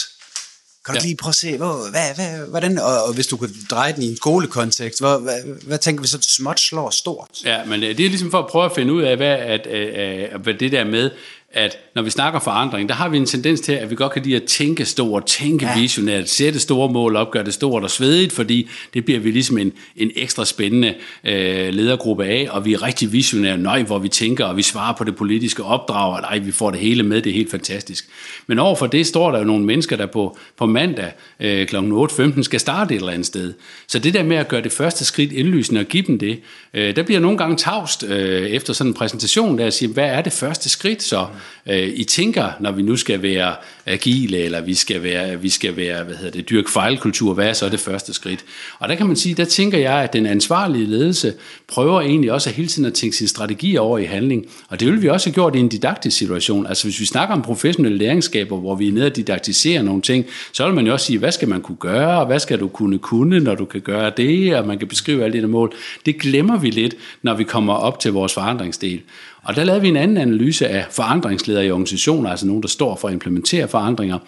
Kan 0.86 0.96
du 0.96 1.00
ja. 1.00 1.06
lige 1.06 1.16
prøve 1.16 1.30
at 1.30 1.36
se, 1.36 1.58
hvor, 1.58 1.90
hvad, 1.92 2.16
hvad, 2.16 2.48
hvordan, 2.50 2.80
og, 2.80 3.04
og 3.04 3.14
hvis 3.14 3.28
du 3.28 3.38
kunne 3.38 3.54
dreje 3.70 3.94
den 3.94 4.04
i 4.04 4.10
en 4.10 4.18
skolekontekst, 4.18 5.00
hvor, 5.00 5.18
hvad, 5.18 5.40
hvad 5.68 5.78
tænker 5.78 6.02
vi 6.02 6.08
så, 6.08 6.18
småt 6.22 6.60
slår 6.60 6.90
stort? 6.90 7.30
Ja, 7.46 7.66
men 7.66 7.84
øh, 7.84 7.98
det 7.98 8.06
er 8.06 8.10
ligesom 8.10 8.32
for 8.32 8.40
at 8.40 8.48
prøve 8.48 8.66
at 8.66 8.72
finde 8.76 8.94
ud 8.94 9.02
af, 9.02 9.18
hvad, 9.18 9.28
at, 9.28 9.68
at, 9.68 10.48
at 10.48 10.60
det 10.60 10.72
der 10.72 10.84
med, 10.84 11.12
at 11.56 11.78
når 11.96 12.02
vi 12.02 12.10
snakker 12.10 12.40
forandring, 12.40 12.90
der 12.90 12.96
har 12.96 13.10
vi 13.10 13.18
en 13.18 13.26
tendens 13.26 13.62
til, 13.62 13.72
at 13.72 13.90
vi 13.90 13.96
godt 13.96 14.12
kan 14.12 14.22
lide 14.22 14.36
at 14.36 14.44
tænke 14.44 14.86
stort, 14.86 15.26
tænke 15.26 15.66
ja. 15.66 15.80
visionært, 15.80 16.30
sætte 16.30 16.60
store 16.60 16.90
mål 16.90 17.16
op, 17.16 17.32
gøre 17.32 17.44
det 17.44 17.54
stort 17.54 17.84
og 17.84 17.92
svedigt, 17.92 18.34
fordi 18.34 18.70
det 18.94 19.06
bliver 19.06 19.20
vi 19.20 19.32
ligesom 19.32 19.58
en, 19.58 19.72
en 19.96 20.12
ekstra 20.16 20.46
spændende 20.46 20.94
øh, 21.24 21.74
ledergruppe 21.74 22.26
af, 22.26 22.48
og 22.52 22.66
vi 22.66 22.74
er 22.74 22.84
rigtig 22.84 23.12
visionære, 23.14 23.58
nøj, 23.58 23.84
hvor 23.84 24.00
vi 24.00 24.10
tænker, 24.10 24.46
og 24.46 24.58
vi 24.58 24.62
svarer 24.62 24.94
på 24.94 25.04
det 25.04 25.16
politiske 25.16 25.64
opdrag, 25.64 26.16
og 26.16 26.22
nej, 26.22 26.40
vi 26.40 26.52
får 26.52 26.72
det 26.72 26.80
hele 26.80 27.04
med, 27.04 27.22
det 27.22 27.30
er 27.30 27.34
helt 27.34 27.52
fantastisk. 27.52 28.10
Men 28.48 28.60
overfor 28.60 28.88
det 28.88 29.08
står 29.08 29.32
der 29.32 29.40
jo 29.40 29.46
nogle 29.46 29.66
mennesker, 29.66 29.96
der 29.96 30.06
på, 30.06 30.38
på 30.58 30.66
mandag 30.66 31.12
øh, 31.40 31.68
kl. 31.68 31.76
8.15 31.76 32.44
skal 32.44 32.60
starte 32.60 32.96
et 32.96 33.00
eller 33.00 33.12
andet 33.12 33.26
sted. 33.26 33.54
Så 33.88 34.00
det 34.00 34.14
der 34.14 34.24
med 34.24 34.38
at 34.38 34.48
gøre 34.48 34.62
det 34.62 34.72
første 34.72 35.06
skridt 35.06 35.32
indlysende 35.32 35.82
og 35.82 35.86
give 35.86 36.04
dem 36.08 36.20
det, 36.20 36.40
øh, 36.74 36.96
der 36.96 37.04
bliver 37.04 37.20
nogle 37.20 37.38
gange 37.38 37.58
tavst 37.58 38.04
øh, 38.04 38.48
efter 38.48 38.74
sådan 38.74 38.90
en 38.90 38.94
præsentation, 38.94 39.58
der 39.58 39.70
siger, 39.70 39.94
hvad 39.94 40.06
er 40.06 40.22
det 40.22 40.34
første 40.34 40.70
skridt 40.70 41.04
så? 41.04 41.28
Øh, 41.70 41.92
I 41.96 42.04
tænker, 42.04 42.50
når 42.60 42.72
vi 42.72 42.82
nu 42.82 42.96
skal 42.96 43.22
være 43.22 43.56
agile, 43.86 44.38
eller 44.38 44.62
vi 44.62 44.74
skal 44.74 45.04
være, 45.04 45.42
vi 45.42 45.50
skal 45.50 45.78
være 45.78 46.04
hvad 46.04 46.16
hedder 46.16 46.32
det, 46.32 46.50
dyrk 46.50 46.68
fejlkultur, 46.68 47.34
hvad 47.34 47.48
er 47.50 47.54
så 47.54 47.70
det 47.70 47.80
første 47.80 48.14
skridt? 48.14 48.46
Og 48.80 48.90
der 48.90 48.96
kan 48.96 49.08
man 49.08 49.16
sige, 49.16 49.36
der 49.36 49.46
tænker 49.46 49.78
jeg, 49.78 49.94
at 49.94 50.14
den 50.14 50.26
ansvarlige 50.26 50.86
ledelse 50.86 51.34
prøver 51.68 52.02
egentlig 52.02 52.32
også 52.32 52.50
hele 52.50 52.68
tiden 52.68 52.86
at 52.86 52.94
tænke 52.94 53.16
sin 53.16 53.28
strategi 53.28 53.78
over 53.78 53.98
i 53.98 54.04
handling. 54.04 54.46
Og 54.70 54.80
det 54.80 54.88
vil 54.92 55.02
vi 55.02 55.10
også 55.10 55.30
have 55.30 55.34
gjort 55.34 55.56
i 55.56 55.60
en 55.60 55.70
didaktisk 55.70 56.18
situation. 56.18 56.68
Altså 56.68 56.84
hvis 56.84 57.00
vi 57.00 57.06
snakker 57.06 57.36
om 57.36 57.42
professionelle 57.42 57.98
læringsskaber, 57.98 58.58
hvor 58.58 58.76
vi 58.76 58.88
er 58.88 58.92
nede 58.92 59.06
og 59.06 59.16
didaktiserer 59.16 59.82
nogle 59.82 60.02
ting, 60.02 60.26
så 60.54 60.66
vil 60.66 60.76
man 60.76 60.88
jo 60.88 60.94
også 60.94 61.06
sige, 61.06 61.20
hvad 61.20 61.32
skal 61.32 61.48
man 61.48 61.62
kunne 61.62 61.78
gøre, 61.78 62.20
og 62.20 62.26
hvad 62.26 62.40
skal 62.40 62.60
du 62.60 62.68
kunne 62.68 62.98
kunne, 62.98 63.40
når 63.40 63.56
du 63.56 63.66
kan 63.66 63.82
gøre 63.82 64.12
det, 64.18 64.56
og 64.56 64.68
man 64.68 64.80
kan 64.80 64.88
beskrive 64.88 65.24
alle 65.24 65.42
de 65.42 65.48
mål. 65.48 65.74
Det 66.06 66.20
glemmer 66.20 66.58
vi 66.58 66.70
lidt, 66.70 66.96
når 67.22 67.34
vi 67.34 67.44
kommer 67.44 67.74
op 67.74 68.00
til 68.00 68.12
vores 68.12 68.34
forandringsdel. 68.34 69.02
Og 69.46 69.56
der 69.56 69.64
lavede 69.64 69.82
vi 69.82 69.88
en 69.88 69.96
anden 69.96 70.18
analyse 70.18 70.68
af 70.68 70.86
forandringsledere 70.92 71.66
i 71.66 71.72
organisationer, 71.72 72.30
altså 72.30 72.48
nogen, 72.48 72.62
der 72.62 72.68
står 72.68 72.96
for 72.96 73.08
at 73.08 73.14
implementere 73.14 73.68
forandringer. 73.68 74.20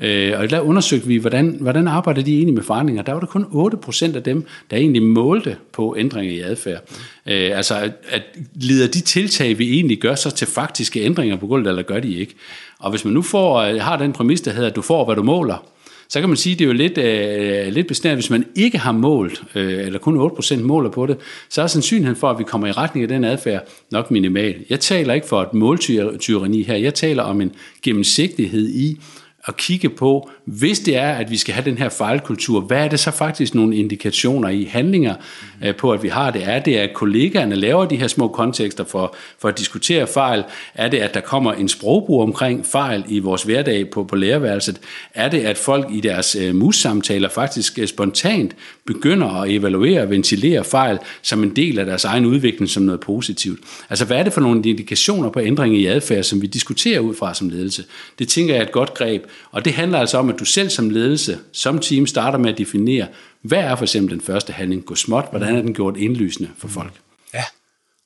Øh, 0.00 0.32
og 0.38 0.50
der 0.50 0.60
undersøgte 0.60 1.06
vi, 1.06 1.16
hvordan, 1.16 1.56
hvordan 1.60 1.88
arbejder 1.88 2.22
de 2.22 2.34
egentlig 2.36 2.54
med 2.54 2.62
forandringer. 2.62 3.02
Der 3.02 3.12
var 3.12 3.20
der 3.20 3.26
kun 3.26 3.44
8% 3.44 4.16
af 4.16 4.22
dem, 4.22 4.46
der 4.70 4.76
egentlig 4.76 5.02
målte 5.02 5.56
på 5.72 5.96
ændringer 5.98 6.34
i 6.34 6.40
adfærd. 6.40 6.82
Øh, 7.26 7.56
altså, 7.56 7.74
at, 7.74 7.92
at 8.08 8.22
leder 8.54 8.88
de 8.88 9.00
tiltag, 9.00 9.58
vi 9.58 9.74
egentlig 9.74 9.98
gør, 9.98 10.14
så 10.14 10.30
til 10.30 10.46
faktiske 10.46 11.00
ændringer 11.00 11.36
på 11.36 11.46
gulvet, 11.46 11.66
eller 11.68 11.82
gør 11.82 12.00
de 12.00 12.14
ikke? 12.14 12.34
Og 12.78 12.90
hvis 12.90 13.04
man 13.04 13.14
nu 13.14 13.22
får, 13.22 13.56
øh, 13.56 13.80
har 13.80 13.96
den 13.96 14.12
præmis, 14.12 14.40
der 14.40 14.52
hedder, 14.52 14.70
at 14.70 14.76
du 14.76 14.82
får, 14.82 15.04
hvad 15.04 15.16
du 15.16 15.22
måler, 15.22 15.71
så 16.12 16.20
kan 16.20 16.28
man 16.28 16.36
sige, 16.36 16.52
at 16.52 16.58
det 16.58 16.64
er 16.64 16.68
jo 16.68 16.72
lidt, 16.72 16.98
øh, 16.98 17.72
lidt 17.72 17.86
besnært, 17.86 18.16
hvis 18.16 18.30
man 18.30 18.44
ikke 18.54 18.78
har 18.78 18.92
målt, 18.92 19.42
øh, 19.54 19.86
eller 19.86 19.98
kun 19.98 20.20
8% 20.20 20.62
måler 20.62 20.90
på 20.90 21.06
det, 21.06 21.16
så 21.48 21.62
er 21.62 21.66
sandsynligheden 21.66 22.16
for, 22.16 22.30
at 22.30 22.38
vi 22.38 22.44
kommer 22.44 22.66
i 22.66 22.72
retning 22.72 23.02
af 23.02 23.08
den 23.08 23.24
adfærd 23.24 23.68
nok 23.90 24.10
minimal. 24.10 24.64
Jeg 24.70 24.80
taler 24.80 25.14
ikke 25.14 25.26
for 25.26 25.42
et 25.42 25.54
måltyreni 25.54 26.62
her, 26.62 26.76
jeg 26.76 26.94
taler 26.94 27.22
om 27.22 27.40
en 27.40 27.52
gennemsigtighed 27.82 28.68
i, 28.68 29.00
at 29.44 29.56
kigge 29.56 29.88
på, 29.88 30.30
hvis 30.44 30.80
det 30.80 30.96
er, 30.96 31.12
at 31.12 31.30
vi 31.30 31.36
skal 31.36 31.54
have 31.54 31.64
den 31.64 31.78
her 31.78 31.88
fejlkultur, 31.88 32.60
hvad 32.60 32.84
er 32.84 32.88
det 32.88 33.00
så 33.00 33.10
faktisk 33.10 33.54
nogle 33.54 33.76
indikationer 33.76 34.48
i 34.48 34.64
handlinger 34.64 35.14
mm. 35.60 35.74
på, 35.78 35.92
at 35.92 36.02
vi 36.02 36.08
har 36.08 36.30
det? 36.30 36.48
Er 36.48 36.58
det, 36.58 36.76
at 36.76 36.94
kollegaerne 36.94 37.56
laver 37.56 37.84
de 37.84 37.96
her 37.96 38.08
små 38.08 38.28
kontekster 38.28 38.84
for, 38.84 39.16
for 39.38 39.48
at 39.48 39.58
diskutere 39.58 40.06
fejl? 40.06 40.44
Er 40.74 40.88
det, 40.88 40.98
at 40.98 41.14
der 41.14 41.20
kommer 41.20 41.52
en 41.52 41.68
sprogbrug 41.68 42.22
omkring 42.22 42.66
fejl 42.66 43.04
i 43.08 43.18
vores 43.18 43.42
hverdag 43.42 43.90
på, 43.90 44.04
på 44.04 44.16
lærerværelset? 44.16 44.80
Er 45.14 45.28
det, 45.28 45.40
at 45.40 45.58
folk 45.58 45.86
i 45.90 46.00
deres 46.00 46.36
uh, 46.36 46.54
mus-samtaler 46.54 47.28
faktisk 47.28 47.78
uh, 47.82 47.86
spontant 47.86 48.56
begynder 48.86 49.26
at 49.26 49.50
evaluere 49.50 50.02
og 50.02 50.10
ventilere 50.10 50.64
fejl 50.64 50.98
som 51.22 51.42
en 51.42 51.56
del 51.56 51.78
af 51.78 51.86
deres 51.86 52.04
egen 52.04 52.26
udvikling 52.26 52.70
som 52.70 52.82
noget 52.82 53.00
positivt? 53.00 53.60
Altså, 53.90 54.04
hvad 54.04 54.16
er 54.16 54.22
det 54.22 54.32
for 54.32 54.40
nogle 54.40 54.62
indikationer 54.64 55.30
på 55.30 55.40
ændring 55.40 55.76
i 55.76 55.86
adfærd, 55.86 56.22
som 56.22 56.42
vi 56.42 56.46
diskuterer 56.46 57.00
ud 57.00 57.14
fra 57.14 57.34
som 57.34 57.48
ledelse? 57.48 57.84
Det 58.18 58.28
tænker 58.28 58.54
jeg 58.54 58.60
er 58.60 58.66
et 58.66 58.72
godt 58.72 58.94
greb, 58.94 59.24
og 59.50 59.64
det 59.64 59.72
handler 59.72 59.98
altså 59.98 60.18
om, 60.18 60.31
at 60.32 60.40
du 60.40 60.44
selv 60.44 60.70
som 60.70 60.90
ledelse, 60.90 61.38
som 61.52 61.78
team, 61.78 62.06
starter 62.06 62.38
med 62.38 62.52
at 62.52 62.58
definere, 62.58 63.08
hvad 63.42 63.58
er 63.58 63.76
for 63.76 63.84
eksempel 63.84 64.14
den 64.14 64.20
første 64.20 64.52
handling? 64.52 64.84
Gå 64.84 64.94
småt, 64.94 65.24
hvordan 65.30 65.56
er 65.56 65.62
den 65.62 65.74
gjort 65.74 65.96
indlysende 65.96 66.50
for 66.58 66.68
folk? 66.68 66.92
Ja, 67.34 67.44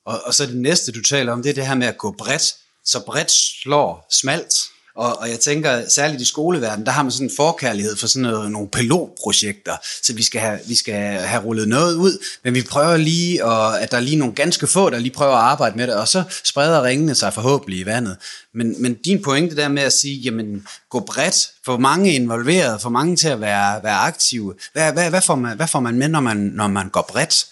og, 0.05 0.19
og 0.25 0.33
så 0.33 0.45
det 0.45 0.57
næste, 0.57 0.91
du 0.91 1.01
taler 1.01 1.33
om, 1.33 1.43
det 1.43 1.49
er 1.49 1.53
det 1.53 1.67
her 1.67 1.75
med 1.75 1.87
at 1.87 1.97
gå 1.97 2.11
bredt. 2.11 2.55
Så 2.85 3.03
bredt 3.05 3.31
slår 3.31 4.07
smalt. 4.21 4.53
Og, 4.97 5.19
og 5.19 5.29
jeg 5.29 5.39
tænker, 5.39 5.89
særligt 5.89 6.21
i 6.21 6.25
skoleverdenen, 6.25 6.85
der 6.85 6.91
har 6.91 7.03
man 7.03 7.11
sådan 7.11 7.27
en 7.27 7.35
forkærlighed 7.37 7.95
for 7.95 8.07
sådan 8.07 8.21
noget, 8.21 8.51
nogle 8.51 8.67
pilotprojekter, 8.67 9.75
så 10.03 10.13
vi 10.13 10.23
skal, 10.23 10.41
have, 10.41 10.59
vi 10.65 10.75
skal 10.75 11.19
have 11.19 11.43
rullet 11.43 11.67
noget 11.67 11.95
ud, 11.95 12.25
men 12.43 12.53
vi 12.53 12.61
prøver 12.61 12.97
lige, 12.97 13.45
og, 13.45 13.81
at 13.81 13.91
der 13.91 13.97
er 13.97 14.01
lige 14.01 14.15
nogle 14.15 14.33
ganske 14.33 14.67
få, 14.67 14.89
der 14.89 14.99
lige 14.99 15.13
prøver 15.13 15.33
at 15.33 15.43
arbejde 15.43 15.77
med 15.77 15.87
det, 15.87 15.95
og 15.95 16.07
så 16.07 16.23
spreder 16.43 16.83
ringene 16.83 17.15
sig 17.15 17.33
forhåbentlig 17.33 17.79
i 17.79 17.85
vandet. 17.85 18.17
Men, 18.53 18.81
men 18.81 18.93
din 18.93 19.21
pointe 19.23 19.55
der 19.55 19.67
med 19.67 19.83
at 19.83 19.93
sige, 19.93 20.15
jamen 20.15 20.67
gå 20.89 20.99
bredt, 20.99 21.49
få 21.65 21.77
mange 21.77 22.13
involveret, 22.13 22.81
få 22.81 22.89
mange 22.89 23.15
til 23.15 23.27
at 23.27 23.41
være, 23.41 23.83
være 23.83 23.97
aktive, 23.97 24.53
hvad, 24.73 24.93
hvad, 24.93 25.09
hvad, 25.09 25.21
får 25.21 25.35
man, 25.35 25.57
hvad 25.57 25.67
får 25.67 25.79
man 25.79 25.97
med, 25.97 26.07
når 26.07 26.19
man, 26.19 26.37
når 26.37 26.67
man 26.67 26.89
går 26.89 27.05
bredt? 27.09 27.45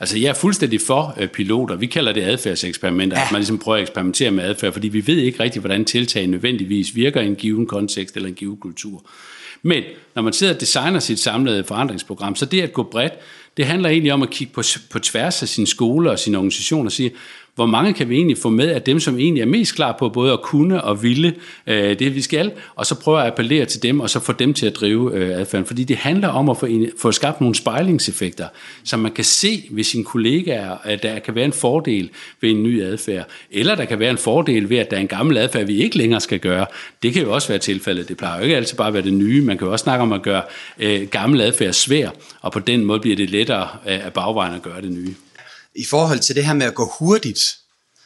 Altså, 0.00 0.18
jeg 0.18 0.28
er 0.28 0.34
fuldstændig 0.34 0.80
for 0.80 1.14
øh, 1.20 1.28
piloter. 1.28 1.76
Vi 1.76 1.86
kalder 1.86 2.12
det 2.12 2.22
adfærdseksperimenter, 2.22 3.18
ja. 3.18 3.24
at 3.24 3.32
man 3.32 3.40
ligesom 3.40 3.58
prøver 3.58 3.76
at 3.76 3.82
eksperimentere 3.82 4.30
med 4.30 4.44
adfærd, 4.44 4.72
fordi 4.72 4.88
vi 4.88 5.06
ved 5.06 5.16
ikke 5.16 5.42
rigtigt, 5.42 5.62
hvordan 5.62 5.84
tiltag 5.84 6.26
nødvendigvis 6.26 6.96
virker 6.96 7.20
i 7.20 7.26
en 7.26 7.36
given 7.36 7.66
kontekst 7.66 8.16
eller 8.16 8.28
en 8.28 8.34
given 8.34 8.56
kultur. 8.56 9.04
Men 9.62 9.82
når 10.14 10.22
man 10.22 10.32
sidder 10.32 10.54
og 10.54 10.60
designer 10.60 11.00
sit 11.00 11.18
samlede 11.18 11.64
forandringsprogram, 11.64 12.36
så 12.36 12.46
det 12.46 12.62
at 12.62 12.72
gå 12.72 12.82
bredt, 12.82 13.12
det 13.56 13.66
handler 13.66 13.88
egentlig 13.88 14.12
om 14.12 14.22
at 14.22 14.30
kigge 14.30 14.52
på, 14.52 14.62
på 14.90 14.98
tværs 14.98 15.42
af 15.42 15.48
sine 15.48 15.66
skoler 15.66 16.10
og 16.10 16.18
sine 16.18 16.36
organisationer 16.36 16.88
og 16.88 16.92
sige, 16.92 17.10
hvor 17.56 17.66
mange 17.66 17.92
kan 17.92 18.08
vi 18.08 18.16
egentlig 18.16 18.38
få 18.38 18.50
med 18.50 18.68
af 18.68 18.82
dem, 18.82 19.00
som 19.00 19.18
egentlig 19.18 19.40
er 19.40 19.46
mest 19.46 19.74
klar 19.74 19.96
på 19.98 20.08
både 20.08 20.32
at 20.32 20.42
kunne 20.42 20.84
og 20.84 21.02
ville 21.02 21.34
øh, 21.66 21.98
det, 21.98 22.14
vi 22.14 22.20
skal, 22.20 22.52
og 22.74 22.86
så 22.86 23.00
prøve 23.00 23.20
at 23.20 23.26
appellere 23.26 23.64
til 23.64 23.82
dem, 23.82 24.00
og 24.00 24.10
så 24.10 24.20
få 24.20 24.32
dem 24.32 24.54
til 24.54 24.66
at 24.66 24.76
drive 24.76 25.14
øh, 25.14 25.40
adfærden. 25.40 25.66
Fordi 25.66 25.84
det 25.84 25.96
handler 25.96 26.28
om 26.28 26.48
at 26.48 26.56
få, 26.56 26.66
en, 26.66 26.90
få 26.98 27.12
skabt 27.12 27.40
nogle 27.40 27.54
spejlingseffekter, 27.54 28.48
så 28.84 28.96
man 28.96 29.12
kan 29.12 29.24
se 29.24 29.68
ved 29.70 29.84
sine 29.84 30.04
kollegaer, 30.04 30.76
at 30.84 31.02
der 31.02 31.18
kan 31.18 31.34
være 31.34 31.44
en 31.44 31.52
fordel 31.52 32.10
ved 32.40 32.50
en 32.50 32.62
ny 32.62 32.82
adfærd, 32.82 33.28
eller 33.50 33.74
der 33.74 33.84
kan 33.84 33.98
være 33.98 34.10
en 34.10 34.18
fordel 34.18 34.70
ved, 34.70 34.78
at 34.78 34.90
der 34.90 34.96
er 34.96 35.00
en 35.00 35.08
gammel 35.08 35.36
adfærd, 35.36 35.66
vi 35.66 35.82
ikke 35.82 35.98
længere 35.98 36.20
skal 36.20 36.38
gøre. 36.38 36.66
Det 37.02 37.12
kan 37.12 37.22
jo 37.22 37.34
også 37.34 37.48
være 37.48 37.58
tilfældet. 37.58 38.08
Det 38.08 38.16
plejer 38.16 38.36
jo 38.38 38.42
ikke 38.42 38.56
altid 38.56 38.76
bare 38.76 38.88
at 38.88 38.94
være 38.94 39.02
det 39.02 39.12
nye. 39.12 39.42
Man 39.42 39.58
kan 39.58 39.66
jo 39.66 39.72
også 39.72 39.82
snakke 39.82 40.02
om 40.02 40.12
at 40.12 40.22
gøre 40.22 40.42
øh, 40.78 41.06
gammel 41.08 41.40
adfærd 41.40 41.72
svær, 41.72 42.10
og 42.40 42.52
på 42.52 42.58
den 42.58 42.84
måde 42.84 43.00
bliver 43.00 43.16
det 43.16 43.30
lettere 43.30 43.68
øh, 43.88 44.06
af 44.06 44.12
bagvejen 44.12 44.54
at 44.54 44.62
gøre 44.62 44.80
det 44.82 44.92
nye 44.92 45.14
i 45.76 45.84
forhold 45.84 46.18
til 46.18 46.36
det 46.36 46.44
her 46.46 46.54
med 46.54 46.66
at 46.66 46.74
gå 46.74 46.92
hurtigt, 46.98 47.40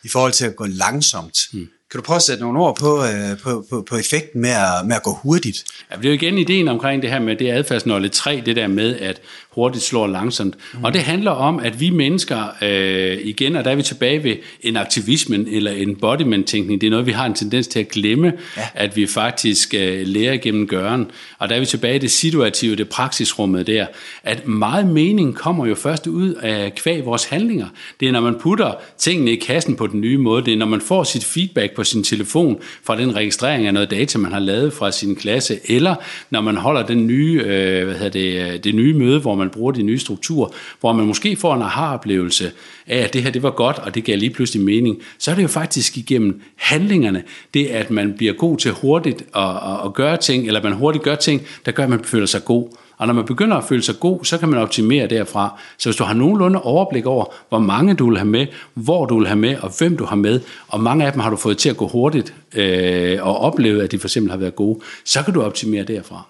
i 0.05 0.09
forhold 0.09 0.33
til 0.33 0.45
at 0.45 0.57
gå 0.57 0.67
langsomt. 0.67 1.39
Mm. 1.53 1.69
Kan 1.91 1.99
du 1.99 2.03
prøve 2.03 2.17
at 2.17 2.23
sætte 2.23 2.43
nogle 2.43 2.61
ord 2.61 2.77
på, 2.77 3.05
øh, 3.05 3.39
på, 3.43 3.67
på, 3.71 3.83
på 3.89 3.97
effekten 3.97 4.41
med 4.41 4.51
at, 4.51 4.87
med 4.87 4.97
at 4.97 5.03
gå 5.03 5.15
hurtigt? 5.23 5.65
Ja, 5.91 5.97
det 5.97 6.05
er 6.05 6.09
jo 6.09 6.15
igen 6.15 6.39
ideen 6.39 6.69
omkring 6.69 7.03
det 7.03 7.11
her 7.11 7.19
med 7.19 7.37
det 7.37 7.51
adfærdsnøgle 7.51 8.09
3, 8.09 8.43
det 8.47 8.57
der 8.57 8.67
med, 8.67 8.97
at 8.97 9.21
hurtigt 9.53 9.85
slår 9.85 10.07
langsomt. 10.07 10.55
Mm. 10.75 10.85
Og 10.85 10.95
det 10.95 11.01
handler 11.01 11.31
om, 11.31 11.59
at 11.59 11.81
vi 11.81 11.91
mennesker, 11.91 12.39
øh, 12.63 13.19
igen, 13.25 13.57
og 13.57 13.65
der 13.65 13.71
er 13.71 13.75
vi 13.75 13.83
tilbage 13.83 14.25
ved 14.25 14.37
en 14.63 14.77
aktivismen 14.77 15.49
eller 15.51 15.71
en 15.71 15.89
embodiment-tænkning, 15.91 16.81
det 16.81 16.87
er 16.87 16.91
noget, 16.91 17.07
vi 17.07 17.13
har 17.13 17.27
en 17.27 17.35
tendens 17.35 17.69
til 17.69 17.81
at 17.81 17.89
glemme, 17.89 18.33
ja. 18.57 18.63
at 18.75 18.97
vi 18.97 19.07
faktisk 19.07 19.75
øh, 19.75 20.07
lærer 20.07 20.37
gennem 20.37 20.67
gøren. 20.67 21.11
Og 21.39 21.49
der 21.49 21.55
er 21.55 21.61
vi 21.61 21.67
tilbage 21.67 21.97
i 21.97 21.99
det 21.99 22.11
situative, 22.11 22.77
det 22.77 22.89
praksisrummet 22.89 23.67
der, 23.67 23.87
at 24.23 24.49
meget 24.49 24.87
mening 24.87 25.35
kommer 25.35 25.67
jo 25.67 25.75
først 25.75 26.07
ud 26.07 26.35
af 26.35 26.75
kvæg 26.75 27.05
vores 27.05 27.25
handlinger. 27.25 27.67
Det 28.01 28.09
er, 28.09 28.13
når 28.13 28.21
man 28.21 28.37
putter 28.41 28.75
tingene 28.99 29.33
i 29.33 29.37
kassen 29.37 29.77
på 29.77 29.87
den 29.87 30.01
nye 30.01 30.19
måde, 30.19 30.45
det 30.45 30.53
er, 30.53 30.57
når 30.57 30.67
man 30.67 30.81
får 30.81 31.05
sit 31.05 31.25
feedback 31.25 31.75
på 31.75 31.85
sin 31.85 32.05
telefon 32.05 32.59
fra 32.85 32.97
den 32.97 33.17
registrering 33.17 33.67
af 33.67 33.75
noget 33.75 33.91
data, 33.91 34.19
man 34.19 34.33
har 34.33 34.39
lavet 34.39 34.73
fra 34.73 34.91
sin 34.91 35.17
klasse, 35.17 35.59
eller 35.65 35.95
når 36.31 36.41
man 36.41 36.57
holder 36.57 36.87
den 36.87 37.07
nye, 37.07 37.43
øh, 37.47 37.85
hvad 37.85 37.95
hedder 37.95 38.09
det, 38.09 38.53
øh, 38.53 38.65
det 38.65 38.75
nye 38.75 38.95
møde, 38.95 39.19
hvor 39.19 39.35
man 39.41 39.51
bruger 39.51 39.73
de 39.73 39.83
nye 39.83 39.99
strukturer, 39.99 40.49
hvor 40.81 40.93
man 40.93 41.07
måske 41.07 41.37
får 41.37 41.55
en 41.55 41.63
aha-oplevelse 41.63 42.53
af, 42.87 42.99
at 42.99 43.13
det 43.13 43.23
her 43.23 43.31
det 43.31 43.43
var 43.43 43.51
godt, 43.51 43.79
og 43.79 43.95
det 43.95 44.05
gav 44.05 44.19
lige 44.19 44.31
pludselig 44.31 44.65
mening, 44.65 44.97
så 45.19 45.31
er 45.31 45.35
det 45.35 45.43
jo 45.43 45.49
faktisk 45.49 45.99
igennem 45.99 46.43
handlingerne, 46.57 47.23
det 47.55 47.67
at 47.67 47.91
man 47.91 48.15
bliver 48.17 48.33
god 48.33 48.59
til 48.59 48.73
hurtigt 48.73 49.23
at, 49.37 49.43
at, 49.43 49.87
at 49.87 49.95
gøre 49.95 50.17
ting, 50.17 50.47
eller 50.47 50.63
man 50.63 50.73
hurtigt 50.73 51.05
gør 51.05 51.15
ting, 51.15 51.43
der 51.67 51.73
gør, 51.73 51.83
at 51.83 51.91
man 51.91 52.05
føler 52.05 52.27
sig 52.27 52.45
god. 52.45 52.69
Og 53.01 53.07
når 53.07 53.15
man 53.15 53.25
begynder 53.25 53.57
at 53.57 53.65
føle 53.65 53.83
sig 53.83 53.95
god, 54.01 54.25
så 54.25 54.39
kan 54.39 54.49
man 54.49 54.59
optimere 54.59 55.07
derfra. 55.07 55.61
Så 55.79 55.89
hvis 55.89 55.97
du 55.97 56.05
har 56.05 56.15
nogenlunde 56.15 56.63
overblik 56.63 57.07
over, 57.07 57.35
hvor 57.49 57.59
mange 57.59 57.95
du 57.95 58.09
vil 58.09 58.19
have 58.19 58.29
med, 58.29 58.47
hvor 58.75 59.07
du 59.07 59.19
vil 59.19 59.27
have 59.27 59.39
med, 59.39 59.57
og 59.57 59.73
hvem 59.79 59.97
du 59.97 60.05
har 60.05 60.17
med, 60.17 60.41
og 60.69 60.81
mange 60.81 61.07
af 61.07 61.13
dem 61.13 61.21
har 61.21 61.31
du 61.31 61.37
fået 61.37 61.59
til 61.59 61.69
at 61.69 61.77
gå 61.77 61.89
hurtigt 61.89 62.35
øh, 62.55 63.27
og 63.27 63.37
opleve, 63.39 63.83
at 63.83 63.93
de 63.93 63.99
for 63.99 64.09
eksempel 64.09 64.31
har 64.31 64.39
været 64.39 64.57
gode, 64.57 64.81
så 65.05 65.23
kan 65.23 65.35
du 65.35 65.43
optimere 65.43 65.85
derfra. 65.85 66.29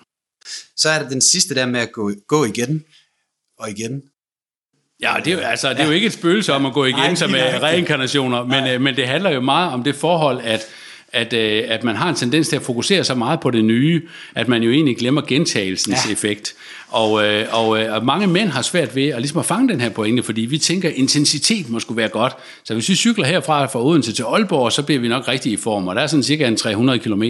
Så 0.77 0.89
er 0.89 1.03
det 1.03 1.11
den 1.11 1.21
sidste 1.21 1.55
der 1.55 1.67
med 1.67 1.81
at 1.81 1.93
gå, 1.93 2.13
gå 2.29 2.45
igen 2.45 2.85
og 3.61 3.71
igen. 3.71 4.03
Ja, 5.03 5.15
det 5.25 5.33
er, 5.33 5.37
jo, 5.37 5.41
altså, 5.41 5.71
det 5.71 5.81
er 5.81 5.87
jo 5.87 5.91
ikke 5.91 6.07
et 6.07 6.13
spøgelse 6.13 6.53
om 6.53 6.67
at 6.67 6.73
gå 6.73 6.85
igen 6.85 6.97
Nej, 6.97 7.15
som 7.15 7.35
er 7.35 7.63
reinkarnationer, 7.63 8.45
men, 8.45 8.67
øh, 8.67 8.81
men 8.81 8.97
det 8.97 9.07
handler 9.07 9.31
jo 9.31 9.41
meget 9.41 9.73
om 9.73 9.83
det 9.83 9.95
forhold, 9.95 10.41
at 10.45 10.67
at, 11.13 11.33
øh, 11.33 11.65
at 11.69 11.85
man 11.85 11.97
har 11.97 12.09
en 12.09 12.15
tendens 12.15 12.49
til 12.49 12.57
at 12.57 12.63
fokusere 12.63 13.05
så 13.05 13.15
meget 13.15 13.41
på 13.41 13.51
det 13.51 13.65
nye, 13.65 14.03
at 14.35 14.49
man 14.49 14.63
jo 14.63 14.71
egentlig 14.71 14.97
glemmer 14.97 15.23
gentagelsens 15.23 16.07
ja. 16.07 16.13
effekt. 16.13 16.55
Og, 16.91 17.25
øh, 17.25 17.47
og, 17.53 17.81
øh, 17.81 17.95
og 17.95 18.05
mange 18.05 18.27
mænd 18.27 18.49
har 18.49 18.63
svært 18.63 18.97
ved 18.97 19.09
at, 19.09 19.21
ligesom 19.21 19.39
at 19.39 19.47
fange 19.47 19.69
den 19.69 19.81
her 19.81 19.89
pointe, 19.89 20.23
fordi 20.23 20.41
vi 20.41 20.59
tænker, 20.59 20.89
at 20.89 20.95
intensitet 20.95 21.71
må 21.71 21.81
skulle 21.81 21.97
være 21.97 22.09
godt. 22.09 22.33
Så 22.65 22.75
hvis 22.75 22.89
vi 22.89 22.95
cykler 22.95 23.27
herfra 23.27 23.67
fra 23.67 23.85
Odense 23.85 24.13
til 24.13 24.23
Aalborg, 24.23 24.73
så 24.73 24.83
bliver 24.83 25.01
vi 25.01 25.09
nok 25.09 25.29
rigtig 25.29 25.53
i 25.53 25.57
form, 25.57 25.89
og 25.89 25.97
der 25.97 26.03
er 26.03 26.07
sådan 26.07 26.23
cirka 26.23 26.47
en 26.47 26.57
300 26.57 26.99
km. 26.99 27.23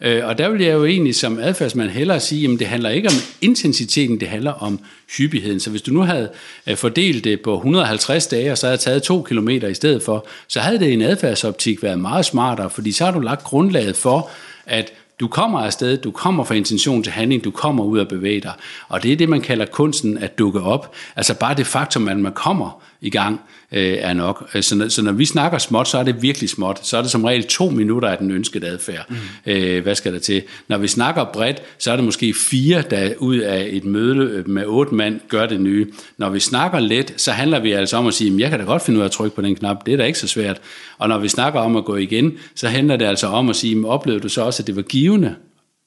Øh, 0.00 0.26
og 0.26 0.38
der 0.38 0.48
vil 0.48 0.62
jeg 0.62 0.74
jo 0.74 0.84
egentlig 0.84 1.14
som 1.14 1.38
adfærdsmand 1.38 1.90
hellere 1.90 2.20
sige, 2.20 2.52
at 2.52 2.58
det 2.58 2.66
handler 2.66 2.90
ikke 2.90 3.08
om 3.08 3.14
intensiteten, 3.40 4.20
det 4.20 4.28
handler 4.28 4.52
om 4.52 4.80
hyppigheden. 5.18 5.60
Så 5.60 5.70
hvis 5.70 5.82
du 5.82 5.92
nu 5.92 6.00
havde 6.00 6.28
øh, 6.66 6.76
fordelt 6.76 7.24
det 7.24 7.40
på 7.40 7.54
150 7.54 8.26
dage, 8.26 8.52
og 8.52 8.58
så 8.58 8.66
havde 8.66 8.78
taget 8.78 9.02
2 9.02 9.22
km 9.22 9.48
i 9.48 9.74
stedet 9.74 10.02
for, 10.02 10.26
så 10.48 10.60
havde 10.60 10.78
det 10.78 10.86
i 10.86 10.92
en 10.92 11.02
adfærdsoptik 11.02 11.82
været 11.82 11.98
meget 11.98 12.24
smartere, 12.24 12.70
fordi 12.70 12.92
så 12.92 13.04
har 13.04 13.12
du 13.12 13.20
lagt 13.20 13.44
grundlaget 13.44 13.96
for, 13.96 14.30
at 14.66 14.92
du 15.20 15.28
kommer 15.28 15.58
afsted, 15.58 15.96
du 15.96 16.10
kommer 16.10 16.44
fra 16.44 16.54
intention 16.54 17.02
til 17.02 17.12
handling, 17.12 17.44
du 17.44 17.50
kommer 17.50 17.84
ud 17.84 17.98
og 17.98 18.08
bevæger 18.08 18.40
dig. 18.40 18.52
Og 18.88 19.02
det 19.02 19.12
er 19.12 19.16
det, 19.16 19.28
man 19.28 19.40
kalder 19.40 19.66
kunsten 19.66 20.18
at 20.18 20.38
dukke 20.38 20.60
op. 20.60 20.94
Altså 21.16 21.38
bare 21.38 21.54
det 21.54 21.66
faktum, 21.66 22.08
at 22.08 22.16
man 22.16 22.32
kommer, 22.32 22.82
i 23.00 23.10
gang 23.10 23.40
øh, 23.72 23.96
er 24.00 24.12
nok. 24.12 24.50
Så 24.60 24.76
når, 24.76 24.88
så 24.88 25.02
når 25.02 25.12
vi 25.12 25.24
snakker 25.24 25.58
småt, 25.58 25.88
så 25.88 25.98
er 25.98 26.02
det 26.02 26.22
virkelig 26.22 26.50
småt. 26.50 26.86
Så 26.86 26.98
er 26.98 27.02
det 27.02 27.10
som 27.10 27.24
regel 27.24 27.44
to 27.44 27.70
minutter 27.70 28.08
af 28.08 28.18
den 28.18 28.30
ønskede 28.30 28.66
adfærd. 28.66 29.06
Mm. 29.08 29.16
Øh, 29.46 29.82
hvad 29.82 29.94
skal 29.94 30.12
der 30.12 30.18
til? 30.18 30.42
Når 30.68 30.78
vi 30.78 30.88
snakker 30.88 31.24
bredt, 31.24 31.62
så 31.78 31.92
er 31.92 31.96
det 31.96 32.04
måske 32.04 32.34
fire, 32.34 32.82
der 32.90 33.14
ud 33.18 33.36
af 33.36 33.68
et 33.70 33.84
møde 33.84 34.44
med 34.46 34.64
otte 34.66 34.94
mand 34.94 35.20
gør 35.28 35.46
det 35.46 35.60
nye. 35.60 35.86
Når 36.18 36.30
vi 36.30 36.40
snakker 36.40 36.78
let, 36.78 37.14
så 37.16 37.32
handler 37.32 37.60
vi 37.60 37.72
altså 37.72 37.96
om 37.96 38.06
at 38.06 38.14
sige, 38.14 38.40
jeg 38.40 38.50
kan 38.50 38.58
da 38.58 38.64
godt 38.64 38.82
finde 38.82 38.98
ud 38.98 39.02
af 39.02 39.06
at 39.06 39.12
trykke 39.12 39.36
på 39.36 39.42
den 39.42 39.56
knap. 39.56 39.86
Det 39.86 39.92
er 39.92 39.96
da 39.96 40.04
ikke 40.04 40.18
så 40.18 40.28
svært. 40.28 40.60
Og 40.98 41.08
når 41.08 41.18
vi 41.18 41.28
snakker 41.28 41.60
om 41.60 41.76
at 41.76 41.84
gå 41.84 41.96
igen, 41.96 42.32
så 42.54 42.68
handler 42.68 42.96
det 42.96 43.04
altså 43.04 43.26
om 43.26 43.48
at 43.48 43.56
sige, 43.56 43.86
oplevede 43.86 44.22
du 44.22 44.28
så 44.28 44.42
også, 44.42 44.62
at 44.62 44.66
det 44.66 44.76
var 44.76 44.82
givende? 44.82 45.34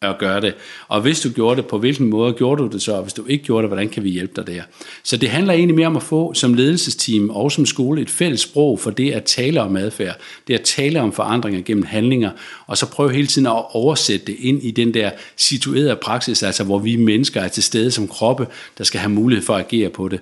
At 0.02 0.18
gøre 0.20 0.42
det. 0.42 0.56
Og 0.88 1.02
hvis 1.02 1.22
du 1.22 1.30
gjorde 1.30 1.56
det, 1.56 1.66
på 1.66 1.78
hvilken 1.78 2.10
måde 2.10 2.34
gjorde 2.34 2.64
du 2.64 2.68
det 2.68 2.82
så? 2.82 2.94
Og 2.94 3.02
hvis 3.02 3.14
du 3.14 3.26
ikke 3.26 3.44
gjorde 3.44 3.62
det, 3.62 3.70
hvordan 3.70 3.90
kan 3.90 4.04
vi 4.04 4.10
hjælpe 4.10 4.34
dig 4.36 4.48
der? 4.48 4.62
Så 5.04 5.18
det 5.18 5.30
handler 5.30 5.54
egentlig 5.54 5.76
mere 5.76 5.88
om 5.88 5.96
at 5.96 6.04
få 6.04 6.34
som 6.34 6.54
ledelsesteam 6.54 7.30
og 7.30 7.52
som 7.52 7.66
skole 7.66 8.02
et 8.02 8.10
fælles 8.10 8.42
sprog 8.42 8.80
for 8.80 8.92
det 8.92 9.12
at 9.12 9.24
tale 9.24 9.62
om 9.62 9.76
adfærd. 9.76 10.18
Det 10.48 10.54
at 10.54 10.62
tale 10.62 11.02
om 11.02 11.14
forandringer 11.14 11.62
gennem 11.62 11.84
handlinger. 11.84 12.32
Og 12.68 12.78
så 12.78 12.92
prøve 12.92 13.14
hele 13.14 13.28
tiden 13.28 13.48
at 13.48 13.76
oversætte 13.76 14.26
det 14.26 14.36
ind 14.40 14.64
i 14.64 14.72
den 14.72 14.94
der 14.94 15.12
situerede 15.38 15.96
praksis, 15.96 16.44
altså 16.44 16.64
hvor 16.64 16.80
vi 16.80 16.96
mennesker 16.96 17.42
er 17.42 17.48
til 17.48 17.64
stede 17.64 17.92
som 17.92 18.08
kroppe, 18.08 18.48
der 18.78 18.84
skal 18.84 19.00
have 19.00 19.12
mulighed 19.12 19.46
for 19.46 19.56
at 19.56 19.66
agere 19.66 19.90
på 19.90 20.08
det. 20.08 20.20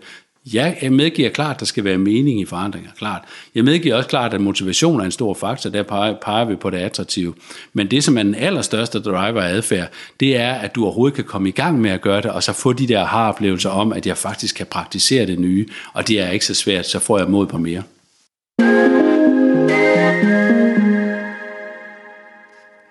Jeg 0.53 0.77
medgiver 0.91 1.29
klart, 1.29 1.55
at 1.55 1.59
der 1.59 1.65
skal 1.65 1.83
være 1.83 1.97
mening 1.97 2.41
i 2.41 2.45
forandringer, 2.45 2.91
klart. 2.97 3.21
Jeg 3.55 3.63
medgiver 3.63 3.95
også 3.95 4.09
klart, 4.09 4.33
at 4.33 4.41
motivation 4.41 4.99
er 5.01 5.05
en 5.05 5.11
stor 5.11 5.33
faktor, 5.33 5.69
der 5.69 5.83
peger, 5.83 6.15
peger 6.21 6.45
vi 6.45 6.55
på 6.55 6.69
det 6.69 6.77
attraktive. 6.77 7.33
Men 7.73 7.91
det, 7.91 8.03
som 8.03 8.17
er 8.17 8.23
den 8.23 8.35
allerstørste 8.35 9.01
driver 9.01 9.41
af 9.41 9.49
adfærd, 9.49 9.89
det 10.19 10.37
er, 10.37 10.53
at 10.53 10.75
du 10.75 10.83
overhovedet 10.83 11.15
kan 11.15 11.23
komme 11.23 11.49
i 11.49 11.51
gang 11.51 11.81
med 11.81 11.91
at 11.91 12.01
gøre 12.01 12.21
det, 12.21 12.31
og 12.31 12.43
så 12.43 12.53
få 12.53 12.73
de 12.73 12.87
der 12.87 13.05
har-oplevelser 13.05 13.69
om, 13.69 13.93
at 13.93 14.07
jeg 14.07 14.17
faktisk 14.17 14.55
kan 14.55 14.65
praktisere 14.65 15.25
det 15.25 15.39
nye, 15.39 15.67
og 15.93 16.07
det 16.07 16.19
er 16.19 16.29
ikke 16.29 16.45
så 16.45 16.53
svært, 16.53 16.85
så 16.85 16.99
får 16.99 17.17
jeg 17.17 17.27
mod 17.27 17.47
på 17.47 17.57
mere. 17.57 17.83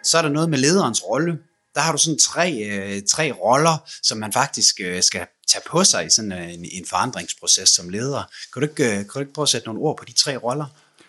Så 0.05 0.19
er 0.19 0.23
der 0.23 0.29
noget 0.29 0.51
med 0.51 0.59
lederens 0.59 1.03
rolle. 1.09 1.39
Der 1.75 1.81
har 1.81 1.93
du 1.93 1.99
sådan 1.99 2.19
tre, 2.19 2.53
øh, 2.53 3.03
tre 3.11 3.33
roller, 3.33 3.91
som 4.03 4.19
man 4.19 4.33
faktisk 4.33 4.81
øh, 4.85 5.03
skal 5.03 5.27
tage 5.49 5.63
på 5.71 5.85
sig 5.85 6.07
i 6.07 6.11
sådan 6.11 6.33
øh, 6.33 6.55
en, 6.55 6.65
en 6.73 6.87
forandringsproces 6.91 7.69
som 7.69 7.89
leder. 7.89 8.23
Kan 8.53 8.63
du, 8.63 8.69
ikke, 8.69 8.85
øh, 8.85 8.97
kan 8.97 9.07
du 9.15 9.19
ikke 9.19 9.33
prøve 9.33 9.43
at 9.43 9.49
sætte 9.49 9.67
nogle 9.67 9.81
ord 9.81 9.97
på 9.97 10.05
de 10.05 10.13
tre 10.13 10.37
roller? 10.37 10.67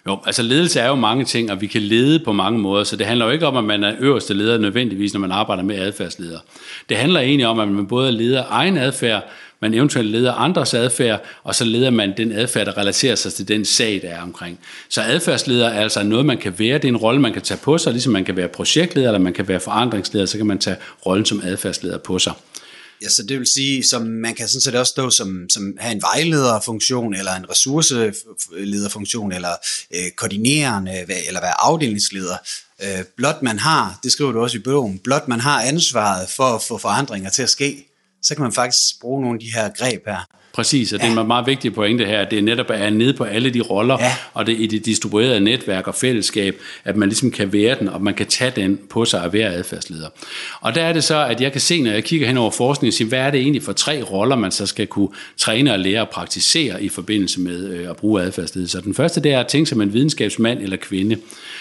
Jo, 0.07 0.19
altså 0.25 0.41
ledelse 0.43 0.79
er 0.79 0.87
jo 0.87 0.95
mange 0.95 1.25
ting, 1.25 1.51
og 1.51 1.61
vi 1.61 1.67
kan 1.67 1.81
lede 1.81 2.19
på 2.19 2.31
mange 2.31 2.59
måder, 2.59 2.83
så 2.83 2.95
det 2.95 3.05
handler 3.05 3.25
jo 3.25 3.31
ikke 3.31 3.47
om, 3.47 3.57
at 3.57 3.63
man 3.63 3.83
er 3.83 3.95
øverste 3.99 4.33
leder 4.33 4.57
nødvendigvis, 4.57 5.13
når 5.13 5.19
man 5.19 5.31
arbejder 5.31 5.63
med 5.63 5.79
adfærdsleder. 5.79 6.39
Det 6.89 6.97
handler 6.97 7.19
egentlig 7.19 7.47
om, 7.47 7.59
at 7.59 7.67
man 7.67 7.87
både 7.87 8.11
leder 8.11 8.43
egen 8.49 8.77
adfærd, 8.77 9.29
man 9.61 9.73
eventuelt 9.73 10.09
leder 10.09 10.33
andres 10.33 10.73
adfærd, 10.73 11.23
og 11.43 11.55
så 11.55 11.65
leder 11.65 11.89
man 11.89 12.13
den 12.17 12.31
adfærd, 12.31 12.65
der 12.65 12.77
relaterer 12.77 13.15
sig 13.15 13.33
til 13.33 13.47
den 13.47 13.65
sag, 13.65 13.99
der 14.03 14.09
er 14.09 14.21
omkring. 14.21 14.59
Så 14.89 15.01
adfærdsleder 15.01 15.69
er 15.69 15.81
altså 15.81 16.03
noget, 16.03 16.25
man 16.25 16.37
kan 16.37 16.59
være. 16.59 16.73
Det 16.73 16.83
er 16.83 16.87
en 16.87 16.97
rolle, 16.97 17.21
man 17.21 17.33
kan 17.33 17.41
tage 17.41 17.59
på 17.63 17.77
sig, 17.77 17.91
ligesom 17.91 18.13
man 18.13 18.25
kan 18.25 18.35
være 18.35 18.47
projektleder, 18.47 19.07
eller 19.07 19.19
man 19.19 19.33
kan 19.33 19.47
være 19.47 19.59
forandringsleder, 19.59 20.25
så 20.25 20.37
kan 20.37 20.47
man 20.47 20.59
tage 20.59 20.77
rollen 21.05 21.25
som 21.25 21.41
adfærdsleder 21.43 21.97
på 21.97 22.19
sig. 22.19 22.33
Ja, 23.01 23.09
så 23.09 23.23
det 23.23 23.39
vil 23.39 23.47
sige, 23.47 23.83
som 23.83 24.01
man 24.01 24.35
kan 24.35 24.47
sådan 24.47 24.61
set 24.61 24.75
også 24.75 24.89
stå 24.89 25.09
som, 25.09 25.49
som 25.49 25.73
have 25.79 25.91
en 25.91 26.01
vejlederfunktion, 26.01 27.13
eller 27.13 27.35
en 27.35 27.49
ressourcelederfunktion, 27.49 29.31
eller 29.31 29.51
øh, 29.95 30.11
koordinerende, 30.11 31.05
eller 31.27 31.41
være 31.41 31.61
afdelingsleder. 31.61 32.37
Øh, 32.81 33.03
blot 33.17 33.41
man 33.41 33.59
har, 33.59 33.99
det 34.03 34.11
skriver 34.11 34.31
du 34.31 34.41
også 34.41 34.57
i 34.57 34.61
bogen, 34.61 34.99
blot 34.99 35.27
man 35.27 35.39
har 35.39 35.61
ansvaret 35.61 36.29
for 36.29 36.55
at 36.55 36.61
få 36.61 36.77
forandringer 36.77 37.29
til 37.29 37.43
at 37.43 37.49
ske, 37.49 37.87
så 38.21 38.35
kan 38.35 38.43
man 38.43 38.53
faktisk 38.53 39.01
bruge 39.01 39.21
nogle 39.21 39.35
af 39.35 39.39
de 39.39 39.53
her 39.53 39.69
greb 39.69 40.05
her. 40.05 40.36
Præcis, 40.57 40.93
og 40.93 40.99
ja. 40.99 41.07
det 41.07 41.17
er 41.17 41.21
en 41.21 41.27
meget 41.27 41.47
vigtig 41.47 41.73
pointe 41.73 42.05
her, 42.05 42.19
at 42.19 42.31
det 42.31 42.43
netop 42.43 42.65
er 42.69 42.89
nede 42.89 43.13
på 43.13 43.23
alle 43.23 43.49
de 43.49 43.61
roller, 43.61 43.97
ja. 43.99 44.11
og 44.33 44.47
det 44.47 44.55
i 44.59 44.67
det 44.67 44.85
distribuerede 44.85 45.39
netværk 45.39 45.87
og 45.87 45.95
fællesskab, 45.95 46.61
at 46.83 46.95
man 46.95 47.09
ligesom 47.09 47.31
kan 47.31 47.53
være 47.53 47.75
den, 47.79 47.89
og 47.89 48.01
man 48.01 48.13
kan 48.13 48.25
tage 48.25 48.51
den 48.55 48.79
på 48.89 49.05
sig 49.05 49.23
at 49.23 49.33
være 49.33 49.53
adfærdsleder. 49.53 50.07
Og 50.61 50.75
der 50.75 50.83
er 50.83 50.93
det 50.93 51.03
så, 51.03 51.25
at 51.25 51.41
jeg 51.41 51.51
kan 51.51 51.61
se, 51.61 51.81
når 51.81 51.91
jeg 51.91 52.03
kigger 52.03 52.27
hen 52.27 52.37
over 52.37 52.51
forskningen, 52.51 52.91
sige, 52.91 53.07
hvad 53.07 53.19
er 53.19 53.31
det 53.31 53.39
egentlig 53.39 53.63
for 53.63 53.73
tre 53.73 54.01
roller, 54.01 54.35
man 54.35 54.51
så 54.51 54.65
skal 54.65 54.87
kunne 54.87 55.09
træne 55.37 55.73
og 55.73 55.79
lære 55.79 56.01
og 56.01 56.09
praktisere 56.09 56.83
i 56.83 56.89
forbindelse 56.89 57.41
med 57.41 57.69
øh, 57.69 57.89
at 57.89 57.97
bruge 57.97 58.21
adfærdsledelse. 58.21 58.71
Så 58.71 58.81
den 58.81 58.93
første, 58.93 59.21
det 59.21 59.33
er 59.33 59.39
at 59.39 59.47
tænke 59.47 59.69
som 59.69 59.81
en 59.81 59.93
videnskabsmand 59.93 60.59
eller 60.59 60.77
kvinde. 60.77 61.17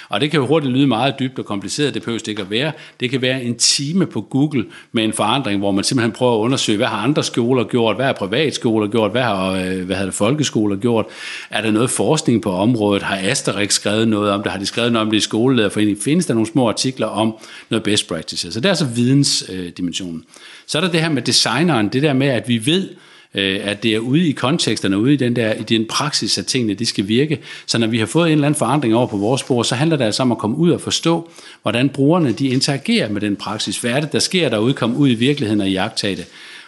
Og 0.08 0.20
det 0.20 0.30
kan 0.30 0.40
jo 0.40 0.46
hurtigt 0.46 0.72
lyde 0.72 0.86
meget 0.86 1.14
dybt 1.18 1.38
og 1.38 1.44
kompliceret, 1.44 1.94
det 1.94 2.02
behøver 2.02 2.18
det 2.18 2.28
ikke 2.28 2.42
at 2.42 2.50
være. 2.50 2.72
Det 3.00 3.10
kan 3.10 3.22
være 3.22 3.42
en 3.42 3.54
time 3.54 4.06
på 4.06 4.20
Google 4.20 4.64
med 4.92 5.04
en 5.04 5.12
forandring, 5.12 5.58
hvor 5.58 5.70
man 5.70 5.84
simpelthen 5.84 6.12
prøver 6.12 6.34
at 6.34 6.38
undersøge, 6.38 6.76
hvad 6.76 6.86
har 6.86 6.96
andre 6.96 7.24
skoler 7.24 7.64
gjort, 7.64 7.96
hvad 7.96 8.06
har 8.06 8.12
privatskoler 8.12 8.85
gjort, 8.90 9.10
hvad 9.10 9.22
har, 9.22 9.50
øh, 9.50 9.84
hvad 9.84 9.96
har 9.96 10.10
folkeskoler 10.10 10.76
gjort, 10.76 11.06
er 11.50 11.62
der 11.62 11.70
noget 11.70 11.90
forskning 11.90 12.42
på 12.42 12.52
området, 12.52 13.02
har 13.02 13.18
Asterix 13.22 13.72
skrevet 13.72 14.08
noget 14.08 14.30
om 14.30 14.42
det, 14.42 14.52
har 14.52 14.58
de 14.58 14.66
skrevet 14.66 14.92
noget 14.92 15.06
om 15.06 15.10
det 15.10 15.16
i 15.16 15.20
skolelederforeningen, 15.20 16.02
findes 16.02 16.26
der 16.26 16.34
nogle 16.34 16.46
små 16.46 16.68
artikler 16.68 17.06
om 17.06 17.34
noget 17.70 17.82
best 17.82 18.08
practices, 18.08 18.54
så 18.54 18.60
det 18.60 18.66
er 18.66 18.70
altså 18.70 18.86
vidensdimensionen. 18.86 20.24
Så 20.66 20.78
er 20.78 20.82
der 20.82 20.90
det 20.90 21.00
her 21.00 21.08
med 21.08 21.22
designeren, 21.22 21.88
det 21.88 22.02
der 22.02 22.12
med, 22.12 22.26
at 22.26 22.48
vi 22.48 22.66
ved, 22.66 22.88
øh, 23.36 23.60
at 23.62 23.82
det 23.82 23.94
er 23.94 23.98
ude 23.98 24.28
i 24.28 24.32
konteksterne, 24.32 24.98
ude 24.98 25.12
i 25.12 25.16
den 25.16 25.36
der 25.36 25.52
i 25.52 25.62
den 25.62 25.86
praksis, 25.86 26.38
at 26.38 26.46
tingene 26.46 26.74
de 26.74 26.86
skal 26.86 27.08
virke. 27.08 27.38
Så 27.66 27.78
når 27.78 27.86
vi 27.86 27.98
har 27.98 28.06
fået 28.06 28.26
en 28.26 28.32
eller 28.32 28.46
anden 28.46 28.58
forandring 28.58 28.94
over 28.94 29.06
på 29.06 29.16
vores 29.16 29.40
spor, 29.40 29.62
så 29.62 29.74
handler 29.74 29.96
det 29.96 30.04
altså 30.04 30.22
om 30.22 30.32
at 30.32 30.38
komme 30.38 30.56
ud 30.56 30.70
og 30.70 30.80
forstå, 30.80 31.30
hvordan 31.62 31.88
brugerne 31.88 32.32
de 32.32 32.48
interagerer 32.48 33.08
med 33.08 33.20
den 33.20 33.36
praksis. 33.36 33.78
Hvad 33.78 33.90
er 33.90 34.00
det, 34.00 34.12
der 34.12 34.18
sker 34.18 34.48
derude, 34.48 34.74
Kom 34.74 34.96
ud 34.96 35.08
i 35.08 35.14
virkeligheden 35.14 35.60
og 35.60 35.70
jagtage 35.70 36.16
det. 36.16 36.26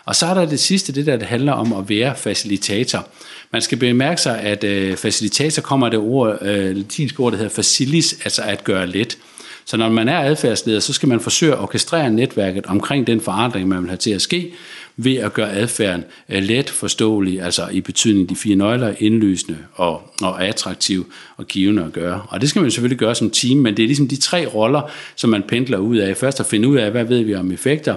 Og 0.09 0.16
så 0.16 0.27
er 0.27 0.35
der 0.35 0.47
det 0.47 0.61
sidste, 0.61 0.92
det 0.92 1.07
der 1.07 1.16
det 1.16 1.27
handler 1.27 1.53
om 1.53 1.73
at 1.73 1.88
være 1.88 2.16
facilitator. 2.16 3.09
Man 3.53 3.62
skal 3.62 3.79
bemærke 3.79 4.21
sig, 4.21 4.40
at 4.40 4.64
øh, 4.64 4.97
facilitator 4.97 5.62
kommer 5.62 5.88
det 5.88 5.99
ord, 5.99 6.38
øh, 6.42 6.77
latinske 6.77 7.21
ord, 7.21 7.33
der 7.33 7.38
hedder 7.38 7.53
facilis, 7.55 8.12
altså 8.25 8.42
at 8.42 8.64
gøre 8.64 8.87
let. 8.87 9.18
Så 9.64 9.77
når 9.77 9.88
man 9.88 10.09
er 10.09 10.18
adfærdsleder, 10.18 10.81
så 10.81 10.92
skal 10.92 11.09
man 11.09 11.21
forsøge 11.21 11.53
at 11.53 11.59
orkestrere 11.59 12.11
netværket 12.11 12.66
omkring 12.66 13.07
den 13.07 13.21
forandring, 13.21 13.68
man 13.68 13.81
vil 13.81 13.88
have 13.88 13.97
til 13.97 14.11
at 14.11 14.23
ske, 14.23 14.53
ved 14.97 15.16
at 15.16 15.33
gøre 15.33 15.53
adfærden 15.53 16.05
øh, 16.29 16.42
let 16.42 16.71
forståelig, 16.71 17.42
altså 17.42 17.68
i 17.73 17.81
betydning 17.81 18.29
de 18.29 18.37
fire 18.37 18.57
nøgler, 18.57 18.94
indlysende 18.99 19.59
og, 19.75 20.14
og 20.23 20.44
attraktiv 20.44 21.12
og 21.37 21.47
givende 21.47 21.85
at 21.85 21.92
gøre. 21.92 22.23
Og 22.29 22.40
det 22.40 22.49
skal 22.49 22.62
man 22.62 22.71
selvfølgelig 22.71 22.99
gøre 22.99 23.14
som 23.14 23.31
team, 23.31 23.59
men 23.59 23.77
det 23.77 23.83
er 23.83 23.87
ligesom 23.87 24.09
de 24.09 24.16
tre 24.16 24.47
roller, 24.47 24.83
som 25.16 25.31
man 25.31 25.42
pendler 25.49 25.79
ud 25.79 25.97
af. 25.97 26.16
Først 26.16 26.40
at 26.40 26.47
finde 26.47 26.68
ud 26.68 26.77
af, 26.77 26.90
hvad 26.90 27.05
ved 27.05 27.23
vi 27.23 27.35
om 27.35 27.53
effekter, 27.53 27.94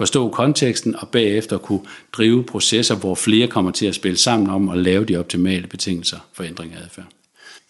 forstå 0.00 0.28
konteksten 0.28 0.96
og 0.96 1.08
bagefter 1.08 1.58
kunne 1.58 1.80
drive 2.12 2.44
processer, 2.44 2.96
hvor 2.96 3.14
flere 3.14 3.46
kommer 3.46 3.70
til 3.70 3.86
at 3.86 3.94
spille 3.94 4.18
sammen 4.18 4.50
om 4.50 4.68
at 4.68 4.78
lave 4.78 5.04
de 5.04 5.16
optimale 5.16 5.66
betingelser 5.66 6.18
for 6.32 6.44
ændring 6.44 6.74
af 6.74 6.84
adfærd. 6.84 7.19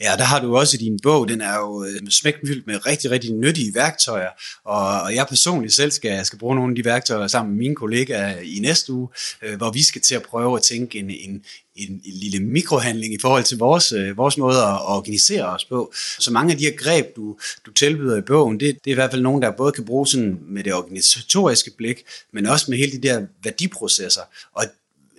Ja, 0.00 0.16
der 0.16 0.24
har 0.24 0.40
du 0.40 0.56
også 0.56 0.76
i 0.76 0.84
din 0.84 0.98
bog, 1.02 1.28
den 1.28 1.40
er 1.40 1.56
jo 1.56 1.84
øh, 1.84 1.88
smækfyldt 1.90 2.14
smækkenfyldt 2.14 2.66
med 2.66 2.86
rigtig, 2.86 3.10
rigtig 3.10 3.32
nyttige 3.32 3.74
værktøjer, 3.74 4.28
og, 4.64 5.14
jeg 5.14 5.26
personligt 5.28 5.74
selv 5.74 5.90
skal, 5.90 6.26
skal 6.26 6.38
bruge 6.38 6.54
nogle 6.54 6.72
af 6.72 6.76
de 6.76 6.84
værktøjer 6.84 7.26
sammen 7.26 7.54
med 7.54 7.58
mine 7.58 7.74
kollegaer 7.74 8.40
i 8.40 8.58
næste 8.62 8.92
uge, 8.92 9.08
øh, 9.42 9.56
hvor 9.56 9.70
vi 9.70 9.82
skal 9.82 10.00
til 10.00 10.14
at 10.14 10.22
prøve 10.22 10.56
at 10.56 10.62
tænke 10.62 10.98
en, 10.98 11.10
en, 11.10 11.44
en, 11.76 11.92
en 12.04 12.14
lille 12.14 12.40
mikrohandling 12.40 13.14
i 13.14 13.18
forhold 13.20 13.44
til 13.44 13.58
vores, 13.58 13.92
øh, 13.92 14.16
vores 14.16 14.38
måde 14.38 14.58
at 14.58 14.80
organisere 14.86 15.46
os 15.46 15.64
på. 15.64 15.92
Så 16.18 16.30
mange 16.32 16.52
af 16.52 16.58
de 16.58 16.64
her 16.64 16.76
greb, 16.76 17.16
du, 17.16 17.38
du 17.66 17.72
tilbyder 17.72 18.16
i 18.16 18.20
bogen, 18.20 18.60
det, 18.60 18.78
det 18.84 18.90
er 18.90 18.94
i 18.94 18.94
hvert 18.94 19.10
fald 19.10 19.22
nogen, 19.22 19.42
der 19.42 19.50
både 19.50 19.72
kan 19.72 19.84
bruge 19.84 20.06
sådan 20.06 20.38
med 20.48 20.64
det 20.64 20.74
organisatoriske 20.74 21.70
blik, 21.76 22.02
men 22.32 22.46
også 22.46 22.66
med 22.68 22.78
hele 22.78 22.92
de 22.92 23.08
der 23.08 23.26
værdiprocesser. 23.44 24.22
Og 24.54 24.64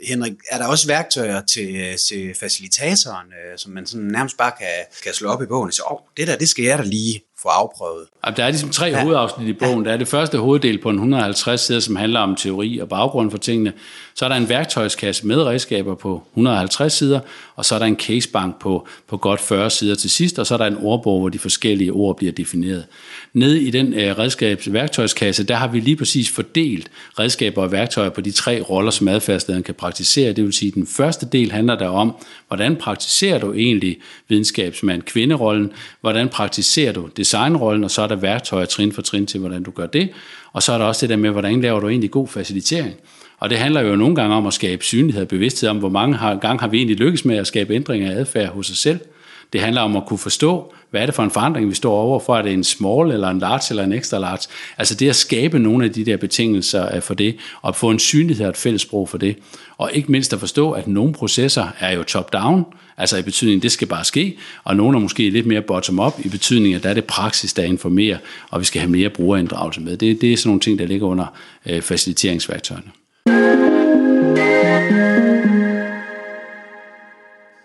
Henrik, 0.08 0.34
er 0.50 0.58
der 0.58 0.68
også 0.68 0.88
værktøjer 0.88 1.42
til, 1.54 1.76
øh, 1.76 1.98
til 1.98 2.36
facilitatoren, 2.36 3.28
øh, 3.28 3.58
som 3.58 3.72
man 3.72 3.86
sådan 3.86 4.08
nærmest 4.08 4.38
bare 4.38 4.52
kan, 4.60 4.86
kan 5.04 5.14
slå 5.14 5.30
op 5.30 5.42
i 5.42 5.46
bogen 5.46 5.68
og 5.68 5.74
sige, 5.74 5.86
åh, 5.86 5.92
oh, 5.92 6.00
det 6.18 6.28
der, 6.28 6.38
det 6.38 6.50
skal 6.50 6.66
jeg 6.66 6.78
da 6.78 6.84
lige 6.84 7.22
få 7.42 7.48
afprøvet? 7.48 8.08
Der 8.38 8.44
er 8.44 8.50
ligesom 8.50 8.70
tre 8.70 8.86
ja. 8.86 9.04
hovedafsnit 9.04 9.48
i 9.48 9.54
bogen. 9.54 9.86
Der 9.86 9.92
er 9.92 9.98
det 9.98 10.08
første 10.08 10.38
hoveddel 10.38 10.78
på 10.78 10.90
en 10.90 10.96
150 10.96 11.62
sider, 11.62 11.80
som 11.80 11.96
handler 11.96 12.20
om 12.20 12.36
teori 12.36 12.78
og 12.78 12.90
baggrund 12.90 13.32
for 13.32 13.38
tingene. 13.38 13.74
Så 14.16 14.26
er 14.26 14.30
der 14.30 14.36
en 14.36 14.50
værktøjskasse 14.50 15.28
med 15.28 15.44
redskaber 15.44 15.96
på 15.96 16.24
150 16.34 16.94
sider, 16.94 17.20
og 17.56 17.66
så 17.66 17.76
er 17.76 17.80
der 17.80 17.86
en 17.86 17.96
casebank 17.96 18.60
på, 18.60 18.88
på 19.08 19.18
godt 19.18 19.42
40 19.42 19.70
sider 19.70 19.96
til 19.96 20.10
sidst, 20.10 20.40
og 20.40 20.48
så 20.48 20.54
er 20.54 20.58
der 20.58 20.66
en 20.66 20.78
ordbog, 20.82 21.20
hvor 21.20 21.30
de 21.30 21.40
forskellige 21.40 21.92
ord 21.92 22.18
bliver 22.18 22.32
defineret. 22.32 22.86
Nede 23.34 23.62
i 23.62 23.72
den 23.72 23.94
øh, 23.94 24.18
redskabs 24.20 24.74
værktøjskasse, 24.74 25.44
der 25.44 25.56
har 25.56 25.68
vi 25.68 25.80
lige 25.80 25.96
præcis 25.96 26.30
fordelt 26.30 26.92
redskaber 27.20 27.62
og 27.62 27.72
værktøjer 27.72 28.10
på 28.10 28.22
de 28.22 28.32
tre 28.32 28.62
roller, 28.62 28.92
som 28.92 29.08
adfærdslederen 29.08 29.64
kan 29.64 29.76
praktisere. 29.76 30.34
Det 30.34 30.44
vil 30.44 30.54
sige, 30.54 30.70
at 30.70 30.76
den 30.76 30.88
første 30.88 31.26
del 31.32 31.52
handler 31.52 31.76
der 31.76 31.88
om, 31.88 32.16
hvordan 32.52 32.76
praktiserer 32.76 33.40
du 33.40 33.54
egentlig 33.54 33.98
videnskabsmand 34.28 35.02
kvinderollen, 35.02 35.72
hvordan 36.02 36.30
praktiserer 36.30 36.94
du 36.94 37.10
designrollen, 37.18 37.84
og 37.84 37.92
så 37.92 38.02
er 38.02 38.08
der 38.08 38.16
værktøjer 38.16 38.66
trin 38.66 38.92
for 38.92 39.02
trin 39.02 39.26
til, 39.26 39.40
hvordan 39.40 39.64
du 39.64 39.72
gør 39.72 39.86
det. 39.86 40.10
Og 40.54 40.64
så 40.64 40.72
er 40.74 40.78
der 40.78 40.86
også 40.86 41.02
det 41.02 41.10
der 41.10 41.16
med, 41.16 41.30
hvordan 41.30 41.62
laver 41.62 41.80
du 41.80 41.90
egentlig 41.90 42.12
god 42.12 42.28
facilitering. 42.28 42.96
Og 43.40 43.50
det 43.50 43.58
handler 43.58 43.82
jo 43.82 43.96
nogle 43.96 44.16
gange 44.16 44.36
om 44.36 44.48
at 44.48 44.54
skabe 44.54 44.84
synlighed 44.84 45.22
og 45.22 45.28
bevidsthed 45.28 45.70
om, 45.70 45.78
hvor 45.78 45.90
mange 45.90 46.18
gange 46.18 46.60
har 46.60 46.68
vi 46.68 46.78
egentlig 46.78 46.98
lykkes 46.98 47.26
med 47.26 47.38
at 47.38 47.48
skabe 47.48 47.74
ændringer 47.74 48.12
af 48.12 48.16
adfærd 48.16 48.50
hos 48.50 48.72
os 48.72 48.78
selv. 48.78 49.00
Det 49.54 49.62
handler 49.62 49.82
om 49.82 49.96
at 49.96 50.06
kunne 50.06 50.18
forstå, 50.18 50.74
hvad 50.92 51.02
er 51.02 51.06
det 51.06 51.16
for 51.16 51.24
en 51.24 51.32
forandring, 51.32 51.70
vi 51.70 51.76
står 51.76 51.94
overfor? 51.94 52.38
Er 52.38 52.42
det 52.42 52.54
en 52.54 52.64
small, 52.64 53.12
eller 53.12 53.30
en 53.30 53.40
large, 53.40 53.62
eller 53.70 53.84
en 53.84 53.94
extra 53.94 54.20
large? 54.20 54.48
Altså 54.78 54.96
det 54.96 55.10
at 55.10 55.16
skabe 55.16 55.60
nogle 55.60 55.86
af 55.86 55.92
de 55.92 56.06
der 56.06 56.18
betingelser 56.18 56.96
øh, 56.96 57.02
for 57.02 57.14
det, 57.14 57.36
og 57.62 57.76
få 57.76 57.90
en 57.90 58.00
synlighed 58.00 58.46
og 58.46 58.50
et 58.50 58.58
fælles 58.58 58.82
sprog 58.82 59.10
for 59.10 59.18
det. 59.18 59.38
Og 59.78 59.92
ikke 59.94 60.12
mindst 60.12 60.34
at 60.34 60.40
forstå, 60.40 60.72
at 60.72 60.88
nogle 60.88 61.14
processer 61.14 61.68
er 61.80 61.94
jo 61.96 62.04
top-down, 62.04 62.66
altså 62.98 63.18
i 63.18 63.22
betydning, 63.22 63.64
det 63.64 63.72
skal 63.72 63.88
bare 63.88 64.04
ske, 64.04 64.38
og 64.64 64.76
nogle 64.76 64.98
er 64.98 65.02
måske 65.02 65.30
lidt 65.30 65.46
mere 65.46 65.62
bottom-up, 65.62 66.14
i 66.20 66.30
betydning, 66.30 66.76
at 66.76 66.84
der 66.84 66.90
er 66.90 66.94
det 66.94 67.06
praksis, 67.06 67.54
der 67.54 67.64
informerer, 67.64 68.18
og 68.50 68.60
vi 68.60 68.66
skal 68.66 68.82
have 68.82 68.92
mere 68.92 69.10
brugerinddragelse 69.10 69.82
med. 69.82 69.98
Det, 69.98 70.22
det 70.22 70.34
er 70.34 70.38
sådan 70.38 70.50
nogle 70.50 70.60
ting, 70.60 70.80
der 70.80 70.86
ligger 70.86 71.08
under 71.08 71.26
øh, 71.66 71.82
faciliteringsværktøjerne 71.82 72.92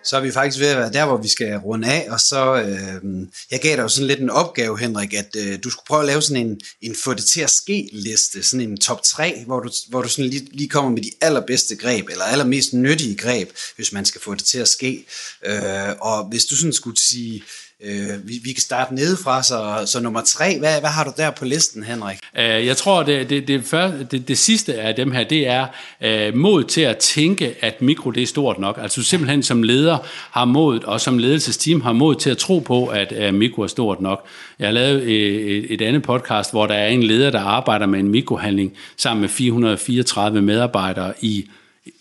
så 0.07 0.17
er 0.17 0.21
vi 0.21 0.33
faktisk 0.33 0.61
ved 0.61 0.69
at 0.69 0.77
være 0.77 0.93
der, 0.93 1.07
hvor 1.07 1.17
vi 1.17 1.29
skal 1.29 1.57
runde 1.57 1.89
af, 1.89 2.07
og 2.11 2.21
så, 2.21 2.55
øh, 2.55 3.27
jeg 3.51 3.61
gav 3.61 3.77
dig 3.77 3.83
jo 3.83 3.89
sådan 3.89 4.07
lidt 4.07 4.21
en 4.21 4.31
opgave, 4.31 4.79
Henrik, 4.79 5.15
at 5.15 5.37
øh, 5.37 5.59
du 5.65 5.71
skulle 5.71 5.87
prøve 5.87 6.01
at 6.01 6.07
lave 6.07 6.23
sådan 6.23 6.47
en, 6.47 6.61
en 6.83 6.97
få 7.05 7.15
det 7.15 7.25
til 7.25 7.41
at 7.41 7.51
ske 7.51 7.89
liste, 7.93 8.43
sådan 8.43 8.69
en 8.69 8.79
top 8.79 9.03
3, 9.03 9.43
hvor 9.47 9.61
du, 9.61 9.71
hvor 9.89 10.03
du 10.03 10.09
sådan 10.09 10.31
lige, 10.31 10.49
lige 10.53 10.69
kommer 10.69 10.91
med 10.91 11.03
de 11.03 11.11
allerbedste 11.21 11.77
greb, 11.77 12.09
eller 12.09 12.25
allermest 12.25 12.73
nyttige 12.73 13.17
greb, 13.17 13.51
hvis 13.77 13.93
man 13.93 14.05
skal 14.05 14.21
få 14.21 14.35
det 14.35 14.45
til 14.45 14.59
at 14.59 14.69
ske. 14.69 15.07
Øh, 15.47 15.93
og 16.01 16.25
hvis 16.25 16.45
du 16.45 16.57
sådan 16.57 16.73
skulle 16.73 17.01
sige, 17.01 17.35
Øh, 17.35 17.66
øh, 17.85 18.29
vi, 18.29 18.41
vi 18.45 18.53
kan 18.53 18.61
starte 18.61 18.95
nedefra, 18.95 19.43
så, 19.43 19.83
så 19.87 20.01
nummer 20.01 20.21
tre, 20.21 20.59
hvad, 20.59 20.81
hvad 20.81 20.91
har 20.91 21.05
du 21.05 21.13
der 21.17 21.31
på 21.31 21.45
listen, 21.45 21.83
Henrik? 21.83 22.19
Øh, 22.39 22.67
jeg 22.67 22.77
tror, 22.77 23.03
det, 23.03 23.31
det, 23.31 23.49
det, 23.49 23.65
første, 23.65 24.07
det, 24.11 24.29
det 24.29 24.39
sidste 24.39 24.75
af 24.75 24.95
dem 24.95 25.11
her, 25.11 25.25
det 25.25 25.49
er 25.49 25.67
øh, 26.01 26.37
mod 26.37 26.65
til 26.65 26.81
at 26.81 26.97
tænke, 26.97 27.55
at 27.61 27.83
mikro 27.83 28.11
det 28.11 28.23
er 28.23 28.27
stort 28.27 28.59
nok. 28.59 28.79
Altså 28.83 29.01
du 29.01 29.05
simpelthen 29.05 29.43
som 29.43 29.63
leder 29.63 29.99
har 30.31 30.45
mod, 30.45 30.85
og 30.85 31.01
som 31.01 31.19
ledelsesteam 31.19 31.81
har 31.81 31.93
mod 31.93 32.15
til 32.15 32.31
at 32.31 32.39
tro 32.39 32.59
på, 32.59 32.87
at 32.87 33.13
øh, 33.13 33.35
mikro 33.35 33.63
er 33.63 33.67
stort 33.67 34.01
nok. 34.01 34.27
Jeg 34.59 34.67
har 34.67 34.73
lavet 34.73 35.03
øh, 35.03 35.11
et, 35.11 35.67
et 35.75 35.83
andet 35.83 36.03
podcast, 36.03 36.51
hvor 36.51 36.67
der 36.67 36.75
er 36.75 36.89
en 36.89 37.03
leder, 37.03 37.31
der 37.31 37.41
arbejder 37.41 37.87
med 37.87 38.01
en 38.01 38.09
mikrohandling 38.09 38.73
sammen 38.97 39.21
med 39.21 39.29
434 39.29 40.43
medarbejdere 40.43 41.13
i, 41.21 41.51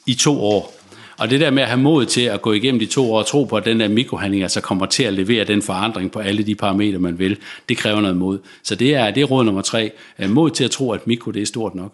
i 0.06 0.14
to 0.14 0.44
år. 0.44 0.85
Og 1.18 1.30
det 1.30 1.40
der 1.40 1.50
med 1.50 1.64
at 1.64 1.70
have 1.70 1.82
mod 1.82 2.06
til 2.06 2.22
at 2.22 2.42
gå 2.42 2.54
igennem 2.54 2.80
de 2.80 2.86
to 2.86 3.14
år 3.14 3.20
og 3.20 3.26
tro 3.26 3.44
på, 3.44 3.58
at 3.58 3.66
den 3.66 3.80
der 3.80 3.88
mikrohandling 3.88 4.44
altså 4.44 4.62
kommer 4.62 4.86
til 4.86 5.04
at 5.04 5.14
levere 5.14 5.44
den 5.44 5.62
forandring 5.62 6.12
på 6.12 6.20
alle 6.20 6.44
de 6.44 6.56
parametre, 6.56 7.00
man 7.00 7.20
vil, 7.20 7.38
det 7.70 7.78
kræver 7.78 8.02
noget 8.02 8.18
mod. 8.18 8.40
Så 8.64 8.76
det 8.76 8.96
er, 8.96 9.12
det 9.12 9.22
er 9.22 9.26
råd 9.26 9.44
nummer 9.44 9.62
tre. 9.62 9.92
Mod 10.28 10.50
til 10.50 10.64
at 10.64 10.72
tro, 10.72 10.92
at 10.92 11.08
mikro 11.08 11.32
det 11.32 11.42
er 11.42 11.46
stort 11.46 11.76
nok. 11.76 11.94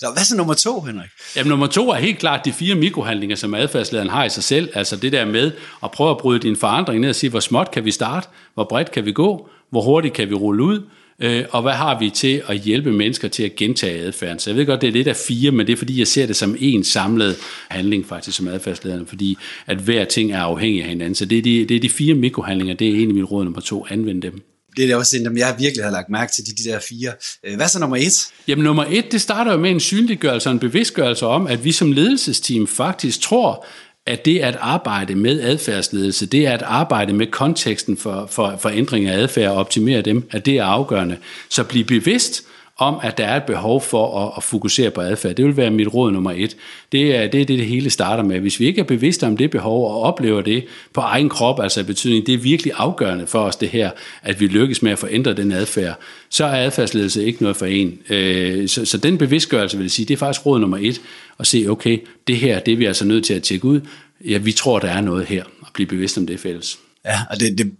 Så 0.00 0.06
hvad 0.14 0.24
så 0.24 0.36
nummer 0.36 0.54
to, 0.54 0.80
Henrik? 0.80 1.08
Jamen 1.36 1.48
nummer 1.48 1.66
to 1.66 1.90
er 1.90 1.94
helt 1.94 2.18
klart 2.18 2.44
de 2.44 2.52
fire 2.52 2.74
mikrohandlinger, 2.74 3.36
som 3.36 3.54
adfærdslederen 3.54 4.08
har 4.10 4.24
i 4.24 4.28
sig 4.28 4.42
selv. 4.42 4.70
Altså 4.74 4.96
det 4.96 5.12
der 5.12 5.24
med 5.24 5.52
at 5.82 5.90
prøve 5.90 6.10
at 6.10 6.18
bryde 6.18 6.38
din 6.38 6.56
forandring 6.56 7.00
ned 7.00 7.08
og 7.08 7.14
sige, 7.14 7.30
hvor 7.30 7.40
småt 7.40 7.70
kan 7.70 7.84
vi 7.84 7.90
starte, 7.90 8.28
hvor 8.54 8.64
bredt 8.64 8.90
kan 8.90 9.04
vi 9.04 9.12
gå, 9.12 9.48
hvor 9.70 9.82
hurtigt 9.82 10.14
kan 10.14 10.30
vi 10.30 10.34
rulle 10.34 10.62
ud, 10.62 10.82
øh, 11.20 11.44
og 11.50 11.62
hvad 11.62 11.72
har 11.72 11.98
vi 11.98 12.10
til 12.10 12.42
at 12.48 12.60
hjælpe 12.60 12.92
mennesker 12.92 13.28
til 13.28 13.42
at 13.42 13.56
gentage 13.56 14.00
adfærden. 14.00 14.38
Så 14.38 14.50
jeg 14.50 14.56
ved 14.56 14.66
godt, 14.66 14.80
det 14.80 14.88
er 14.88 14.92
lidt 14.92 15.08
af 15.08 15.16
fire, 15.16 15.50
men 15.50 15.66
det 15.66 15.72
er 15.72 15.76
fordi, 15.76 15.98
jeg 15.98 16.06
ser 16.06 16.26
det 16.26 16.36
som 16.36 16.56
en 16.58 16.84
samlet 16.84 17.36
handling 17.68 18.06
faktisk 18.06 18.36
som 18.36 18.48
adfærdslederen, 18.48 19.06
fordi 19.06 19.36
at 19.66 19.76
hver 19.76 20.04
ting 20.04 20.32
er 20.32 20.40
afhængig 20.40 20.82
af 20.82 20.88
hinanden. 20.88 21.14
Så 21.14 21.24
det 21.24 21.38
er 21.38 21.42
de, 21.42 21.64
det 21.64 21.76
er 21.76 21.80
de 21.80 21.90
fire 21.90 22.14
mikrohandlinger, 22.14 22.74
det 22.74 22.88
er 22.88 22.92
egentlig 22.92 23.14
mit 23.14 23.30
råd 23.30 23.44
nummer 23.44 23.60
to, 23.60 23.86
anvend 23.90 24.22
dem. 24.22 24.42
Det 24.76 24.90
er 24.90 24.96
også 24.96 25.16
en, 25.16 25.38
jeg 25.38 25.56
virkelig 25.58 25.84
har 25.84 25.90
lagt 25.90 26.10
mærke 26.10 26.32
til, 26.32 26.44
de, 26.46 26.62
de 26.64 26.70
der 26.70 26.78
fire. 26.88 27.12
Øh, 27.46 27.56
hvad 27.56 27.68
så 27.68 27.78
nummer 27.78 27.96
et? 27.96 28.12
Jamen 28.48 28.64
nummer 28.64 28.84
et, 28.90 29.12
det 29.12 29.20
starter 29.20 29.52
jo 29.52 29.58
med 29.58 29.70
en 29.70 29.80
synliggørelse 29.80 30.48
og 30.48 30.52
en 30.52 30.58
bevidstgørelse 30.58 31.26
om, 31.26 31.46
at 31.46 31.64
vi 31.64 31.72
som 31.72 31.92
ledelsesteam 31.92 32.66
faktisk 32.66 33.20
tror, 33.20 33.66
at 34.10 34.24
det 34.24 34.38
at 34.38 34.56
arbejde 34.60 35.14
med 35.14 35.40
adfærdsledelse, 35.40 36.26
det 36.26 36.46
er 36.46 36.52
at 36.52 36.62
arbejde 36.62 37.12
med 37.12 37.26
konteksten 37.26 37.96
for, 37.96 38.26
for, 38.30 38.56
for 38.60 38.68
ændring 38.68 39.06
af 39.06 39.18
adfærd 39.18 39.50
og 39.50 39.56
optimere 39.56 40.02
dem, 40.02 40.28
at 40.30 40.46
det 40.46 40.56
er 40.58 40.64
afgørende. 40.64 41.16
Så 41.48 41.64
bliv 41.64 41.84
bevidst 41.84 42.44
om, 42.80 43.00
at 43.02 43.18
der 43.18 43.24
er 43.24 43.36
et 43.36 43.42
behov 43.42 43.80
for 43.80 44.26
at, 44.26 44.32
at 44.36 44.42
fokusere 44.42 44.90
på 44.90 45.00
adfærd. 45.00 45.34
Det 45.34 45.44
vil 45.44 45.56
være 45.56 45.70
mit 45.70 45.94
råd 45.94 46.12
nummer 46.12 46.32
et. 46.36 46.56
Det 46.92 47.16
er 47.16 47.22
det, 47.22 47.48
det, 47.48 47.58
det 47.58 47.66
hele 47.66 47.90
starter 47.90 48.22
med. 48.22 48.40
Hvis 48.40 48.60
vi 48.60 48.66
ikke 48.66 48.80
er 48.80 48.84
bevidste 48.84 49.26
om 49.26 49.36
det 49.36 49.50
behov 49.50 49.90
og 49.90 50.02
oplever 50.02 50.40
det 50.40 50.64
på 50.92 51.00
egen 51.00 51.28
krop, 51.28 51.60
altså 51.60 51.80
i 51.80 51.84
betydning, 51.84 52.26
det 52.26 52.34
er 52.34 52.38
virkelig 52.38 52.72
afgørende 52.76 53.26
for 53.26 53.38
os 53.38 53.56
det 53.56 53.68
her, 53.68 53.90
at 54.22 54.40
vi 54.40 54.46
lykkes 54.46 54.82
med 54.82 54.92
at 54.92 54.98
forændre 54.98 55.32
den 55.32 55.52
adfærd, 55.52 55.98
så 56.30 56.44
er 56.44 56.64
adfærdsledelse 56.64 57.24
ikke 57.24 57.42
noget 57.42 57.56
for 57.56 57.66
en. 57.66 57.98
Øh, 58.10 58.68
så, 58.68 58.84
så 58.84 58.98
den 58.98 59.18
bevidstgørelse, 59.18 59.76
vil 59.76 59.84
jeg 59.84 59.90
sige, 59.90 60.06
det 60.06 60.14
er 60.14 60.18
faktisk 60.18 60.46
råd 60.46 60.60
nummer 60.60 60.78
et, 60.80 61.00
at 61.38 61.46
se, 61.46 61.66
okay, 61.68 61.98
det 62.26 62.36
her, 62.36 62.58
det 62.58 62.72
er 62.72 62.76
vi 62.76 62.84
altså 62.84 63.04
nødt 63.04 63.24
til 63.24 63.34
at 63.34 63.42
tjekke 63.42 63.64
ud. 63.64 63.80
Ja, 64.24 64.38
vi 64.38 64.52
tror, 64.52 64.78
der 64.78 64.88
er 64.88 65.00
noget 65.00 65.26
her, 65.26 65.44
og 65.60 65.68
blive 65.72 65.86
bevidst 65.86 66.18
om 66.18 66.26
det 66.26 66.40
fælles. 66.40 66.78
Ja, 67.04 67.20
og 67.30 67.40
det, 67.40 67.58
det 67.58 67.72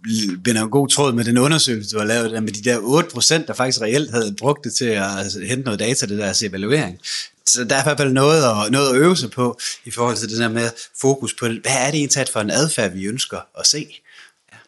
binder 0.43 0.63
en 0.63 0.69
god 0.69 0.87
tråd 0.87 1.13
med 1.13 1.23
den 1.23 1.37
undersøgelse, 1.37 1.95
du 1.95 1.99
har 1.99 2.05
lavet, 2.05 2.31
der 2.31 2.39
med 2.39 2.51
de 2.51 2.69
der 2.69 2.77
8%, 2.77 3.45
der 3.47 3.53
faktisk 3.53 3.81
reelt 3.81 4.11
havde 4.11 4.35
brugt 4.39 4.63
det 4.63 4.73
til 4.73 4.85
at 4.85 5.17
altså, 5.17 5.39
hente 5.39 5.63
noget 5.63 5.79
data, 5.79 6.05
det 6.05 6.17
der 6.17 6.43
evaluering. 6.43 6.99
Så 7.45 7.63
der 7.63 7.75
er 7.75 7.79
i 7.79 7.83
hvert 7.85 7.97
fald 7.97 8.11
noget 8.11 8.43
at, 8.43 8.71
noget 8.71 8.89
at 8.89 8.95
øve 8.95 9.17
sig 9.17 9.31
på, 9.31 9.59
i 9.85 9.91
forhold 9.91 10.17
til 10.17 10.29
det 10.29 10.39
der 10.39 10.49
med 10.49 10.69
fokus 11.01 11.33
på, 11.33 11.45
hvad 11.45 11.77
er 11.79 11.91
det 11.91 11.99
egentlig 11.99 12.27
for 12.33 12.39
en 12.39 12.51
adfærd, 12.51 12.91
vi 12.93 13.05
ønsker 13.05 13.37
at 13.59 13.67
se? 13.67 13.87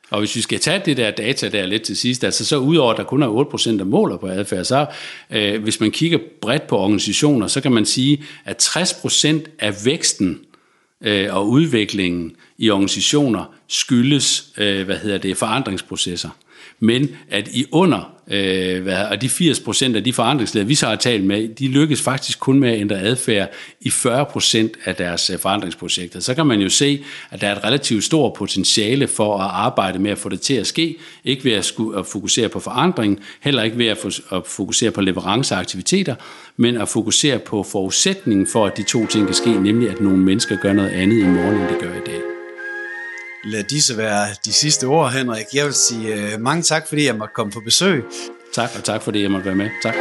Og 0.10 0.20
hvis 0.20 0.36
vi 0.36 0.42
skal 0.42 0.60
tage 0.60 0.82
det 0.86 0.98
der 0.98 1.12
data 1.12 1.50
der 1.50 1.66
lidt 1.66 1.84
til 1.84 1.98
sidst, 1.98 2.24
altså 2.24 2.46
så 2.46 2.58
udover 2.58 2.92
at 2.92 2.98
der 2.98 3.04
kun 3.04 3.24
er 3.24 3.74
8% 3.74 3.78
der 3.78 3.84
måler 3.84 4.18
på 4.18 4.28
adfærd, 4.28 4.66
så 4.66 4.86
øh, 5.32 5.64
hvis 5.64 5.80
man 5.80 5.92
kigger 5.92 6.18
bredt 6.42 6.68
på 6.68 6.78
organisationer, 6.78 7.48
så 7.48 7.62
kan 7.62 7.72
man 7.72 7.86
sige, 7.86 8.24
at 8.46 8.64
60% 8.78 9.28
af 9.60 9.86
væksten 9.86 10.40
øh, 11.04 11.36
og 11.36 11.50
udviklingen 11.50 12.32
i 12.64 12.70
organisationer 12.70 13.54
skyldes 13.68 14.46
øh, 14.58 14.86
hvad 14.86 14.98
hedder 14.98 15.18
det, 15.18 15.38
forandringsprocesser. 15.38 16.30
Men 16.80 17.10
at 17.30 17.48
i 17.48 17.66
under 17.72 18.14
øh, 18.28 18.84
hvad, 18.84 19.06
og 19.06 19.22
de 19.22 19.30
80 19.30 19.60
procent 19.60 19.96
af 19.96 20.04
de 20.04 20.14
forandringsledere, 20.14 20.68
vi 20.68 20.76
så 20.76 20.88
har 20.88 20.96
talt 20.96 21.26
med, 21.26 21.48
de 21.48 21.68
lykkes 21.68 22.02
faktisk 22.02 22.40
kun 22.40 22.60
med 22.60 22.70
at 22.70 22.80
ændre 22.80 23.00
adfærd 23.00 23.50
i 23.82 23.90
40 23.90 24.26
procent 24.26 24.78
af 24.86 24.96
deres 24.96 25.30
øh, 25.30 25.40
forandringsprojekter. 25.40 26.20
Så 26.20 26.34
kan 26.34 26.46
man 26.46 26.60
jo 26.60 26.70
se, 26.70 27.04
at 27.32 27.42
der 27.42 27.48
er 27.48 27.56
et 27.56 27.64
relativt 27.64 28.04
stort 28.04 28.34
potentiale 28.34 29.08
for 29.08 29.38
at 29.38 29.50
arbejde 29.52 30.00
med 30.00 30.12
at 30.12 30.18
få 30.18 30.30
det 30.30 30.42
til 30.42 30.54
at 30.54 30.68
ske. 30.68 30.96
Ikke 31.24 31.44
ved 31.44 31.52
at, 31.52 31.66
skulle, 31.66 32.00
at 32.00 32.06
fokusere 32.06 32.50
på 32.50 32.60
forandring, 32.60 33.20
heller 33.42 33.64
ikke 33.64 33.78
ved 33.78 33.88
at, 33.88 34.22
at 34.32 34.48
fokusere 34.48 34.92
på 34.92 35.02
leveranceaktiviteter, 35.02 36.16
men 36.58 36.78
at 36.78 36.90
fokusere 36.90 37.40
på 37.40 37.64
forudsætningen 37.64 38.48
for, 38.48 38.66
at 38.66 38.78
de 38.78 38.84
to 38.84 39.06
ting 39.06 39.26
kan 39.26 39.36
ske, 39.36 39.52
nemlig 39.52 39.90
at 39.90 40.02
nogle 40.02 40.18
mennesker 40.18 40.56
gør 40.56 40.74
noget 40.74 40.90
andet 40.90 41.20
i 41.20 41.26
morgen, 41.26 41.62
end 41.62 41.70
de 41.70 41.76
gør 41.80 41.94
i 41.94 42.06
dag 42.06 42.33
lad 43.44 43.64
disse 43.64 43.98
være 43.98 44.28
de 44.46 44.54
sidste 44.54 44.86
ord, 44.86 45.12
Henrik. 45.12 45.46
Jeg 45.54 45.66
vil 45.66 45.74
sige 45.74 46.14
uh, 46.14 46.20
mange 46.42 46.64
tak, 46.64 46.88
fordi 46.88 47.06
jeg 47.06 47.16
måtte 47.16 47.34
komme 47.34 47.52
på 47.52 47.60
besøg. 47.60 48.04
Tak, 48.54 48.70
og 48.78 48.84
tak 48.84 49.02
fordi 49.02 49.22
jeg 49.22 49.32
måtte 49.32 49.46
være 49.46 49.56
med. 49.56 49.70
Tak. 49.84 49.96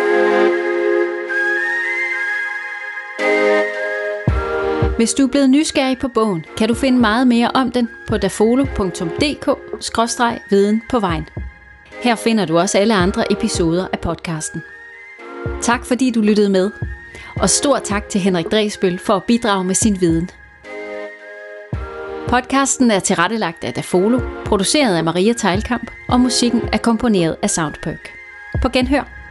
Hvis 4.96 5.14
du 5.14 5.22
er 5.22 5.28
blevet 5.30 5.50
nysgerrig 5.50 5.98
på 5.98 6.08
bogen, 6.08 6.44
kan 6.56 6.68
du 6.68 6.74
finde 6.74 6.98
meget 6.98 7.28
mere 7.28 7.50
om 7.54 7.72
den 7.72 7.88
på 8.08 8.16
dafolo.dk-viden 8.16 10.82
på 10.90 11.00
vejen. 11.00 11.28
Her 12.02 12.16
finder 12.16 12.44
du 12.44 12.58
også 12.58 12.78
alle 12.78 12.94
andre 12.94 13.32
episoder 13.32 13.86
af 13.92 14.00
podcasten. 14.00 14.62
Tak 15.62 15.86
fordi 15.86 16.10
du 16.10 16.20
lyttede 16.20 16.50
med, 16.50 16.70
og 17.36 17.50
stor 17.50 17.78
tak 17.78 18.08
til 18.08 18.20
Henrik 18.20 18.46
Dresbøl 18.50 18.98
for 18.98 19.14
at 19.14 19.24
bidrage 19.24 19.64
med 19.64 19.74
sin 19.74 20.00
viden. 20.00 20.30
Podcasten 22.32 22.90
er 22.90 23.00
tilrettelagt 23.00 23.64
af 23.64 23.74
Dafolo, 23.74 24.20
produceret 24.44 24.96
af 24.96 25.04
Maria 25.04 25.32
Teilkamp, 25.32 25.90
og 26.08 26.20
musikken 26.20 26.62
er 26.72 26.78
komponeret 26.78 27.36
af 27.42 27.50
Soundperk. 27.50 28.10
På 28.62 28.68
genhør. 28.68 29.21